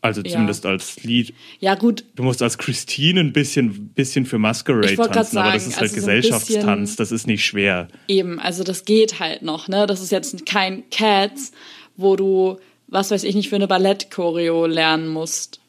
Also 0.00 0.20
Ja. 0.22 0.30
zumindest 0.32 0.64
als 0.64 1.02
Lied. 1.02 1.34
Ja, 1.58 1.74
gut, 1.74 2.04
Du 2.14 2.22
musst 2.22 2.40
als 2.40 2.56
Christine 2.58 3.18
ein 3.20 3.32
bisschen, 3.32 3.88
bisschen 3.88 4.26
für 4.26 4.38
Masquerade 4.38 4.94
tanzen, 4.94 5.00
aber 5.00 5.14
das 5.14 5.30
sagen, 5.32 5.56
ist 5.56 5.64
halt 5.76 5.82
also 5.82 5.88
so 5.88 5.90
ein 5.90 5.94
Gesellschaftstanz, 5.94 6.96
das 6.96 7.10
ist 7.10 7.26
nicht 7.26 7.44
schwer. 7.44 7.88
Eben, 8.06 8.38
also 8.38 8.62
das 8.62 8.84
geht 8.84 9.18
halt 9.18 9.42
noch, 9.42 9.66
ne? 9.66 9.86
Das 9.88 10.00
ist 10.00 10.12
jetzt 10.12 10.46
kein 10.46 10.88
Cats, 10.90 11.50
wo 11.96 12.14
du, 12.14 12.58
was 12.86 13.10
weiß 13.10 13.24
ich 13.24 13.34
nicht, 13.34 13.48
für 13.48 13.56
eine 13.56 13.66
Ballett-Choreo 13.66 14.66
lernen 14.66 15.08
musst. 15.08 15.60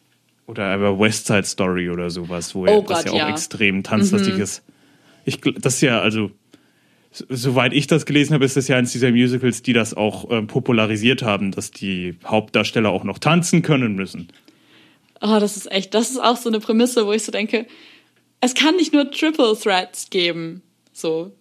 Oder 0.46 0.66
aber 0.66 1.00
West 1.00 1.26
Side 1.26 1.46
Story 1.46 1.90
oder 1.90 2.12
sowas, 2.12 2.54
wo 2.54 2.64
Oh 2.64 2.66
ja, 2.68 2.82
das 2.82 2.88
Gott, 2.88 3.06
ja 3.06 3.12
auch 3.14 3.18
ja. 3.18 3.26
Mhm. 3.30 3.34
extrem 3.34 3.84
tanzlastig 3.84 4.38
ist. 4.38 4.62
Ich, 5.26 5.40
das 5.42 5.76
ist 5.76 5.82
ja, 5.82 6.02
also, 6.02 6.28
so- 6.28 6.32
soweit 7.12 7.74
ich 7.74 7.88
das 7.88 8.06
gelesen 8.06 8.34
habe, 8.34 8.46
ist 8.46 8.58
das 8.58 8.68
ja 8.68 8.78
eines 8.78 8.92
dieser 8.92 9.12
Musicals, 9.12 9.62
die 9.62 9.74
das 9.74 9.94
auch 9.94 10.30
ähm, 10.30 10.48
popularisiert 10.48 11.24
haben, 11.24 11.52
dass 11.52 11.72
die 11.72 12.16
Hauptdarsteller 12.26 12.90
auch 12.90 13.04
noch 13.04 13.18
tanzen 13.18 13.62
können 13.62 13.96
müssen. 13.96 14.30
Oh, 15.22 15.38
das 15.40 15.58
ist 15.58 15.72
echt, 15.72 15.94
das 15.94 16.12
ist 16.12 16.20
auch 16.20 16.38
so 16.38 16.50
eine 16.50 16.60
Prämisse, 16.60 17.06
wo 17.06 17.12
ich 17.12 17.24
so 17.24 17.32
denke, 17.32 17.66
es 18.42 18.54
kann 18.54 18.76
nicht 18.76 18.94
nur 18.94 19.12
Triple 19.12 19.58
Threats 19.58 20.10
geben. 20.10 20.62
So. 20.94 21.32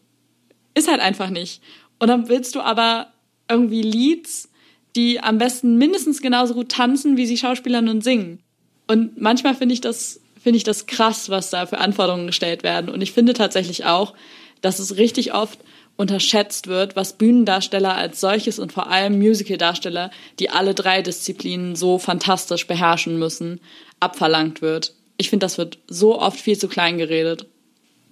Ist 0.74 0.90
halt 0.90 1.00
einfach 1.00 1.31
nicht. 1.31 1.62
Und 1.98 2.09
dann 2.09 2.28
willst 2.28 2.54
du 2.54 2.61
aber 2.61 3.09
irgendwie 3.48 3.83
Leads, 3.83 4.48
die 4.96 5.20
am 5.20 5.38
besten 5.38 5.76
mindestens 5.76 6.22
genauso 6.22 6.54
gut 6.54 6.70
tanzen, 6.70 7.16
wie 7.16 7.26
sie 7.26 7.37
Schauspielern 7.37 7.88
und 7.88 8.02
singen. 8.02 8.40
Und 8.87 9.20
manchmal 9.20 9.54
finde 9.54 9.74
ich 9.74 9.81
das, 9.81 10.20
finde 10.42 10.57
ich 10.57 10.64
das 10.64 10.87
krass, 10.87 11.28
was 11.28 11.50
da 11.50 11.66
für 11.66 11.78
Anforderungen 11.78 12.26
gestellt 12.26 12.62
werden. 12.62 12.88
Und 12.88 13.00
ich 13.00 13.12
finde 13.12 13.35
tatsächlich 13.35 13.85
auch, 13.85 14.14
dass 14.61 14.79
es 14.79 14.97
richtig 14.97 15.35
oft 15.35 15.59
unterschätzt 15.97 16.68
wird, 16.68 16.94
was 16.94 17.18
Bühnendarsteller 17.18 17.94
als 17.97 18.21
solches 18.21 18.59
und 18.59 18.73
vor 18.73 18.88
allem 18.90 19.18
Musicaldarsteller, 19.18 20.11
die 20.38 20.51
alle 20.51 20.75
drei 20.75 21.03
Disziplinen 21.03 21.75
so 21.75 21.99
fantastisch 21.99 22.66
beherrschen 22.66 23.18
müssen, 23.18 23.61
abverlangt 23.99 24.62
wird. 24.62 24.94
Ich 25.16 25.29
finde, 25.31 25.44
das 25.44 25.59
wird 25.59 25.79
so 25.88 26.21
oft 26.21 26.38
viel 26.40 26.57
zu 26.57 26.68
klein 26.68 26.99
geredet. 26.99 27.47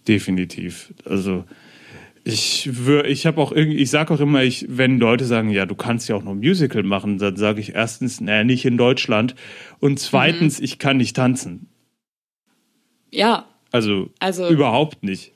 Definitiv. 0.09 0.93
Also 1.05 1.45
ich 2.25 2.69
wür, 2.73 3.05
ich 3.05 3.25
habe 3.25 3.41
auch 3.41 3.53
irgendwie, 3.53 3.79
ich 3.79 3.91
sage 3.91 4.13
auch 4.13 4.19
immer, 4.19 4.43
ich, 4.43 4.67
wenn 4.69 4.99
Leute 4.99 5.25
sagen, 5.25 5.51
ja, 5.51 5.65
du 5.65 5.77
kannst 5.77 6.09
ja 6.09 6.17
auch 6.17 6.25
noch 6.25 6.33
ein 6.33 6.39
Musical 6.39 6.83
machen, 6.83 7.19
dann 7.19 7.37
sage 7.37 7.61
ich 7.61 7.77
erstens, 7.77 8.21
naja, 8.21 8.43
nicht 8.43 8.65
in 8.65 8.77
Deutschland 8.77 9.37
und 9.79 10.01
zweitens, 10.01 10.59
ich 10.59 10.81
kann 10.81 10.97
nicht 10.97 11.15
tanzen. 11.15 11.69
Ja, 13.13 13.47
Also, 13.73 14.11
Also- 14.19 14.49
überhaupt 14.49 15.03
nicht. 15.05 15.33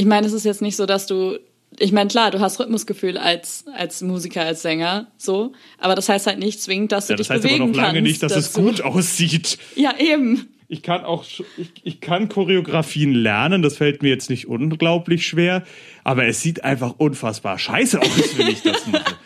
Ich 0.00 0.06
meine, 0.06 0.26
es 0.26 0.32
ist 0.32 0.44
jetzt 0.44 0.62
nicht 0.62 0.76
so, 0.76 0.86
dass 0.86 1.06
du, 1.06 1.38
ich 1.78 1.92
meine, 1.92 2.08
klar, 2.08 2.30
du 2.30 2.40
hast 2.40 2.58
Rhythmusgefühl 2.58 3.18
als, 3.18 3.66
als 3.76 4.00
Musiker, 4.00 4.40
als 4.40 4.62
Sänger, 4.62 5.08
so, 5.18 5.52
aber 5.76 5.94
das 5.94 6.08
heißt 6.08 6.26
halt 6.26 6.38
nicht 6.38 6.62
zwingend, 6.62 6.90
dass 6.90 7.08
du 7.08 7.12
Ja, 7.12 7.16
das 7.18 7.26
dich 7.26 7.34
heißt 7.34 7.44
aber 7.44 7.52
bewegen 7.52 7.70
noch 7.70 7.76
lange 7.76 7.98
kannst 7.98 8.02
nicht, 8.08 8.22
dass 8.22 8.34
es 8.34 8.52
dazu. 8.52 8.62
gut 8.62 8.80
aussieht. 8.80 9.58
Ja, 9.76 9.92
eben. 9.98 10.48
Ich 10.68 10.82
kann 10.82 11.04
auch, 11.04 11.26
ich, 11.58 11.70
ich 11.82 12.00
kann 12.00 12.30
Choreografien 12.30 13.12
lernen, 13.12 13.60
das 13.60 13.76
fällt 13.76 14.02
mir 14.02 14.08
jetzt 14.08 14.30
nicht 14.30 14.48
unglaublich 14.48 15.26
schwer, 15.26 15.64
aber 16.02 16.24
es 16.24 16.40
sieht 16.40 16.64
einfach 16.64 16.94
unfassbar 16.96 17.58
scheiße 17.58 18.00
aus, 18.00 18.38
wenn 18.38 18.48
ich 18.48 18.62
das 18.62 18.86
mache. 18.86 19.16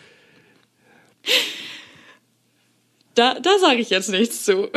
Da, 3.15 3.39
da 3.39 3.57
sage 3.59 3.79
ich 3.79 3.89
jetzt 3.91 4.09
nichts 4.09 4.43
zu. 4.43 4.67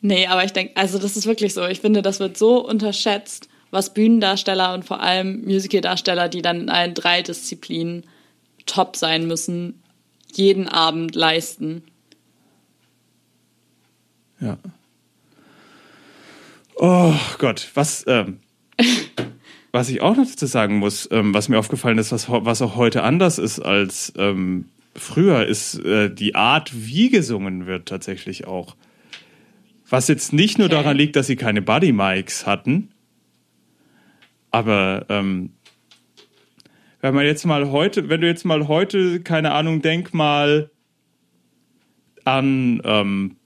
Nee, 0.00 0.26
aber 0.26 0.44
ich 0.44 0.52
denke, 0.52 0.76
also 0.76 0.98
das 0.98 1.16
ist 1.16 1.26
wirklich 1.26 1.54
so. 1.54 1.66
Ich 1.66 1.80
finde, 1.80 2.02
das 2.02 2.20
wird 2.20 2.36
so 2.36 2.66
unterschätzt, 2.66 3.48
was 3.70 3.94
Bühnendarsteller 3.94 4.74
und 4.74 4.84
vor 4.84 5.00
allem 5.00 5.44
Musicaldarsteller, 5.44 6.28
die 6.28 6.42
dann 6.42 6.62
in 6.62 6.70
allen 6.70 6.94
drei 6.94 7.22
Disziplinen 7.22 8.04
top 8.66 8.96
sein 8.96 9.26
müssen, 9.26 9.82
jeden 10.32 10.68
Abend 10.68 11.14
leisten. 11.14 11.82
Ja. 14.40 14.58
Oh 16.76 17.14
Gott, 17.38 17.70
was, 17.74 18.04
ähm, 18.06 18.38
was 19.72 19.88
ich 19.88 20.00
auch 20.00 20.16
noch 20.16 20.26
dazu 20.26 20.46
sagen 20.46 20.78
muss, 20.78 21.08
ähm, 21.10 21.34
was 21.34 21.48
mir 21.48 21.58
aufgefallen 21.58 21.98
ist, 21.98 22.12
was, 22.12 22.28
was 22.28 22.62
auch 22.62 22.76
heute 22.76 23.02
anders 23.02 23.38
ist 23.38 23.58
als 23.58 24.12
ähm, 24.16 24.68
früher, 24.94 25.46
ist 25.46 25.84
äh, 25.84 26.08
die 26.08 26.36
Art, 26.36 26.70
wie 26.72 27.10
gesungen 27.10 27.66
wird 27.66 27.88
tatsächlich 27.88 28.46
auch. 28.46 28.76
Was 29.90 30.08
jetzt 30.08 30.32
nicht 30.32 30.58
nur 30.58 30.66
Okay. 30.66 30.76
daran 30.76 30.96
liegt, 30.96 31.16
dass 31.16 31.26
sie 31.26 31.36
keine 31.36 31.62
Buddy 31.62 31.92
Mics 31.92 32.46
hatten, 32.46 32.90
aber 34.50 35.06
ähm, 35.08 35.50
wenn 37.00 37.14
man 37.14 37.24
jetzt 37.24 37.44
mal 37.46 37.70
heute, 37.70 38.08
wenn 38.08 38.20
du 38.20 38.26
jetzt 38.26 38.44
mal 38.44 38.68
heute, 38.68 39.20
keine 39.20 39.52
Ahnung, 39.52 39.82
denk 39.82 40.12
mal 40.14 40.70
an 42.24 42.82
ähm, 42.84 43.36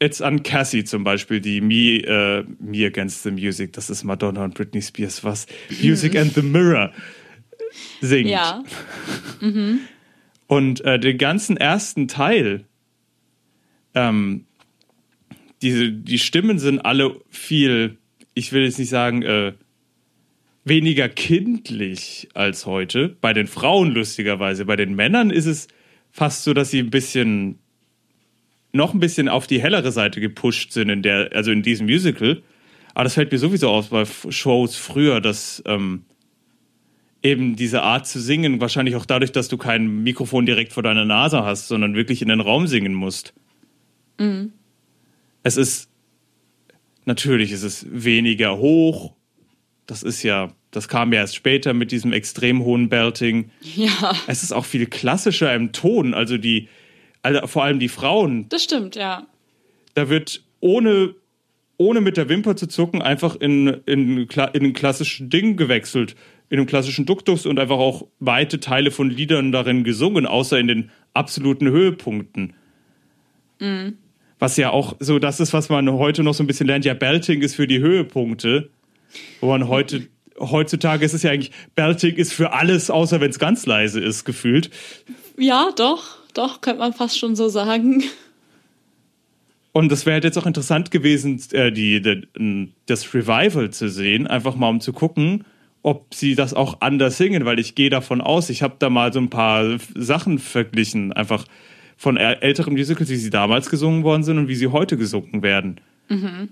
jetzt 0.00 0.22
an 0.22 0.42
Cassie 0.42 0.84
zum 0.84 1.04
Beispiel, 1.04 1.40
die 1.40 1.60
Me, 1.60 1.98
äh, 2.04 2.44
Me 2.58 2.86
Against 2.86 3.22
the 3.22 3.30
Music, 3.30 3.72
das 3.74 3.90
ist 3.90 4.04
Madonna 4.04 4.44
und 4.44 4.54
Britney 4.54 4.82
Spears, 4.82 5.24
was 5.24 5.46
Music 5.82 6.16
and 6.16 6.34
the 6.34 6.42
Mirror 6.42 6.92
singt. 8.00 8.28
Ja. 8.30 8.62
Und 10.46 10.82
äh, 10.82 10.98
den 11.00 11.16
ganzen 11.16 11.56
ersten 11.56 12.06
Teil, 12.06 12.64
ähm, 13.94 14.44
diese, 15.62 15.90
die 15.90 16.18
Stimmen 16.18 16.58
sind 16.58 16.80
alle 16.80 17.20
viel, 17.30 17.98
ich 18.34 18.52
will 18.52 18.64
jetzt 18.64 18.78
nicht 18.78 18.90
sagen, 18.90 19.22
äh, 19.22 19.52
weniger 20.64 21.08
kindlich 21.08 22.28
als 22.34 22.66
heute. 22.66 23.16
Bei 23.20 23.32
den 23.32 23.46
Frauen 23.46 23.92
lustigerweise. 23.92 24.64
Bei 24.64 24.76
den 24.76 24.94
Männern 24.94 25.30
ist 25.30 25.46
es 25.46 25.68
fast 26.10 26.44
so, 26.44 26.54
dass 26.54 26.70
sie 26.70 26.78
ein 26.78 26.90
bisschen 26.90 27.58
noch 28.72 28.92
ein 28.92 29.00
bisschen 29.00 29.28
auf 29.28 29.46
die 29.46 29.62
hellere 29.62 29.92
Seite 29.92 30.20
gepusht 30.20 30.72
sind 30.72 30.88
in 30.88 31.02
der, 31.02 31.30
also 31.32 31.52
in 31.52 31.62
diesem 31.62 31.86
Musical. 31.86 32.42
Aber 32.92 33.04
das 33.04 33.14
fällt 33.14 33.30
mir 33.30 33.38
sowieso 33.38 33.68
aus 33.68 33.88
bei 33.88 34.04
Shows 34.04 34.76
früher, 34.76 35.20
dass 35.20 35.62
ähm, 35.66 36.04
eben 37.22 37.56
diese 37.56 37.82
Art 37.82 38.06
zu 38.06 38.20
singen, 38.20 38.60
wahrscheinlich 38.60 38.96
auch 38.96 39.06
dadurch, 39.06 39.32
dass 39.32 39.48
du 39.48 39.56
kein 39.56 40.02
Mikrofon 40.02 40.44
direkt 40.44 40.72
vor 40.72 40.82
deiner 40.82 41.04
Nase 41.04 41.44
hast, 41.44 41.68
sondern 41.68 41.94
wirklich 41.94 42.20
in 42.20 42.28
den 42.28 42.40
Raum 42.40 42.66
singen 42.66 42.94
musst. 42.94 43.32
Es 45.44 45.56
ist 45.56 45.88
natürlich 47.04 47.52
ist 47.52 47.62
es 47.62 47.86
weniger 47.90 48.58
hoch. 48.58 49.14
Das 49.86 50.02
ist 50.02 50.22
ja, 50.22 50.52
das 50.70 50.88
kam 50.88 51.12
ja 51.12 51.20
erst 51.20 51.36
später 51.36 51.74
mit 51.74 51.92
diesem 51.92 52.12
extrem 52.12 52.64
hohen 52.64 52.88
Belting. 52.88 53.50
Ja, 53.60 54.14
Es 54.26 54.42
ist 54.42 54.52
auch 54.52 54.64
viel 54.64 54.86
klassischer 54.86 55.54
im 55.54 55.72
Ton. 55.72 56.14
Also 56.14 56.38
die, 56.38 56.68
also 57.22 57.46
vor 57.46 57.64
allem 57.64 57.78
die 57.78 57.88
Frauen, 57.88 58.48
das 58.48 58.64
stimmt, 58.64 58.96
ja. 58.96 59.26
da 59.94 60.08
wird 60.08 60.42
ohne, 60.60 61.14
ohne 61.76 62.00
mit 62.00 62.16
der 62.16 62.28
Wimper 62.28 62.56
zu 62.56 62.66
zucken 62.66 63.02
einfach 63.02 63.36
in, 63.36 63.68
in, 63.86 64.26
in 64.26 64.64
ein 64.64 64.72
klassisches 64.72 65.28
Ding 65.28 65.56
gewechselt. 65.56 66.16
In 66.50 66.58
einem 66.58 66.66
klassischen 66.66 67.06
Duktus 67.06 67.46
und 67.46 67.58
einfach 67.58 67.78
auch 67.78 68.06
weite 68.20 68.60
Teile 68.60 68.90
von 68.90 69.10
Liedern 69.10 69.50
darin 69.50 69.82
gesungen, 69.82 70.26
außer 70.26 70.58
in 70.58 70.68
den 70.68 70.90
absoluten 71.14 71.68
Höhepunkten. 71.68 72.52
Was 74.44 74.58
ja 74.58 74.68
auch 74.68 74.96
so 75.00 75.18
das 75.18 75.40
ist, 75.40 75.54
was 75.54 75.70
man 75.70 75.90
heute 75.90 76.22
noch 76.22 76.34
so 76.34 76.44
ein 76.44 76.46
bisschen 76.46 76.66
lernt. 76.66 76.84
Ja, 76.84 76.92
Belting 76.92 77.40
ist 77.40 77.54
für 77.54 77.66
die 77.66 77.78
Höhepunkte. 77.78 78.68
Wo 79.40 79.48
man 79.48 79.68
heute, 79.68 80.06
heutzutage 80.38 81.02
ist 81.02 81.14
es 81.14 81.22
ja 81.22 81.30
eigentlich, 81.30 81.50
Belting 81.74 82.16
ist 82.16 82.34
für 82.34 82.52
alles, 82.52 82.90
außer 82.90 83.22
wenn 83.22 83.30
es 83.30 83.38
ganz 83.38 83.64
leise 83.64 84.00
ist, 84.00 84.26
gefühlt. 84.26 84.68
Ja, 85.38 85.70
doch, 85.74 86.18
doch, 86.34 86.60
könnte 86.60 86.80
man 86.80 86.92
fast 86.92 87.18
schon 87.18 87.36
so 87.36 87.48
sagen. 87.48 88.04
Und 89.72 89.90
das 89.90 90.04
wäre 90.04 90.16
halt 90.16 90.24
jetzt 90.24 90.36
auch 90.36 90.44
interessant 90.44 90.90
gewesen, 90.90 91.42
äh, 91.52 91.72
die, 91.72 92.02
die, 92.02 92.68
das 92.84 93.14
Revival 93.14 93.70
zu 93.70 93.88
sehen, 93.88 94.26
einfach 94.26 94.56
mal 94.56 94.68
um 94.68 94.82
zu 94.82 94.92
gucken, 94.92 95.46
ob 95.82 96.12
sie 96.12 96.34
das 96.34 96.52
auch 96.52 96.82
anders 96.82 97.16
singen, 97.16 97.46
weil 97.46 97.58
ich 97.58 97.74
gehe 97.74 97.88
davon 97.88 98.20
aus, 98.20 98.50
ich 98.50 98.62
habe 98.62 98.76
da 98.78 98.90
mal 98.90 99.10
so 99.10 99.20
ein 99.20 99.30
paar 99.30 99.78
Sachen 99.94 100.38
verglichen, 100.38 101.14
einfach 101.14 101.46
von 101.96 102.16
äl- 102.18 102.40
älteren 102.40 102.72
Musicals, 102.74 103.08
wie 103.08 103.16
sie 103.16 103.30
damals 103.30 103.70
gesungen 103.70 104.04
worden 104.04 104.22
sind 104.24 104.38
und 104.38 104.48
wie 104.48 104.56
sie 104.56 104.68
heute 104.68 104.96
gesungen 104.96 105.42
werden. 105.42 105.80
Und 106.08 106.50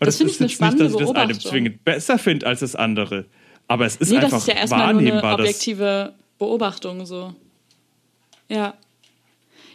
Das 0.00 0.16
finde 0.16 0.30
ist 0.32 0.36
ich 0.36 0.40
eine 0.40 0.48
spannende 0.50 0.84
nicht, 0.84 0.94
dass 0.94 1.00
ich 1.00 1.14
das 1.14 1.16
eine 1.16 1.38
zwingend 1.38 1.84
besser 1.84 2.18
finde 2.18 2.46
als 2.46 2.60
das 2.60 2.76
andere. 2.76 3.26
Aber 3.66 3.84
es 3.86 3.96
ist 3.96 4.10
Nee, 4.10 4.16
einfach 4.18 4.30
das 4.30 4.42
ist 4.42 4.48
ja 4.48 4.54
erstmal 4.54 4.92
nur 4.92 5.00
eine 5.00 5.08
wahrnehmbar, 5.08 5.34
objektive 5.40 6.14
Beobachtung 6.38 7.04
so. 7.06 7.34
Ja. 8.48 8.74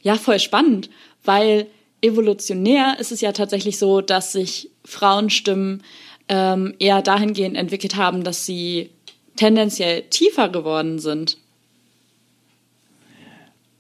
Ja, 0.02 0.16
voll 0.16 0.40
spannend, 0.40 0.90
weil 1.24 1.68
evolutionär 2.02 2.98
ist 3.00 3.12
es 3.12 3.22
ja 3.22 3.32
tatsächlich 3.32 3.78
so, 3.78 4.02
dass 4.02 4.34
sich 4.34 4.70
Frauenstimmen 4.84 5.84
ähm, 6.28 6.74
eher 6.80 7.02
dahingehend 7.02 7.56
entwickelt 7.56 7.96
haben, 7.96 8.24
dass 8.24 8.46
sie 8.46 8.90
tendenziell 9.36 10.04
tiefer 10.04 10.50
geworden 10.50 11.00
sind. 11.00 11.38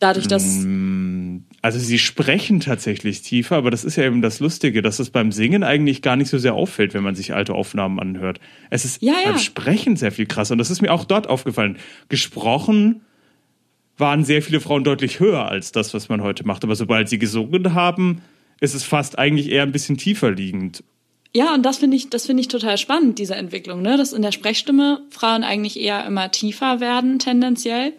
Dadurch, 0.03 0.27
dass. 0.27 0.65
Also 1.61 1.79
sie 1.79 1.97
sprechen 1.97 2.59
tatsächlich 2.59 3.21
tiefer, 3.21 3.55
aber 3.55 3.71
das 3.71 3.85
ist 3.85 3.95
ja 3.95 4.03
eben 4.03 4.21
das 4.21 4.41
Lustige, 4.41 4.81
dass 4.81 4.99
es 4.99 5.11
beim 5.11 5.31
Singen 5.31 5.63
eigentlich 5.63 6.01
gar 6.01 6.17
nicht 6.17 6.29
so 6.29 6.37
sehr 6.37 6.55
auffällt, 6.55 6.93
wenn 6.93 7.03
man 7.03 7.15
sich 7.15 7.33
alte 7.33 7.53
Aufnahmen 7.53 8.01
anhört. 8.01 8.41
Es 8.69 8.83
ist 8.83 9.01
Ja, 9.01 9.13
ja. 9.13 9.29
beim 9.29 9.37
Sprechen 9.39 9.95
sehr 9.95 10.11
viel 10.11 10.25
krasser 10.25 10.51
und 10.51 10.57
das 10.57 10.69
ist 10.69 10.81
mir 10.81 10.91
auch 10.91 11.05
dort 11.05 11.29
aufgefallen. 11.29 11.77
Gesprochen 12.09 13.03
waren 13.97 14.25
sehr 14.25 14.41
viele 14.41 14.59
Frauen 14.59 14.83
deutlich 14.83 15.21
höher 15.21 15.47
als 15.47 15.71
das, 15.71 15.93
was 15.93 16.09
man 16.09 16.21
heute 16.21 16.45
macht, 16.45 16.65
aber 16.65 16.75
sobald 16.75 17.07
sie 17.07 17.17
gesungen 17.17 17.73
haben, 17.73 18.21
ist 18.59 18.75
es 18.75 18.83
fast 18.83 19.17
eigentlich 19.17 19.49
eher 19.49 19.63
ein 19.63 19.71
bisschen 19.71 19.95
tiefer 19.95 20.31
liegend. 20.31 20.83
Ja, 21.33 21.53
und 21.53 21.63
das 21.65 21.77
finde 21.77 21.95
ich, 21.95 22.09
das 22.09 22.25
finde 22.25 22.41
ich 22.41 22.49
total 22.49 22.77
spannend, 22.77 23.19
diese 23.19 23.35
Entwicklung, 23.35 23.81
ne? 23.81 23.95
Dass 23.95 24.11
in 24.11 24.21
der 24.21 24.33
Sprechstimme 24.33 25.01
Frauen 25.11 25.45
eigentlich 25.45 25.79
eher 25.79 26.05
immer 26.05 26.29
tiefer 26.29 26.81
werden, 26.81 27.19
tendenziell, 27.19 27.93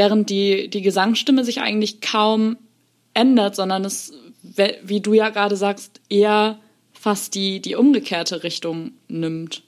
während 0.00 0.30
die, 0.30 0.70
die 0.70 0.80
Gesangsstimme 0.80 1.44
sich 1.44 1.60
eigentlich 1.60 2.00
kaum 2.00 2.56
ändert, 3.12 3.54
sondern 3.54 3.84
es, 3.84 4.14
wie 4.82 5.02
du 5.02 5.12
ja 5.12 5.28
gerade 5.28 5.56
sagst, 5.56 6.00
eher 6.08 6.58
fast 6.94 7.34
die, 7.34 7.60
die 7.60 7.74
umgekehrte 7.74 8.42
Richtung 8.42 8.92
nimmt. 9.08 9.62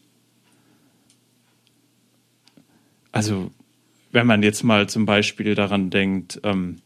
Also, 3.13 3.51
wenn 4.11 4.27
man 4.27 4.43
jetzt 4.43 4.63
mal 4.63 4.89
zum 4.89 5.05
Beispiel 5.05 5.55
daran 5.55 5.91
denkt, 5.91 6.41
ähm, 6.45 6.77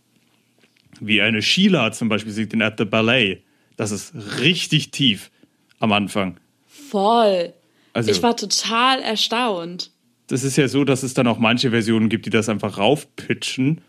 wie 0.99 1.23
eine 1.23 1.41
Sheila 1.41 1.93
zum 1.93 2.09
Beispiel 2.09 2.33
singt 2.33 2.53
in 2.53 2.63
At 2.63 2.79
the 2.79 2.85
Ballet, 2.85 3.45
das 3.77 3.93
ist 3.93 4.13
richtig 4.41 4.91
tief 4.91 5.31
am 5.79 5.93
Anfang. 5.93 6.41
Voll. 6.67 7.53
Also- 7.93 8.11
ich 8.11 8.21
war 8.25 8.37
total 8.37 9.03
erstaunt. 9.03 9.93
Das 10.29 10.43
ist 10.43 10.57
ja 10.57 10.69
so, 10.69 10.85
dass 10.85 11.03
es 11.03 11.15
dann 11.15 11.27
auch 11.27 11.39
manche 11.39 11.71
Versionen 11.71 12.09
gibt, 12.09 12.27
die 12.27 12.31
das 12.31 12.49
einfach 12.49 12.79
raufpitchen, 12.79 13.81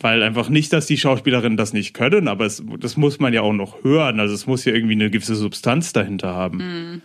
weil 0.00 0.22
einfach 0.22 0.48
nicht, 0.48 0.72
dass 0.72 0.86
die 0.86 0.96
Schauspielerinnen 0.96 1.56
das 1.56 1.72
nicht 1.72 1.92
können, 1.92 2.28
aber 2.28 2.46
es, 2.46 2.62
das 2.78 2.96
muss 2.96 3.18
man 3.18 3.32
ja 3.34 3.42
auch 3.42 3.52
noch 3.52 3.82
hören. 3.82 4.20
Also 4.20 4.32
es 4.32 4.46
muss 4.46 4.64
ja 4.64 4.72
irgendwie 4.72 4.94
eine 4.94 5.10
gewisse 5.10 5.34
Substanz 5.34 5.92
dahinter 5.92 6.34
haben. 6.34 7.02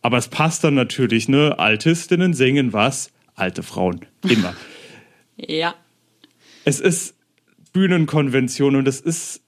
Aber 0.00 0.16
es 0.18 0.28
passt 0.28 0.64
dann 0.64 0.74
natürlich, 0.74 1.28
ne? 1.28 1.58
Altistinnen 1.58 2.34
singen 2.34 2.72
was? 2.72 3.12
Alte 3.34 3.62
Frauen. 3.62 4.00
Immer. 4.28 4.54
Ja. 5.38 5.74
es 6.64 6.78
ist 6.78 7.16
Bühnenkonvention 7.72 8.76
und 8.76 8.86
es 8.86 9.00
ist 9.00 9.42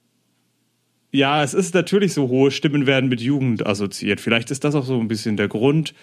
ja, 1.12 1.45
es 1.45 1.55
ist 1.55 1.75
natürlich 1.75 2.12
so, 2.12 2.29
hohe 2.29 2.51
Stimmen 2.51 2.87
werden 2.87 3.09
mit 3.09 3.21
Jugend 3.21 3.65
assoziiert. 3.65 4.21
Vielleicht 4.21 4.51
ist 4.51 4.65
das 4.65 4.75
auch 4.75 4.85
so 4.85 4.99
ein 4.99 5.07
bisschen 5.07 5.37
der 5.37 5.47
Grund. 5.47 5.95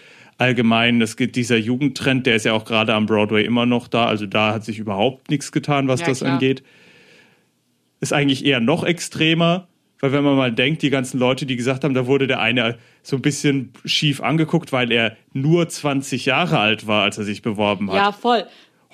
Allgemein, 0.41 0.99
es 1.01 1.17
gibt 1.17 1.35
dieser 1.35 1.57
Jugendtrend, 1.57 2.25
der 2.25 2.35
ist 2.35 2.45
ja 2.45 2.53
auch 2.53 2.65
gerade 2.65 2.95
am 2.95 3.05
Broadway 3.05 3.45
immer 3.45 3.67
noch 3.67 3.87
da. 3.87 4.07
Also 4.07 4.25
da 4.25 4.53
hat 4.55 4.65
sich 4.65 4.79
überhaupt 4.79 5.29
nichts 5.29 5.51
getan, 5.51 5.87
was 5.87 5.99
Ja, 5.99 6.07
das 6.07 6.19
klar. 6.21 6.33
angeht. 6.33 6.63
Ist 7.99 8.11
eigentlich 8.11 8.43
eher 8.43 8.59
noch 8.59 8.83
extremer, 8.83 9.67
weil 9.99 10.13
wenn 10.13 10.23
man 10.23 10.35
mal 10.35 10.51
denkt, 10.51 10.81
die 10.81 10.89
ganzen 10.89 11.19
Leute, 11.19 11.45
die 11.45 11.57
gesagt 11.57 11.83
haben, 11.83 11.93
da 11.93 12.07
wurde 12.07 12.25
der 12.25 12.39
eine 12.39 12.79
so 13.03 13.17
ein 13.17 13.21
bisschen 13.21 13.71
schief 13.85 14.19
angeguckt, 14.19 14.71
weil 14.71 14.91
er 14.91 15.15
nur 15.31 15.69
20 15.69 16.25
Jahre 16.25 16.57
alt 16.57 16.87
war, 16.87 17.03
als 17.03 17.19
er 17.19 17.23
sich 17.23 17.43
beworben 17.43 17.91
hat. 17.91 17.97
Ja, 17.97 18.11
voll. 18.11 18.43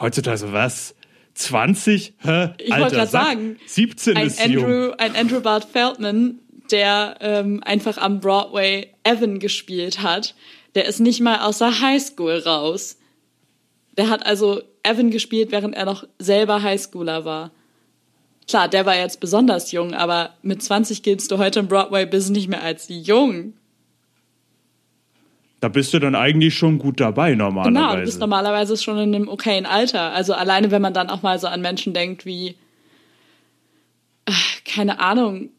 Heutzutage 0.02 0.38
so 0.40 0.52
was? 0.52 0.96
20? 1.36 2.14
Hä? 2.18 2.50
Ich 2.58 2.78
wollte 2.78 2.96
gerade 2.98 3.10
sagen, 3.10 3.56
17 3.68 4.18
ein 4.18 4.28
ist 4.28 4.46
jung. 4.46 4.66
Andrew, 4.66 4.92
ein 4.98 5.16
Andrew 5.16 5.40
Bart 5.40 5.64
Feldman, 5.64 6.40
der 6.72 7.16
ähm, 7.22 7.64
einfach 7.64 7.98
am 7.98 8.20
Broadway 8.20 8.88
Evan 9.06 9.40
gespielt 9.40 10.04
hat, 10.04 10.36
der 10.76 10.86
ist 10.86 11.00
nicht 11.00 11.22
mal 11.22 11.40
aus 11.40 11.60
der 11.60 11.82
Highschool 11.82 12.40
raus. 12.40 12.98
Der 13.98 14.10
hat 14.10 14.26
also 14.26 14.62
Evan 14.84 15.12
gespielt, 15.12 15.52
während 15.52 15.76
er 15.76 15.86
noch 15.86 16.06
selber 16.20 16.62
Highschooler 16.62 17.26
war. 17.26 17.52
Klar, 18.48 18.70
der 18.70 18.86
war 18.86 18.96
jetzt 18.96 19.20
besonders 19.20 19.72
jung, 19.72 19.94
aber 19.94 20.36
mit 20.42 20.64
20 20.64 21.04
giltst 21.04 21.32
du 21.32 21.38
heute 21.38 21.60
im 21.60 21.68
Broadway-Business 21.68 22.38
nicht 22.38 22.48
mehr 22.48 22.64
als 22.64 22.88
jung. 22.90 23.54
Da 25.60 25.70
bist 25.70 25.94
du 25.94 26.00
dann 26.00 26.16
eigentlich 26.16 26.56
schon 26.56 26.78
gut 26.78 27.00
dabei 27.00 27.34
normalerweise. 27.34 27.74
Genau, 27.74 27.96
du 27.96 28.04
bist 28.04 28.20
normalerweise 28.20 28.78
schon 28.78 29.00
in 29.00 29.16
einem 29.16 29.28
okayen 29.28 29.66
Alter. 29.66 30.14
Also 30.14 30.34
alleine, 30.34 30.72
wenn 30.72 30.82
man 30.82 30.94
dann 30.94 31.10
auch 31.10 31.24
mal 31.24 31.40
so 31.40 31.48
an 31.48 31.62
Menschen 31.62 31.94
denkt 31.94 32.26
wie, 32.26 32.56
keine 34.66 35.00
Ahnung, 35.00 35.50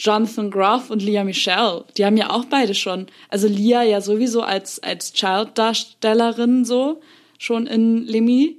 Jonathan 0.00 0.50
Groff 0.50 0.90
und 0.90 1.02
Leah 1.02 1.24
Michelle, 1.24 1.84
die 1.96 2.04
haben 2.04 2.16
ja 2.16 2.30
auch 2.30 2.46
beide 2.46 2.74
schon, 2.74 3.06
also 3.28 3.46
Leah 3.46 3.82
ja 3.82 4.00
sowieso 4.00 4.42
als, 4.42 4.82
als 4.82 5.12
Child-Darstellerin 5.12 6.64
so, 6.64 7.00
schon 7.38 7.66
in 7.66 8.06
Lemmy. 8.06 8.56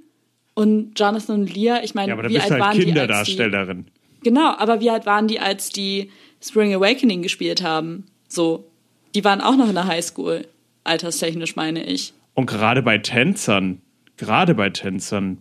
Und 0.54 1.00
Jonathan 1.00 1.42
und 1.42 1.56
Leah, 1.56 1.82
ich 1.84 1.96
meine, 1.96 2.10
ja, 2.10 2.18
aber 2.18 2.30
wie 2.30 2.39
alt 2.39 2.52
halt 2.52 2.62
waren 2.62 2.74
die, 2.74 2.78
als 2.78 2.78
die 2.78 2.86
Kinderdarstellerin. 2.86 3.86
Genau, 4.24 4.54
aber 4.58 4.82
wie 4.82 4.89
alt 4.89 5.06
waren 5.06 5.28
die, 5.28 5.39
als 5.39 5.70
die 5.70 6.12
Spring 6.42 6.74
Awakening 6.74 7.22
gespielt 7.22 7.64
haben? 7.64 8.06
So, 8.28 8.68
die 9.16 9.24
waren 9.24 9.42
auch 9.42 9.56
noch 9.56 9.70
in 9.70 9.76
der 9.76 9.88
Highschool, 9.88 10.46
alterstechnisch 10.84 11.56
meine 11.56 11.84
ich. 11.84 12.14
Und 12.34 12.46
gerade 12.46 12.82
bei 12.82 12.98
Tänzern 12.98 13.82
gerade 14.22 14.54
bei 14.54 14.70
Tänzern 14.70 15.39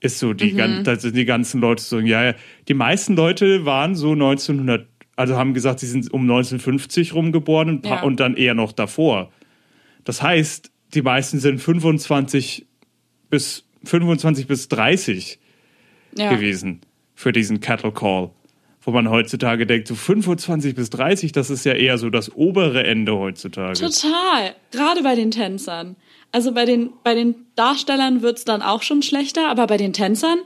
ist 0.00 0.18
so 0.18 0.32
die, 0.32 0.52
gan 0.52 0.84
da 0.84 0.96
sind 0.96 1.16
die 1.16 1.24
ganzen 1.24 1.60
Leute 1.60 1.82
so, 1.82 1.98
ja, 1.98 2.24
ja, 2.24 2.34
die 2.68 2.74
meisten 2.74 3.14
Leute 3.14 3.64
waren 3.64 3.94
so 3.94 4.12
1900, 4.12 4.86
also 5.22 5.36
haben 5.36 5.54
gesagt, 5.54 5.80
sie 5.80 5.86
sind 5.86 6.12
um 6.12 6.22
1950 6.22 7.14
rumgeboren 7.14 7.80
Ja. 7.84 8.02
und 8.02 8.20
dann 8.20 8.34
eher 8.36 8.54
noch 8.54 8.72
davor. 8.72 9.30
Das 10.04 10.20
heißt, 10.22 10.70
die 10.94 11.02
meisten 11.02 11.38
sind 11.38 11.58
25 11.60 12.66
bis 13.30 13.64
25 13.84 14.46
bis 14.46 14.68
30 14.68 15.38
Ja. 16.16 16.30
gewesen 16.32 16.80
für 17.14 17.32
diesen 17.32 17.60
Cattle 17.60 17.92
Call. 17.92 18.30
Wo 18.84 18.90
man 18.90 19.08
heutzutage 19.08 19.64
denkt, 19.64 19.86
so 19.86 19.94
25 19.94 20.74
bis 20.74 20.90
30, 20.90 21.30
das 21.30 21.50
ist 21.50 21.64
ja 21.64 21.72
eher 21.72 21.98
so 21.98 22.10
das 22.10 22.34
obere 22.34 22.84
Ende 22.84 23.16
heutzutage. 23.16 23.78
Total. 23.78 24.54
Gerade 24.72 25.02
bei 25.04 25.14
den 25.14 25.30
Tänzern. 25.30 25.94
Also 26.32 26.52
bei 26.52 26.64
den, 26.64 26.90
bei 27.04 27.14
den 27.14 27.36
Darstellern 27.54 28.22
wird's 28.22 28.44
dann 28.44 28.60
auch 28.60 28.82
schon 28.82 29.02
schlechter, 29.02 29.48
aber 29.48 29.68
bei 29.68 29.76
den 29.76 29.92
Tänzern, 29.92 30.38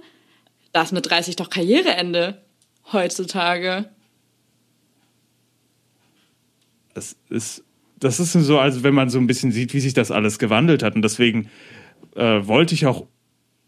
da 0.73 0.83
ist 0.83 0.93
mit 0.93 1.09
30 1.09 1.37
doch 1.37 1.49
Karriereende 1.49 2.43
heutzutage. 2.93 3.89
Das 6.97 7.15
ist, 7.29 7.63
das 8.01 8.21
ist 8.21 8.33
so, 8.33 8.59
also 8.59 8.83
wenn 8.83 8.95
man 8.95 9.11
so 9.11 9.19
ein 9.19 9.27
bisschen 9.27 9.53
sieht, 9.53 9.75
wie 9.75 9.81
sich 9.81 9.93
das 9.93 10.11
alles 10.11 10.39
gewandelt 10.39 10.83
hat. 10.83 10.97
Und 10.97 11.03
deswegen 11.03 11.51
äh, 12.15 12.41
wollte 12.47 12.75
ich 12.75 12.87
auch, 12.87 13.07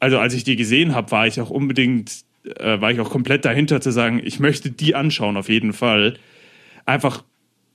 also 0.01 0.19
als 0.19 0.33
ich 0.33 0.45
die 0.45 0.57
gesehen 0.57 0.95
habe, 0.95 1.11
war 1.11 1.27
ich 1.27 1.39
auch 1.39 1.51
unbedingt, 1.51 2.23
äh, 2.57 2.81
war 2.81 2.91
ich 2.91 3.01
auch 3.01 3.11
komplett 3.11 3.45
dahinter 3.45 3.83
zu 3.83 3.91
sagen, 3.91 4.19
ich 4.25 4.41
möchte 4.41 4.71
die 4.71 4.95
anschauen, 4.95 5.37
auf 5.37 5.51
jeden 5.51 5.75
Fall. 5.75 6.15
Einfach, 6.87 7.23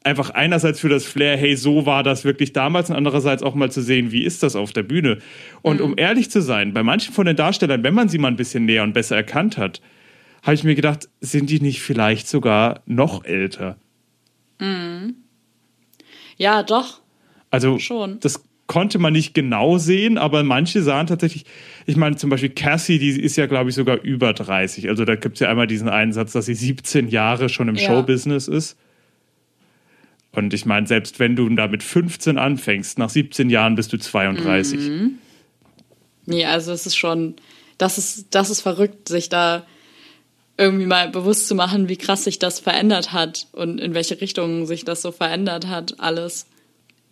einfach 0.03 0.31
einerseits 0.31 0.79
für 0.79 0.89
das 0.89 1.05
Flair, 1.05 1.37
hey, 1.37 1.55
so 1.55 1.85
war 1.85 2.01
das 2.01 2.25
wirklich 2.25 2.51
damals, 2.51 2.89
und 2.89 2.95
andererseits 2.95 3.43
auch 3.43 3.53
mal 3.53 3.71
zu 3.71 3.83
sehen, 3.83 4.11
wie 4.11 4.23
ist 4.23 4.41
das 4.41 4.55
auf 4.55 4.73
der 4.73 4.81
Bühne. 4.81 5.19
Und 5.61 5.81
um 5.81 5.93
ehrlich 5.97 6.31
zu 6.31 6.41
sein, 6.41 6.73
bei 6.73 6.81
manchen 6.81 7.13
von 7.13 7.27
den 7.27 7.35
Darstellern, 7.35 7.83
wenn 7.83 7.93
man 7.93 8.09
sie 8.09 8.17
mal 8.17 8.29
ein 8.29 8.37
bisschen 8.37 8.65
näher 8.65 8.81
und 8.81 8.93
besser 8.93 9.15
erkannt 9.15 9.59
hat, 9.59 9.81
habe 10.41 10.55
ich 10.55 10.63
mir 10.63 10.73
gedacht, 10.73 11.09
sind 11.21 11.51
die 11.51 11.61
nicht 11.61 11.83
vielleicht 11.83 12.27
sogar 12.27 12.81
noch 12.87 13.23
älter? 13.23 13.77
Ja, 16.43 16.61
doch. 16.61 16.99
Also 17.51 17.79
Schon. 17.79 18.19
das 18.19 18.43
konnte 18.67 18.99
man 18.99 19.13
nicht 19.13 19.33
genau 19.33 19.77
sehen, 19.77 20.17
aber 20.17 20.43
manche 20.43 20.81
sahen 20.81 21.07
tatsächlich, 21.07 21.45
ich 21.85 21.95
meine 21.95 22.17
zum 22.17 22.29
Beispiel 22.29 22.49
Cassie, 22.49 22.99
die 22.99 23.11
ist 23.21 23.37
ja 23.37 23.45
glaube 23.45 23.69
ich 23.69 23.75
sogar 23.75 24.01
über 24.01 24.33
30. 24.33 24.89
Also 24.89 25.05
da 25.05 25.15
gibt 25.15 25.35
es 25.35 25.39
ja 25.39 25.49
einmal 25.49 25.67
diesen 25.67 25.87
einen 25.87 26.11
Satz, 26.11 26.33
dass 26.33 26.47
sie 26.47 26.53
17 26.55 27.07
Jahre 27.07 27.47
schon 27.47 27.69
im 27.69 27.75
Ja. 27.75 27.87
Showbusiness 27.87 28.49
ist. 28.49 28.77
Und 30.33 30.53
ich 30.53 30.65
meine, 30.65 30.85
selbst 30.85 31.19
wenn 31.19 31.37
du 31.37 31.47
da 31.49 31.67
mit 31.67 31.81
15 31.81 32.37
anfängst, 32.37 32.97
nach 32.99 33.09
17 33.09 33.49
Jahren 33.49 33.75
bist 33.75 33.93
du 33.93 33.97
32. 33.97 34.79
Mhm. 34.79 35.11
Nee, 36.25 36.45
also 36.45 36.73
es 36.73 36.85
ist 36.85 36.97
schon, 36.97 37.35
das 37.77 37.97
ist, 37.97 38.27
das 38.31 38.49
ist 38.49 38.61
verrückt, 38.61 39.07
sich 39.07 39.29
da 39.29 39.65
irgendwie 40.57 40.85
mal 40.85 41.09
bewusst 41.09 41.47
zu 41.47 41.55
machen, 41.55 41.89
wie 41.89 41.97
krass 41.97 42.23
sich 42.23 42.39
das 42.39 42.59
verändert 42.59 43.11
hat 43.11 43.47
und 43.53 43.79
in 43.79 43.93
welche 43.93 44.21
Richtung 44.21 44.65
sich 44.65 44.85
das 44.85 45.01
so 45.01 45.11
verändert 45.11 45.67
hat, 45.67 45.99
alles. 45.99 46.47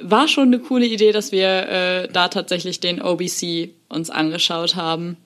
War 0.01 0.27
schon 0.27 0.47
eine 0.47 0.59
coole 0.59 0.85
Idee, 0.85 1.11
dass 1.11 1.31
wir 1.31 1.47
äh, 1.47 2.07
da 2.07 2.27
tatsächlich 2.27 2.79
den 2.79 3.01
OBC 3.01 3.69
uns 3.89 4.09
angeschaut 4.09 4.75
haben. 4.75 5.17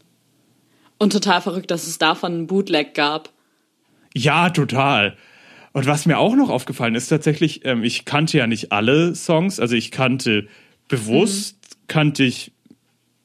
Und 0.97 1.11
total 1.11 1.41
verrückt, 1.41 1.71
dass 1.71 1.87
es 1.87 1.97
davon 1.97 2.33
einen 2.33 2.47
Bootleg 2.47 2.93
gab. 2.93 3.29
Ja, 4.13 4.49
total. 4.49 5.17
Und 5.73 5.87
was 5.87 6.05
mir 6.05 6.17
auch 6.17 6.35
noch 6.35 6.49
aufgefallen 6.49 6.95
ist, 6.95 7.09
tatsächlich, 7.09 7.65
ähm, 7.65 7.83
ich 7.83 8.05
kannte 8.05 8.37
ja 8.37 8.47
nicht 8.47 8.71
alle 8.71 9.13
Songs. 9.13 9.59
Also 9.59 9.75
ich 9.75 9.91
kannte 9.91 10.47
bewusst, 10.87 11.57
kannte 11.87 12.23
ich 12.23 12.53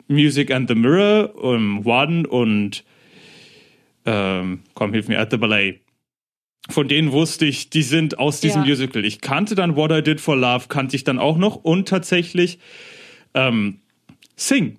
Music 0.09 0.51
and 0.51 0.69
the 0.69 0.75
Mirror, 0.75 1.37
um, 1.37 1.87
One 1.87 2.27
und 2.27 2.83
ähm, 4.07 4.61
komm, 4.75 4.93
hilf 4.93 5.09
mir, 5.09 5.19
At 5.21 5.31
the 5.31 5.37
Ballet. 5.37 5.81
Von 6.69 6.89
denen 6.89 7.11
wusste 7.13 7.47
ich, 7.47 7.71
die 7.71 7.83
sind 7.83 8.19
aus 8.19 8.41
diesem 8.41 8.63
Ja. 8.63 8.69
Musical. 8.69 9.05
Ich 9.05 9.21
kannte 9.21 9.55
dann 9.55 9.77
What 9.77 9.91
I 9.93 10.03
Did 10.03 10.21
for 10.21 10.37
Love, 10.37 10.67
kannte 10.69 10.95
ich 10.95 11.05
dann 11.05 11.19
auch 11.19 11.39
noch 11.39 11.57
und 11.57 11.89
tatsächlich 11.89 12.59
ähm, 13.35 13.81
Sing. 14.37 14.79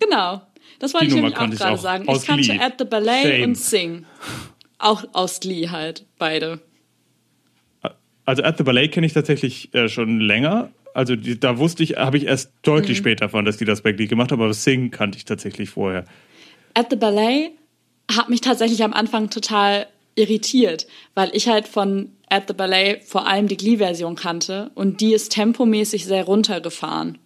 Genau. 0.00 0.42
Das 0.78 0.94
wollte 0.94 1.06
Die 1.06 1.10
ich 1.10 1.16
Nummer 1.16 1.28
nämlich 1.40 1.58
auch 1.60 1.64
gerade 1.64 1.74
auch 1.74 1.82
sagen. 1.82 2.08
aus 2.08 2.22
Ich 2.22 2.28
kannte 2.28 2.44
Glee. 2.44 2.58
At 2.60 2.74
the 2.78 2.84
Ballet 2.84 3.22
Same. 3.22 3.44
und 3.44 3.54
Sing. 3.56 4.06
Auch 4.78 5.04
aus 5.12 5.40
Glee 5.40 5.68
halt, 5.68 6.06
beide. 6.18 6.60
Also 8.24 8.42
At 8.42 8.58
the 8.58 8.62
Ballet 8.64 8.88
kenne 8.88 9.06
ich 9.06 9.12
tatsächlich 9.12 9.72
äh, 9.74 9.88
schon 9.88 10.20
länger. 10.20 10.70
Also 10.94 11.16
die, 11.16 11.38
da 11.38 11.58
wusste 11.58 11.82
ich, 11.82 11.96
habe 11.96 12.16
ich 12.16 12.26
erst 12.26 12.52
deutlich 12.62 12.98
später 12.98 13.24
erfahren, 13.24 13.44
dass 13.44 13.56
die 13.56 13.64
das 13.64 13.82
bei 13.82 13.92
Glee 13.92 14.06
gemacht 14.06 14.32
haben, 14.32 14.40
aber 14.42 14.52
Sing 14.54 14.90
kannte 14.90 15.16
ich 15.18 15.24
tatsächlich 15.24 15.70
vorher. 15.70 16.04
At 16.74 16.88
the 16.90 16.96
Ballet 16.96 17.52
hat 18.10 18.28
mich 18.28 18.40
tatsächlich 18.40 18.82
am 18.82 18.92
Anfang 18.92 19.30
total 19.30 19.86
irritiert, 20.14 20.86
weil 21.14 21.30
ich 21.34 21.48
halt 21.48 21.68
von 21.68 22.12
At 22.28 22.44
the 22.48 22.54
Ballet 22.54 23.00
vor 23.04 23.26
allem 23.26 23.48
die 23.48 23.56
Glee-Version 23.56 24.16
kannte 24.16 24.70
und 24.74 25.00
die 25.00 25.14
ist 25.14 25.32
tempomäßig 25.32 26.04
sehr 26.04 26.24
runtergefahren. 26.24 27.18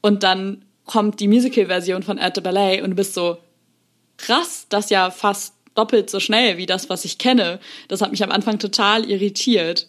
Und 0.00 0.22
dann 0.22 0.64
kommt 0.86 1.20
die 1.20 1.28
Musical-Version 1.28 2.02
von 2.02 2.18
At 2.18 2.34
the 2.34 2.40
Ballet 2.40 2.82
und 2.82 2.90
du 2.90 2.96
bist 2.96 3.14
so, 3.14 3.38
krass, 4.16 4.66
das 4.68 4.90
ja 4.90 5.10
fast 5.10 5.54
doppelt 5.74 6.10
so 6.10 6.18
schnell 6.18 6.56
wie 6.56 6.66
das, 6.66 6.88
was 6.88 7.04
ich 7.04 7.18
kenne. 7.18 7.60
Das 7.88 8.00
hat 8.00 8.10
mich 8.10 8.24
am 8.24 8.32
Anfang 8.32 8.58
total 8.58 9.08
irritiert, 9.08 9.88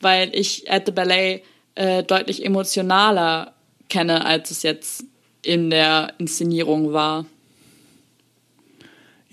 weil 0.00 0.30
ich 0.34 0.70
At 0.70 0.86
the 0.86 0.92
Ballet 0.92 1.42
äh, 1.74 2.02
deutlich 2.02 2.44
emotionaler 2.44 3.54
kenne, 3.88 4.24
als 4.24 4.50
es 4.50 4.62
jetzt 4.62 5.04
in 5.42 5.70
der 5.70 6.12
Inszenierung 6.18 6.92
war. 6.92 7.24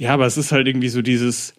Ja, 0.03 0.13
aber 0.15 0.25
es 0.25 0.37
ist 0.37 0.51
halt 0.51 0.67
irgendwie 0.67 0.89
so 0.89 1.01
dieses. 1.01 1.53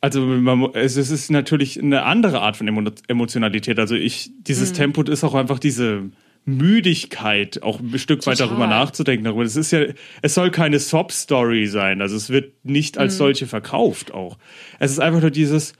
Also 0.00 0.20
man, 0.22 0.74
es 0.74 0.96
ist 0.96 1.30
natürlich 1.30 1.80
eine 1.82 2.02
andere 2.04 2.40
Art 2.40 2.56
von 2.56 2.66
Emo 2.68 2.90
Emotionalität. 3.08 3.78
Also 3.78 3.94
ich, 3.94 4.28
Mhm. 4.28 4.32
dieses 4.44 4.72
Tempo 4.72 5.02
ist 5.02 5.24
auch 5.24 5.34
einfach 5.34 5.58
diese 5.58 6.10
Müdigkeit, 6.44 7.62
auch 7.62 7.78
ein 7.80 7.98
Stück 7.98 8.26
weit 8.26 8.38
Total. 8.38 8.48
darüber 8.48 8.66
nachzudenken. 8.66 9.24
Darüber. 9.24 9.42
Es 9.44 9.56
ist 9.56 9.70
ja, 9.70 9.84
es 10.22 10.34
soll 10.34 10.50
keine 10.50 10.78
Sob-Story 10.78 11.66
sein. 11.66 12.00
Also 12.00 12.16
es 12.16 12.30
wird 12.30 12.64
nicht 12.64 12.98
als 12.98 13.14
Mhm. 13.14 13.18
solche 13.18 13.46
verkauft 13.46 14.12
auch. 14.12 14.38
Es 14.78 14.90
ist 14.92 14.98
einfach 14.98 15.20
nur 15.20 15.30
dieses, 15.30 15.74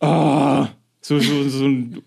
ah, 0.00 0.68
so, 1.00 1.18
so, 1.20 1.48
so 1.48 1.64
ein 1.66 2.02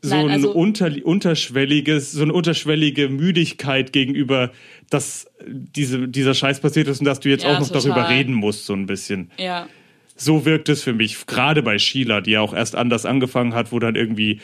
so 0.00 0.14
Nein, 0.14 0.26
ein 0.26 0.30
also- 0.32 0.52
unter, 0.52 0.90
unterschwelliges, 1.04 2.12
so 2.12 2.22
eine 2.22 2.32
unterschwellige 2.32 3.08
Müdigkeit 3.08 3.92
gegenüber, 3.92 4.52
dass 4.90 5.28
diese, 5.46 6.06
dieser 6.08 6.34
Scheiß 6.34 6.60
passiert 6.60 6.88
ist 6.88 7.00
und 7.00 7.04
dass 7.04 7.20
du 7.20 7.28
jetzt 7.28 7.44
Ja, 7.44 7.54
auch 7.56 7.60
noch 7.60 7.68
total. 7.68 7.82
darüber 7.94 8.08
reden 8.08 8.32
musst, 8.34 8.66
so 8.66 8.74
ein 8.74 8.86
bisschen. 8.86 9.30
Ja. 9.38 9.68
So 10.16 10.44
wirkt 10.44 10.68
es 10.68 10.82
für 10.82 10.92
mich, 10.92 11.26
gerade 11.26 11.62
bei 11.62 11.78
Sheila, 11.78 12.20
die 12.20 12.32
ja 12.32 12.40
auch 12.40 12.54
erst 12.54 12.74
anders 12.76 13.06
angefangen 13.06 13.54
hat, 13.54 13.70
wo 13.72 13.78
dann 13.78 13.94
irgendwie, 13.96 14.40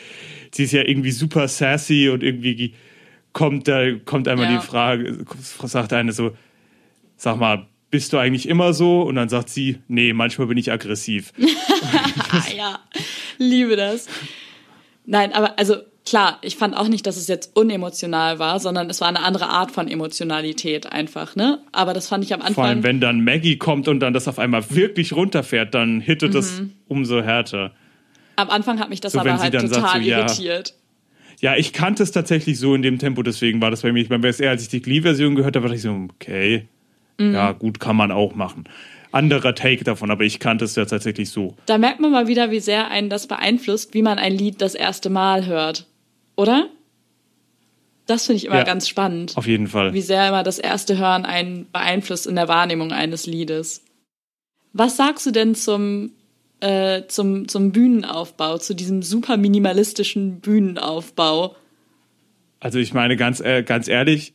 sie 0.51 0.63
ist 0.63 0.71
ja 0.73 0.83
irgendwie 0.85 1.11
super 1.11 1.47
sassy 1.47 2.09
und 2.09 2.23
irgendwie 2.23 2.73
kommt 3.33 3.67
da, 3.67 3.91
kommt 4.05 4.27
einmal 4.29 4.51
Ja. 4.51 4.59
die 4.59 4.65
Frage, 4.65 5.25
sagt 5.63 5.91
eine 5.93 6.11
so, 6.13 6.35
sag 7.17 7.37
mal, 7.37 7.67
bist 7.91 8.11
du 8.13 8.17
eigentlich 8.17 8.47
immer 8.49 8.73
so? 8.73 9.01
Und 9.03 9.15
dann 9.15 9.29
sagt 9.29 9.49
sie, 9.49 9.77
nee, 9.87 10.11
manchmal 10.13 10.47
bin 10.47 10.57
ich 10.57 10.71
aggressiv. 10.71 11.31
Ja, 12.57 12.79
liebe 13.37 13.75
das. 13.75 14.07
Nein, 15.05 15.33
aber 15.33 15.57
also 15.59 15.75
klar, 16.05 16.37
ich 16.41 16.55
fand 16.55 16.75
auch 16.77 16.87
nicht, 16.87 17.05
dass 17.07 17.17
es 17.17 17.27
jetzt 17.27 17.55
unemotional 17.55 18.39
war, 18.39 18.59
sondern 18.59 18.89
es 18.89 19.01
war 19.01 19.07
eine 19.07 19.21
andere 19.21 19.49
Art 19.49 19.71
von 19.71 19.87
Emotionalität 19.87 20.91
einfach, 20.91 21.35
ne? 21.35 21.59
Aber 21.71 21.93
das 21.93 22.07
fand 22.07 22.23
ich 22.23 22.33
am 22.33 22.41
Anfang. 22.41 22.53
Vor 22.55 22.63
allem, 22.65 22.83
wenn 22.83 22.99
dann 22.99 23.23
Maggie 23.23 23.57
kommt 23.57 23.87
und 23.87 23.99
dann 23.99 24.13
das 24.13 24.27
auf 24.27 24.39
einmal 24.39 24.63
wirklich 24.71 25.13
runterfährt, 25.13 25.73
dann 25.73 26.01
hittet 26.01 26.35
das 26.35 26.59
Mhm. 26.59 26.71
umso 26.87 27.21
härter. 27.21 27.71
am 28.37 28.49
Anfang 28.49 28.79
hat 28.79 28.89
mich 28.89 28.99
das 28.99 29.13
So, 29.13 29.19
aber 29.19 29.39
halt 29.39 29.53
total 29.53 29.69
sagt, 29.69 29.93
so, 29.93 29.99
ja. 30.09 30.17
irritiert. 30.19 30.73
Ja, 31.39 31.55
ich 31.55 31.71
kannte 31.73 32.03
es 32.03 32.11
tatsächlich 32.11 32.59
so 32.59 32.75
in 32.75 32.81
dem 32.81 32.99
Tempo, 32.99 33.23
deswegen 33.23 33.61
war 33.61 33.71
das 33.71 33.81
bei 33.81 33.91
mir. 33.93 34.01
Ich 34.01 34.09
meine, 34.09 34.25
als 34.27 34.61
ich 34.61 34.67
die 34.69 34.81
Glee-Version 34.81 35.35
gehört 35.35 35.55
habe, 35.55 35.67
dachte 35.67 35.75
ich 35.75 35.81
so, 35.81 35.91
okay, 36.13 36.67
Mhm. 37.17 37.33
ja, 37.33 37.51
gut, 37.53 37.79
kann 37.79 37.95
man 37.95 38.11
auch 38.11 38.35
machen. 38.35 38.65
Anderer 39.15 39.55
Take 39.55 39.83
davon, 39.83 40.11
aber 40.11 40.23
ich 40.25 40.39
kannte 40.39 40.65
es 40.65 40.75
ja 40.75 40.85
tatsächlich 40.85 41.29
so. 41.29 41.55
Da 41.65 41.77
merkt 41.77 41.99
man 41.99 42.11
mal 42.11 42.27
wieder, 42.27 42.51
wie 42.51 42.59
sehr 42.59 42.89
einen 42.91 43.09
das 43.09 43.27
beeinflusst, 43.27 43.93
wie 43.93 44.01
man 44.01 44.19
ein 44.19 44.33
Lied 44.33 44.61
das 44.61 44.75
erste 44.75 45.09
Mal 45.09 45.45
hört. 45.45 45.87
Oder? 46.35 46.67
Das 48.07 48.25
finde 48.25 48.37
ich 48.37 48.45
immer 48.45 48.57
Ja. 48.57 48.63
ganz 48.63 48.87
spannend. 48.87 49.35
Auf 49.37 49.47
jeden 49.47 49.67
Fall. 49.67 49.93
wie 49.93 50.01
sehr 50.01 50.27
immer 50.27 50.43
das 50.43 50.59
erste 50.59 50.97
Hören 50.97 51.25
einen 51.25 51.65
beeinflusst 51.71 52.27
in 52.27 52.35
der 52.35 52.47
Wahrnehmung 52.47 52.91
eines 52.91 53.25
Liedes. 53.25 53.83
Was 54.73 54.97
sagst 54.97 55.25
du 55.25 55.31
denn 55.31 55.55
zum, 55.55 56.11
äh, 56.59 57.03
zum, 57.07 57.47
zum 57.47 57.71
Bühnenaufbau, 57.71 58.57
zu 58.57 58.75
diesem 58.75 59.01
super 59.01 59.37
minimalistischen 59.37 60.41
Bühnenaufbau? 60.41 61.55
Also 62.59 62.79
ich 62.79 62.93
meine, 62.93 63.15
ganz, 63.15 63.39
äh, 63.39 63.63
ganz 63.63 63.87
ehrlich, 63.87 64.33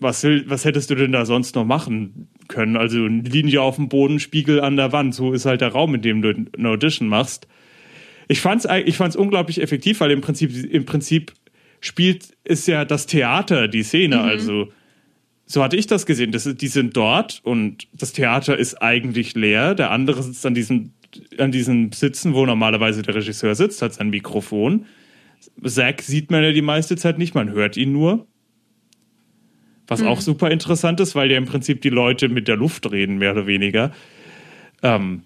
was, 0.00 0.24
was 0.24 0.64
hättest 0.64 0.90
du 0.90 0.94
denn 0.94 1.12
da 1.12 1.24
sonst 1.24 1.54
noch 1.54 1.64
machen 1.64 2.28
können? 2.48 2.76
Also 2.76 3.06
Linie 3.06 3.62
auf 3.62 3.76
dem 3.76 3.88
Boden, 3.88 4.20
Spiegel 4.20 4.60
an 4.60 4.76
der 4.76 4.92
Wand. 4.92 5.14
So 5.14 5.32
ist 5.32 5.46
halt 5.46 5.60
der 5.60 5.72
Raum, 5.72 5.94
in 5.94 6.02
dem 6.02 6.22
du 6.22 6.34
eine 6.56 6.68
Audition 6.68 7.08
machst. 7.08 7.46
Ich 8.28 8.40
fand's, 8.40 8.66
ich 8.84 8.96
fand's 8.96 9.16
unglaublich 9.16 9.60
effektiv, 9.60 10.00
weil 10.00 10.10
im 10.10 10.20
Prinzip, 10.20 10.52
im 10.72 10.84
Prinzip 10.84 11.32
spielt, 11.80 12.36
ist 12.44 12.66
ja 12.66 12.84
das 12.84 13.06
Theater, 13.06 13.68
die 13.68 13.82
Szene. 13.82 14.20
Also 14.20 14.68
so 15.46 15.62
hatte 15.62 15.76
ich 15.76 15.86
das 15.86 16.06
gesehen. 16.06 16.32
Das, 16.32 16.44
die 16.44 16.68
sind 16.68 16.96
dort 16.96 17.40
und 17.44 17.88
das 17.92 18.12
Theater 18.12 18.56
ist 18.56 18.80
eigentlich 18.80 19.34
leer. 19.34 19.74
Der 19.74 19.90
andere 19.90 20.22
sitzt 20.22 20.46
an 20.46 20.54
diesem, 20.54 20.92
an 21.38 21.52
diesem 21.52 21.92
Sitzen, 21.92 22.34
wo 22.34 22.46
normalerweise 22.46 23.02
der 23.02 23.16
Regisseur 23.16 23.54
sitzt, 23.54 23.82
hat 23.82 23.94
sein 23.94 24.10
Mikrofon. 24.10 24.86
Zack 25.62 26.02
sieht 26.02 26.30
man 26.30 26.42
ja 26.42 26.52
die 26.52 26.62
meiste 26.62 26.96
Zeit 26.96 27.18
nicht, 27.18 27.34
man 27.34 27.50
hört 27.50 27.76
ihn 27.76 27.92
nur. 27.92 28.26
Was 29.88 30.02
auch 30.02 30.20
super 30.20 30.50
interessant 30.50 31.00
ist, 31.00 31.14
weil 31.14 31.30
ja 31.30 31.36
im 31.36 31.44
Prinzip 31.44 31.82
die 31.82 31.88
Leute 31.90 32.28
mit 32.28 32.48
der 32.48 32.56
Luft 32.56 32.90
reden, 32.90 33.18
mehr 33.18 33.32
oder 33.32 33.46
weniger. 33.46 33.92
Ähm, 34.82 35.22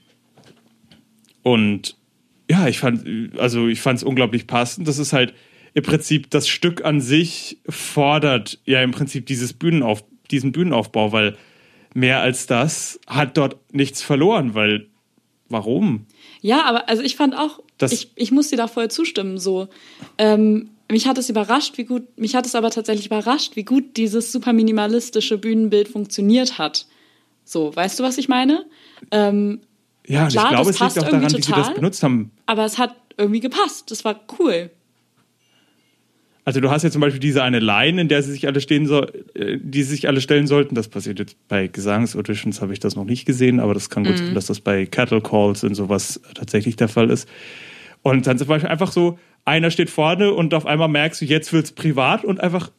und 1.42 1.96
ja, 2.50 2.68
ich 2.68 2.78
fand, 2.78 3.38
also 3.38 3.68
ich 3.68 3.80
fand 3.80 3.98
es 3.98 4.02
unglaublich 4.04 4.46
passend. 4.46 4.88
Das 4.88 4.98
ist 4.98 5.12
halt 5.12 5.34
im 5.74 5.82
Prinzip 5.82 6.30
das 6.30 6.48
Stück 6.48 6.84
an 6.84 7.00
sich 7.00 7.58
fordert 7.68 8.58
ja 8.64 8.82
im 8.82 8.92
Prinzip 8.92 9.26
dieses 9.26 9.52
Bühnenauf, 9.52 10.04
diesen 10.30 10.52
Bühnenaufbau, 10.52 11.12
weil 11.12 11.36
mehr 11.94 12.20
als 12.20 12.46
das 12.46 12.98
hat 13.06 13.36
dort 13.36 13.56
nichts 13.74 14.02
verloren, 14.02 14.54
weil 14.54 14.86
warum? 15.48 16.06
Ja, 16.40 16.64
aber 16.64 16.88
also 16.88 17.02
ich 17.02 17.16
fand 17.16 17.36
auch, 17.36 17.60
Das- 17.78 17.92
ich, 17.92 18.10
ich 18.16 18.32
muss 18.32 18.48
dir 18.48 18.56
da 18.56 18.68
voll 18.68 18.90
zustimmen. 18.90 19.38
So, 19.38 19.68
ähm, 20.18 20.70
mich 20.90 21.06
hat 21.06 21.18
es 21.18 21.28
überrascht, 21.30 21.78
wie 21.78 21.84
gut, 21.84 22.18
mich 22.18 22.34
hat 22.34 22.46
es 22.46 22.54
aber 22.54 22.70
tatsächlich 22.70 23.06
überrascht, 23.06 23.56
wie 23.56 23.64
gut 23.64 23.96
dieses 23.96 24.32
super 24.32 24.52
minimalistische 24.52 25.38
Bühnenbild 25.38 25.88
funktioniert 25.88 26.58
hat. 26.58 26.86
So, 27.44 27.74
weißt 27.74 27.98
du, 27.98 28.02
was 28.04 28.18
ich 28.18 28.28
meine? 28.28 28.66
Ähm, 29.10 29.60
Ja, 30.06 30.24
und 30.24 30.30
Klar, 30.32 30.44
ich 30.44 30.50
glaube, 30.50 30.70
es 30.70 30.80
liegt 30.80 30.98
auch 30.98 31.04
daran, 31.04 31.22
irgendwie 31.22 31.38
wie 31.38 31.42
sie 31.42 31.50
das 31.52 31.60
total. 31.62 31.74
benutzt 31.74 32.02
haben. 32.02 32.30
aber 32.46 32.64
es 32.64 32.78
hat 32.78 32.94
irgendwie 33.16 33.40
gepasst. 33.40 33.90
Das 33.90 34.04
war 34.04 34.20
cool. 34.38 34.70
Also 36.44 36.60
du 36.60 36.70
hast 36.70 36.84
ja 36.84 36.90
zum 36.92 37.00
Beispiel 37.00 37.18
diese 37.18 37.42
eine 37.42 37.58
Line, 37.58 38.00
in 38.00 38.06
der 38.06 38.22
sie 38.22 38.30
sich 38.30 38.46
alle 38.46 38.60
stehen 38.60 38.86
soll, 38.86 39.24
äh, 39.34 39.58
die 39.60 39.82
sie 39.82 39.90
sich 39.90 40.06
alle 40.06 40.20
stellen 40.20 40.46
sollten. 40.46 40.76
Das 40.76 40.86
passiert 40.86 41.18
jetzt 41.18 41.36
bei 41.48 41.66
Gesangsauditions, 41.66 42.60
habe 42.60 42.72
ich 42.72 42.78
das 42.78 42.94
noch 42.94 43.04
nicht 43.04 43.26
gesehen, 43.26 43.58
aber 43.58 43.74
das 43.74 43.90
kann 43.90 44.04
gut 44.04 44.18
sein, 44.18 44.34
dass 44.34 44.46
das 44.46 44.60
bei 44.60 44.86
Cattle 44.86 45.20
Calls 45.20 45.64
und 45.64 45.74
sowas 45.74 46.20
tatsächlich 46.34 46.76
der 46.76 46.88
Fall 46.88 47.10
ist. 47.10 47.28
Und 48.02 48.28
dann 48.28 48.38
zum 48.38 48.46
Beispiel 48.46 48.70
einfach 48.70 48.92
so, 48.92 49.18
einer 49.46 49.70
steht 49.70 49.88
vorne 49.88 50.32
und 50.32 50.52
auf 50.52 50.66
einmal 50.66 50.88
merkst 50.88 51.22
du, 51.22 51.24
jetzt 51.24 51.52
wird's 51.52 51.72
privat 51.72 52.24
und 52.24 52.40
einfach 52.40 52.70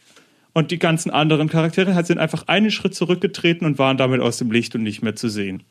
und 0.53 0.71
die 0.71 0.79
ganzen 0.79 1.11
anderen 1.11 1.49
Charaktere 1.49 2.03
sind 2.03 2.17
einfach 2.17 2.47
einen 2.47 2.71
Schritt 2.71 2.95
zurückgetreten 2.95 3.65
und 3.65 3.77
waren 3.79 3.97
damit 3.97 4.21
aus 4.21 4.37
dem 4.37 4.51
Licht 4.51 4.75
und 4.75 4.83
nicht 4.83 5.01
mehr 5.03 5.15
zu 5.15 5.29
sehen. 5.29 5.63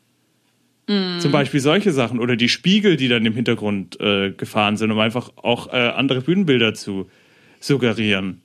Zum 1.19 1.33
Beispiel 1.33 1.59
solche 1.59 1.91
Sachen 1.91 2.17
oder 2.17 2.37
die 2.37 2.47
Spiegel, 2.47 2.95
die 2.95 3.09
dann 3.09 3.25
im 3.25 3.33
Hintergrund 3.33 3.99
äh, 3.99 4.31
gefahren 4.31 4.77
sind, 4.77 4.89
um 4.89 4.99
einfach 4.99 5.31
auch 5.35 5.67
äh, 5.73 5.75
andere 5.75 6.21
Bühnenbilder 6.21 6.73
zu 6.73 7.09
suggerieren. 7.59 8.41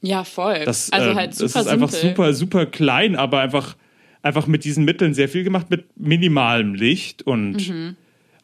Ja, 0.00 0.24
voll. 0.24 0.64
Das, 0.64 0.90
also 0.90 1.10
äh, 1.10 1.14
halt 1.14 1.30
das 1.32 1.38
super 1.38 1.60
ist 1.60 1.66
einfach 1.66 1.90
simpel. 1.90 2.10
super, 2.10 2.32
super 2.32 2.66
klein, 2.66 3.16
aber 3.16 3.40
einfach, 3.40 3.76
einfach 4.22 4.46
mit 4.46 4.64
diesen 4.64 4.86
Mitteln 4.86 5.12
sehr 5.12 5.28
viel 5.28 5.44
gemacht, 5.44 5.68
mit 5.68 5.84
minimalem 5.98 6.74
Licht 6.74 7.20
und 7.22 7.68
Mhm. 7.68 7.96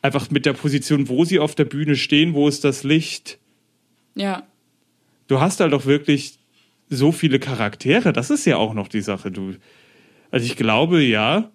einfach 0.03 0.31
mit 0.31 0.45
der 0.45 0.53
Position, 0.53 1.09
wo 1.09 1.25
sie 1.25 1.39
auf 1.39 1.55
der 1.55 1.65
Bühne 1.65 1.97
stehen, 1.97 2.35
wo 2.35 2.47
ist 2.47 2.65
das 2.65 2.85
Licht. 2.85 3.39
Ja. 4.15 4.43
Du 5.29 5.41
hast 5.41 5.61
halt 5.61 5.73
auch 5.75 5.87
wirklich 5.87 6.39
so 6.89 7.13
viele 7.13 7.39
Charaktere, 7.39 8.13
das 8.13 8.31
ist 8.31 8.45
ja 8.47 8.57
auch 8.57 8.75
noch 8.75 8.89
die 8.89 9.01
Sache. 9.01 9.31
Du, 9.31 9.55
also 10.31 10.45
ich 10.45 10.57
glaube, 10.57 11.03
ja, 11.03 11.51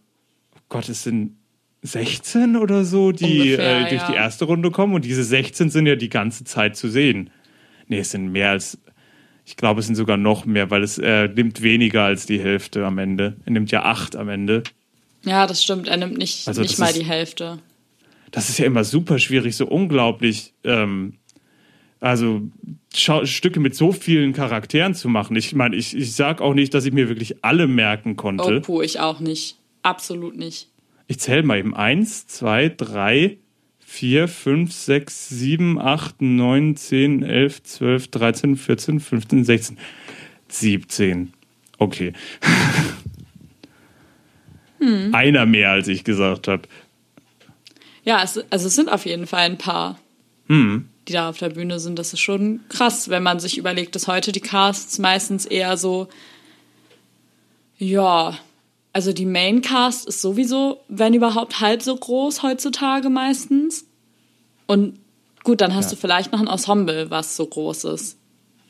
oh 0.56 0.60
Gott, 0.70 0.88
es 0.90 1.04
sind 1.04 1.36
16 1.82 2.56
oder 2.56 2.86
so, 2.86 3.12
die 3.12 3.26
Ungefähr, 3.42 3.78
äh, 3.86 3.90
durch 3.90 4.02
ja. 4.02 4.08
die 4.08 4.16
erste 4.16 4.46
Runde 4.46 4.72
kommen 4.72 4.94
und 4.94 5.06
diese 5.06 5.24
16 5.24 5.70
sind 5.70 5.86
ja 5.88 5.96
die 5.96 6.10
ganze 6.10 6.44
Zeit 6.46 6.76
zu 6.78 6.90
sehen. 6.90 7.30
Nee, 7.88 8.00
es 8.00 8.12
sind 8.12 8.32
mehr 8.32 8.52
als, 8.52 8.80
ich 9.46 9.58
glaube, 9.58 9.82
es 9.82 9.86
sind 9.86 9.96
sogar 9.96 10.18
noch 10.18 10.46
mehr, 10.46 10.72
weil 10.72 10.82
es 10.84 10.98
äh, 10.98 11.28
nimmt 11.28 11.62
weniger 11.62 12.04
als 12.04 12.26
die 12.26 12.40
Hälfte 12.40 12.86
am 12.86 12.98
Ende. 12.98 13.36
Er 13.46 13.52
nimmt 13.52 13.72
ja 13.72 13.84
acht 13.84 14.16
am 14.16 14.30
Ende. 14.30 14.64
Ja, 15.24 15.46
das 15.48 15.64
stimmt. 15.64 15.88
Er 15.88 15.98
nimmt 15.98 16.18
nicht, 16.18 16.48
Also 16.48 16.62
nicht 16.62 16.80
mal 16.80 16.88
ist- 16.88 16.98
die 16.98 17.06
Hälfte. 17.06 17.60
Das 18.32 18.50
ist 18.50 18.58
ja 18.58 18.66
immer 18.66 18.84
super 18.84 19.20
schwierig, 19.20 19.56
so 19.56 19.66
unglaublich, 19.68 20.54
ähm, 20.64 21.14
also 22.00 22.42
Schau 22.94 23.26
Stücke 23.26 23.60
mit 23.60 23.76
so 23.76 23.92
vielen 23.92 24.34
Charakteren 24.34 24.96
zu 24.96 25.10
machen. 25.10 25.36
Ich 25.36 25.54
meine, 25.54 25.76
ich, 25.76 25.96
ich 25.96 26.16
sag 26.16 26.42
auch 26.42 26.54
nicht, 26.54 26.74
dass 26.74 26.86
ich 26.86 26.94
mir 26.94 27.10
wirklich 27.10 27.44
alle 27.44 27.68
merken 27.68 28.12
Oh, 28.14 28.16
konnte. 28.16 28.62
puh, 28.62 28.82
ich 28.82 29.00
auch 29.00 29.20
nicht. 29.20 29.58
Absolut 29.82 30.38
nicht. 30.38 30.70
Ich 31.08 31.20
zähle 31.20 31.44
mal 31.44 31.60
eben. 31.60 31.76
Eins, 31.76 32.26
zwei, 32.28 32.70
drei, 32.70 33.38
vier, 33.80 34.28
fünf, 34.28 34.72
sechs, 34.72 35.30
sieben, 35.30 35.80
acht, 35.80 36.22
neun, 36.22 36.76
zehn, 36.78 37.22
elf, 37.22 37.62
zwölf, 37.64 38.08
dreizehn, 38.08 38.56
vierzehn, 38.56 39.00
fünfzehn, 39.00 39.44
sechzehn, 39.44 39.78
siebzehn. 40.48 41.34
Okay. 41.78 42.14
Einer 45.12 45.46
mehr, 45.46 45.72
als 45.72 45.88
ich 45.88 46.04
gesagt 46.04 46.48
habe. 46.48 46.64
Ja, 48.04 48.22
es, 48.24 48.38
also 48.52 48.68
es 48.68 48.76
sind 48.76 48.90
auf 48.90 49.06
jeden 49.06 49.28
Fall 49.28 49.42
ein 49.42 49.58
paar, 49.58 50.00
Hm. 50.48 50.90
Die 51.08 51.14
da 51.14 51.30
auf 51.30 51.38
der 51.38 51.50
Bühne 51.50 51.80
sind. 51.80 52.00
Das 52.00 52.14
ist 52.14 52.20
schon 52.20 52.62
krass, 52.70 53.10
wenn 53.10 53.24
man 53.24 53.40
sich 53.40 53.58
überlegt, 53.58 53.96
dass 53.96 54.08
heute 54.08 54.32
die 54.32 54.40
Casts 54.40 54.98
meistens 55.00 55.46
eher 55.46 55.78
so, 55.78 56.08
ja, 57.78 58.38
also 58.94 59.12
die 59.12 59.26
Maincast 59.26 60.08
ist 60.08 60.22
sowieso, 60.22 60.80
wenn 60.88 61.14
überhaupt, 61.14 61.60
halb 61.60 61.82
so 61.82 61.96
groß 61.96 62.44
heutzutage 62.44 63.10
meistens. 63.10 63.86
Und 64.68 65.00
gut, 65.44 65.62
dann 65.62 65.76
hast 65.76 65.88
Ja. 65.88 65.96
du 65.96 66.02
vielleicht 66.02 66.32
noch 66.32 66.40
ein 66.40 66.48
Ensemble, 66.48 67.10
was 67.12 67.36
so 67.36 67.46
groß 67.46 67.84
ist. 67.86 68.18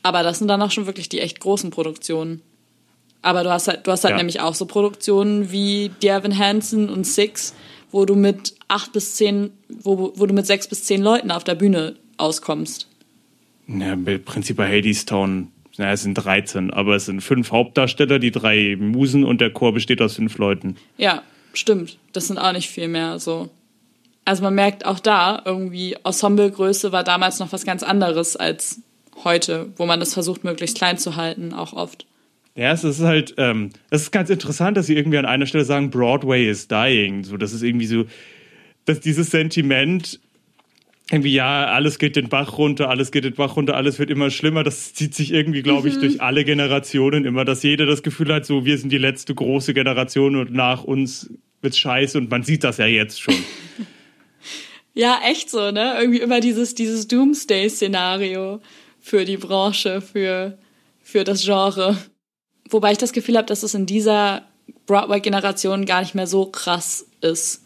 Aber 0.02 0.22
das 0.22 0.38
sind 0.38 0.48
dann 0.48 0.60
auch 0.62 0.70
schon 0.70 0.86
wirklich 0.86 1.08
die 1.08 1.20
echt 1.20 1.40
großen 1.40 1.70
Produktionen. 1.70 2.42
Aber 3.22 3.42
du 3.44 3.50
hast 3.50 3.68
halt, 3.68 3.86
du 3.86 3.92
hast 3.92 4.04
halt 4.04 4.12
Ja. 4.12 4.18
nämlich 4.18 4.40
auch 4.40 4.54
so 4.54 4.66
Produktionen 4.66 5.50
wie 5.50 5.90
Dear 6.02 6.22
Hansen 6.22 6.88
und 6.88 7.04
Six, 7.06 7.54
wo 7.90 8.04
du 8.04 8.14
mit 8.14 8.54
acht 8.68 8.92
bis 8.92 9.14
zehn, 9.16 9.52
wo, 9.68 10.12
wo 10.16 10.26
du 10.26 10.34
mit 10.34 10.46
sechs 10.46 10.68
bis 10.68 10.84
zehn 10.84 11.02
Leuten 11.02 11.30
auf 11.30 11.44
der 11.44 11.54
Bühne 11.54 11.96
auskommst. 12.16 12.88
Ja, 13.68 13.94
im 13.94 14.24
Prinzip 14.24 14.56
bei 14.56 14.68
Hadestown, 14.68 15.48
naja, 15.76 15.92
es 15.92 16.02
sind 16.02 16.14
13, 16.14 16.70
aber 16.70 16.96
es 16.96 17.06
sind 17.06 17.20
fünf 17.20 17.50
Hauptdarsteller, 17.50 18.18
die 18.18 18.30
drei 18.30 18.76
Musen 18.78 19.24
und 19.24 19.40
der 19.40 19.50
Chor 19.50 19.72
besteht 19.72 20.00
aus 20.00 20.16
fünf 20.16 20.38
Leuten. 20.38 20.76
Ja, 20.96 21.22
stimmt. 21.52 21.98
Das 22.12 22.28
sind 22.28 22.38
auch 22.38 22.52
nicht 22.52 22.70
viel 22.70 22.88
mehr 22.88 23.18
so. 23.18 23.50
Also 24.24 24.42
man 24.42 24.54
merkt 24.54 24.84
auch 24.86 24.98
da, 24.98 25.42
irgendwie 25.44 25.96
Ensemblegröße 26.04 26.92
war 26.92 27.04
damals 27.04 27.38
noch 27.38 27.52
was 27.52 27.64
ganz 27.64 27.82
anderes 27.82 28.36
als 28.36 28.80
heute, 29.24 29.68
wo 29.76 29.86
man 29.86 30.00
das 30.00 30.14
versucht, 30.14 30.44
möglichst 30.44 30.76
klein 30.76 30.98
zu 30.98 31.16
halten, 31.16 31.52
auch 31.52 31.72
oft. 31.72 32.06
Ja, 32.56 32.72
es 32.72 32.84
ist 32.84 33.00
halt, 33.00 33.34
ähm, 33.36 33.70
es 33.90 34.02
ist 34.02 34.12
ganz 34.12 34.30
interessant, 34.30 34.76
dass 34.76 34.86
sie 34.86 34.96
irgendwie 34.96 35.18
an 35.18 35.26
einer 35.26 35.46
Stelle 35.46 35.64
sagen, 35.64 35.90
Broadway 35.90 36.48
is 36.48 36.68
dying. 36.68 37.22
So, 37.22 37.36
das 37.36 37.52
ist 37.52 37.62
irgendwie 37.62 37.86
so, 37.86 38.06
dass 38.86 39.00
dieses 39.00 39.30
Sentiment, 39.30 40.20
irgendwie, 41.10 41.32
ja, 41.32 41.66
alles 41.66 41.98
geht 41.98 42.16
den 42.16 42.28
Bach 42.28 42.58
runter, 42.58 42.88
alles 42.88 43.12
geht 43.12 43.24
den 43.24 43.34
Bach 43.34 43.56
runter, 43.56 43.76
alles 43.76 43.98
wird 43.98 44.10
immer 44.10 44.30
schlimmer. 44.30 44.64
Das 44.64 44.92
zieht 44.92 45.14
sich 45.14 45.32
irgendwie, 45.32 45.62
glaube 45.62 45.88
ich, 45.88 45.98
durch 45.98 46.20
alle 46.20 46.44
Generationen 46.44 47.24
immer, 47.24 47.44
dass 47.44 47.62
jeder 47.62 47.86
das 47.86 48.02
Gefühl 48.02 48.32
hat, 48.34 48.44
so, 48.44 48.64
wir 48.64 48.76
sind 48.76 48.90
die 48.90 48.98
letzte 48.98 49.34
große 49.34 49.72
Generation 49.72 50.34
und 50.34 50.52
nach 50.52 50.82
uns 50.82 51.30
wird's 51.62 51.78
scheiße 51.78 52.18
und 52.18 52.30
man 52.30 52.42
sieht 52.42 52.64
das 52.64 52.78
ja 52.78 52.86
jetzt 52.86 53.20
schon. 53.20 53.34
Ja, 54.98 55.20
echt 55.28 55.50
so, 55.50 55.72
ne? 55.72 55.94
Irgendwie 56.00 56.20
immer 56.20 56.40
dieses, 56.40 56.74
dieses 56.74 57.06
Doomsday-Szenario 57.06 58.62
für 58.98 59.26
die 59.26 59.36
Branche, 59.36 60.00
für, 60.00 60.56
für 61.02 61.22
das 61.22 61.44
Genre. 61.44 61.98
Wobei 62.70 62.92
ich 62.92 62.98
das 62.98 63.12
Gefühl 63.12 63.36
habe, 63.36 63.46
dass 63.46 63.62
es 63.62 63.74
in 63.74 63.84
dieser 63.84 64.48
Broadway-Generation 64.86 65.84
gar 65.84 66.00
nicht 66.00 66.14
mehr 66.14 66.26
so 66.26 66.46
krass 66.46 67.06
ist. 67.20 67.65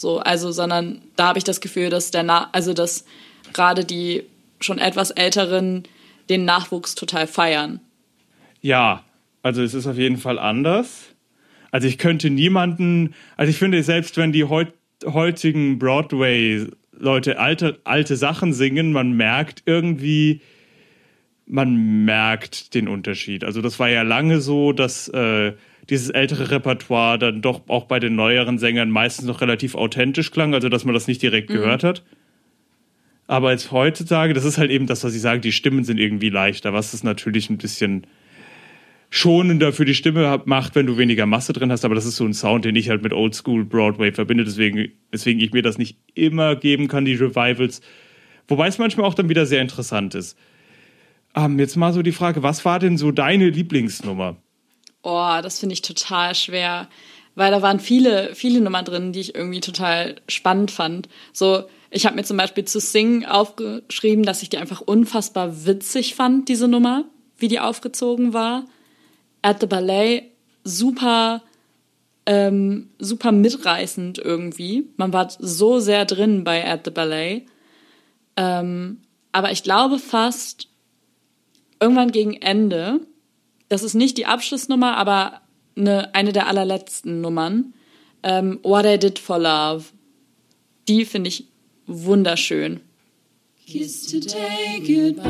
So, 0.00 0.18
also, 0.18 0.50
sondern 0.50 1.02
da 1.16 1.28
habe 1.28 1.36
ich 1.36 1.44
das 1.44 1.60
Gefühl, 1.60 1.90
dass 1.90 2.10
der 2.10 2.22
Na 2.22 2.48
also 2.52 2.72
dass 2.72 3.04
gerade 3.52 3.84
die 3.84 4.22
schon 4.58 4.78
etwas 4.78 5.10
älteren 5.10 5.82
den 6.30 6.46
Nachwuchs 6.46 6.94
total 6.94 7.26
feiern. 7.26 7.80
Ja, 8.62 9.04
also 9.42 9.62
es 9.62 9.74
ist 9.74 9.86
auf 9.86 9.98
jeden 9.98 10.16
Fall 10.16 10.38
anders. 10.38 11.14
Also 11.70 11.86
ich 11.86 11.98
könnte 11.98 12.30
niemanden, 12.30 13.14
also 13.36 13.50
ich 13.50 13.58
finde, 13.58 13.82
selbst 13.82 14.16
wenn 14.16 14.32
die 14.32 14.44
heut, 14.44 14.72
heutigen 15.04 15.78
Broadway-Leute 15.78 17.38
alte, 17.38 17.78
alte 17.84 18.16
Sachen 18.16 18.54
singen, 18.54 18.92
man 18.92 19.12
merkt 19.12 19.64
irgendwie, 19.66 20.40
man 21.44 22.06
merkt 22.06 22.72
den 22.72 22.88
Unterschied. 22.88 23.44
Also 23.44 23.60
das 23.60 23.78
war 23.78 23.90
ja 23.90 24.00
lange 24.00 24.40
so, 24.40 24.72
dass 24.72 25.08
äh, 25.08 25.52
dieses 25.90 26.08
ältere 26.08 26.50
Repertoire 26.50 27.18
dann 27.18 27.42
doch 27.42 27.62
auch 27.68 27.84
bei 27.84 27.98
den 27.98 28.14
neueren 28.14 28.58
Sängern 28.58 28.90
meistens 28.90 29.26
noch 29.26 29.40
relativ 29.40 29.74
authentisch 29.74 30.30
klang, 30.30 30.54
also 30.54 30.68
dass 30.68 30.84
man 30.84 30.94
das 30.94 31.08
nicht 31.08 31.20
direkt 31.20 31.48
gehört 31.48 31.84
hat. 31.84 32.04
Aber 33.26 33.52
jetzt 33.52 33.70
heutzutage, 33.70 34.32
das 34.32 34.44
ist 34.44 34.58
halt 34.58 34.70
eben 34.70 34.86
das, 34.86 35.04
was 35.04 35.14
ich 35.14 35.20
sage, 35.20 35.40
die 35.40 35.52
Stimmen 35.52 35.84
sind 35.84 35.98
irgendwie 35.98 36.30
leichter, 36.30 36.72
was 36.72 36.94
es 36.94 37.04
natürlich 37.04 37.50
ein 37.50 37.58
bisschen 37.58 38.06
schonender 39.08 39.72
für 39.72 39.84
die 39.84 39.94
Stimme 39.94 40.40
macht, 40.44 40.76
wenn 40.76 40.86
du 40.86 40.96
weniger 40.96 41.26
Masse 41.26 41.52
drin 41.52 41.72
hast, 41.72 41.84
aber 41.84 41.96
das 41.96 42.06
ist 42.06 42.16
so 42.16 42.24
ein 42.24 42.32
Sound, 42.32 42.64
den 42.64 42.76
ich 42.76 42.88
halt 42.88 43.02
mit 43.02 43.12
Oldschool 43.12 43.64
Broadway 43.64 44.12
verbinde, 44.12 44.44
deswegen, 44.44 44.92
deswegen 45.12 45.40
ich 45.40 45.52
mir 45.52 45.62
das 45.62 45.78
nicht 45.78 45.98
immer 46.14 46.54
geben 46.54 46.86
kann, 46.86 47.04
die 47.04 47.14
Revivals. 47.14 47.80
Wobei 48.46 48.68
es 48.68 48.78
manchmal 48.78 49.06
auch 49.06 49.14
dann 49.14 49.28
wieder 49.28 49.46
sehr 49.46 49.62
interessant 49.62 50.14
ist. 50.14 50.38
ähm, 51.34 51.58
jetzt 51.58 51.76
mal 51.76 51.92
so 51.92 52.02
die 52.02 52.12
Frage, 52.12 52.44
was 52.44 52.64
war 52.64 52.78
denn 52.78 52.96
so 52.96 53.10
deine 53.10 53.48
Lieblingsnummer? 53.48 54.36
Oh, 55.02 55.38
das 55.42 55.58
finde 55.58 55.72
ich 55.72 55.82
total 55.82 56.34
schwer. 56.34 56.88
Weil 57.34 57.50
da 57.50 57.62
waren 57.62 57.80
viele, 57.80 58.34
viele 58.34 58.60
Nummern 58.60 58.84
drin, 58.84 59.12
die 59.12 59.20
ich 59.20 59.34
irgendwie 59.34 59.60
total 59.60 60.16
spannend 60.28 60.70
fand. 60.70 61.08
So, 61.32 61.64
ich 61.90 62.06
habe 62.06 62.16
mir 62.16 62.24
zum 62.24 62.36
Beispiel 62.36 62.64
zu 62.64 62.80
Sing 62.80 63.24
aufgeschrieben, 63.24 64.24
dass 64.24 64.42
ich 64.42 64.50
die 64.50 64.58
einfach 64.58 64.80
unfassbar 64.80 65.64
witzig 65.64 66.14
fand, 66.14 66.48
diese 66.48 66.68
Nummer, 66.68 67.04
wie 67.38 67.48
die 67.48 67.60
aufgezogen 67.60 68.32
war. 68.32 68.64
At 69.42 69.60
the 69.60 69.66
Ballet, 69.66 70.24
super, 70.64 71.42
ähm, 72.26 72.90
super 72.98 73.32
mitreißend 73.32 74.18
irgendwie. 74.18 74.88
Man 74.96 75.12
war 75.12 75.28
so 75.38 75.78
sehr 75.78 76.04
drin 76.04 76.44
bei 76.44 76.68
At 76.70 76.82
the 76.84 76.90
Ballet. 76.90 77.46
Ähm, 78.36 79.00
aber 79.32 79.50
ich 79.52 79.62
glaube 79.62 79.98
fast, 79.98 80.68
irgendwann 81.80 82.12
gegen 82.12 82.34
Ende, 82.34 83.00
das 83.70 83.82
ist 83.84 83.94
nicht 83.94 84.18
die 84.18 84.26
Abschlussnummer, 84.26 84.96
aber 84.96 85.40
eine, 85.76 86.14
eine 86.14 86.32
der 86.32 86.48
allerletzten 86.48 87.20
Nummern, 87.22 87.72
ähm, 88.22 88.58
What 88.62 88.84
I 88.84 88.98
Did 88.98 89.18
for 89.18 89.38
Love. 89.38 89.84
Die 90.88 91.04
finde 91.06 91.28
ich 91.28 91.46
wunderschön. 91.86 92.80
Kiss 93.66 94.06
today 94.06 94.80
goodbye. 94.80 95.22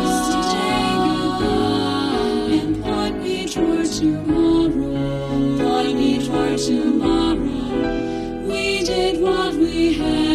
Kiss 0.00 0.28
today 0.28 0.92
goodbye. 1.08 2.60
And 2.60 2.82
point 2.84 3.22
me 3.22 3.46
toward 3.46 3.86
tomorrow. 3.86 5.56
Point 5.58 5.94
me 5.96 6.18
toward 6.18 6.58
tomorrow. 6.58 7.38
We 8.46 8.84
did 8.84 9.22
what 9.22 9.54
we 9.54 9.94
had 9.94 10.27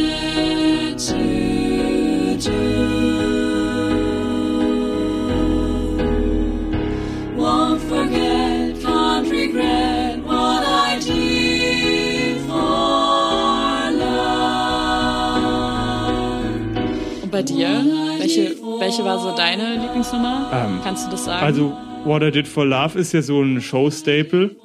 dir? 17.43 17.85
Welche, 18.19 18.55
welche 18.79 19.03
war 19.03 19.19
so 19.19 19.35
deine 19.35 19.81
Lieblingsnummer? 19.81 20.49
Ähm, 20.53 20.79
Kannst 20.83 21.07
du 21.07 21.11
das 21.11 21.25
sagen? 21.25 21.45
Also, 21.45 21.77
What 22.05 22.21
I 22.21 22.31
Did 22.31 22.47
for 22.47 22.65
Love 22.65 22.99
ist 22.99 23.13
ja 23.13 23.21
so 23.21 23.41
ein 23.41 23.61
Show-Staple. 23.61 24.55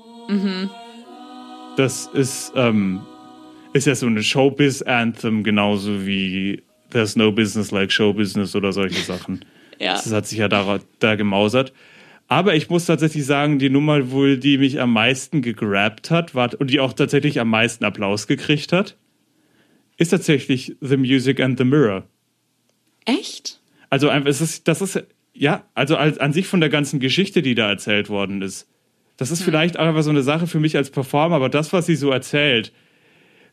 Das 1.76 2.10
ist, 2.12 2.52
ähm, 2.56 3.00
ist 3.72 3.86
ja 3.86 3.94
so 3.94 4.06
eine 4.06 4.22
Showbiz-Anthem, 4.22 5.44
genauso 5.44 6.06
wie 6.06 6.62
There's 6.90 7.16
No 7.16 7.30
Business 7.32 7.70
Like 7.70 7.92
Show 7.92 8.12
Business 8.12 8.54
oder 8.56 8.72
solche 8.72 9.00
Sachen. 9.00 9.44
ja. 9.78 9.92
Das 9.92 10.12
hat 10.12 10.26
sich 10.26 10.38
ja 10.38 10.48
da, 10.48 10.80
da 10.98 11.14
gemausert. 11.14 11.72
Aber 12.26 12.54
ich 12.54 12.68
muss 12.68 12.84
tatsächlich 12.84 13.24
sagen, 13.24 13.58
die 13.58 13.70
Nummer 13.70 14.10
wohl, 14.10 14.36
die 14.36 14.58
mich 14.58 14.80
am 14.80 14.92
meisten 14.92 15.40
gegrabt 15.40 16.10
hat 16.10 16.34
war, 16.34 16.50
und 16.58 16.70
die 16.70 16.80
auch 16.80 16.92
tatsächlich 16.92 17.40
am 17.40 17.48
meisten 17.48 17.84
Applaus 17.84 18.26
gekriegt 18.26 18.72
hat, 18.72 18.96
ist 19.96 20.10
tatsächlich 20.10 20.76
The 20.80 20.96
Music 20.96 21.40
and 21.40 21.58
the 21.58 21.64
Mirror. 21.64 22.04
Echt? 23.08 23.58
Also 23.88 24.10
einfach, 24.10 24.28
es 24.28 24.42
ist, 24.42 24.68
das 24.68 24.82
ist, 24.82 25.02
ja, 25.32 25.64
also 25.74 25.96
als, 25.96 26.18
an 26.18 26.34
sich 26.34 26.46
von 26.46 26.60
der 26.60 26.68
ganzen 26.68 27.00
Geschichte, 27.00 27.40
die 27.40 27.54
da 27.54 27.68
erzählt 27.68 28.10
worden 28.10 28.42
ist. 28.42 28.68
Das 29.16 29.30
ist 29.30 29.42
vielleicht 29.42 29.78
auch 29.78 29.86
einfach 29.86 30.02
so 30.02 30.10
eine 30.10 30.22
Sache 30.22 30.46
für 30.46 30.60
mich 30.60 30.76
als 30.76 30.90
Performer, 30.90 31.36
aber 31.36 31.48
das, 31.48 31.72
was 31.72 31.86
sie 31.86 31.96
so 31.96 32.10
erzählt, 32.10 32.72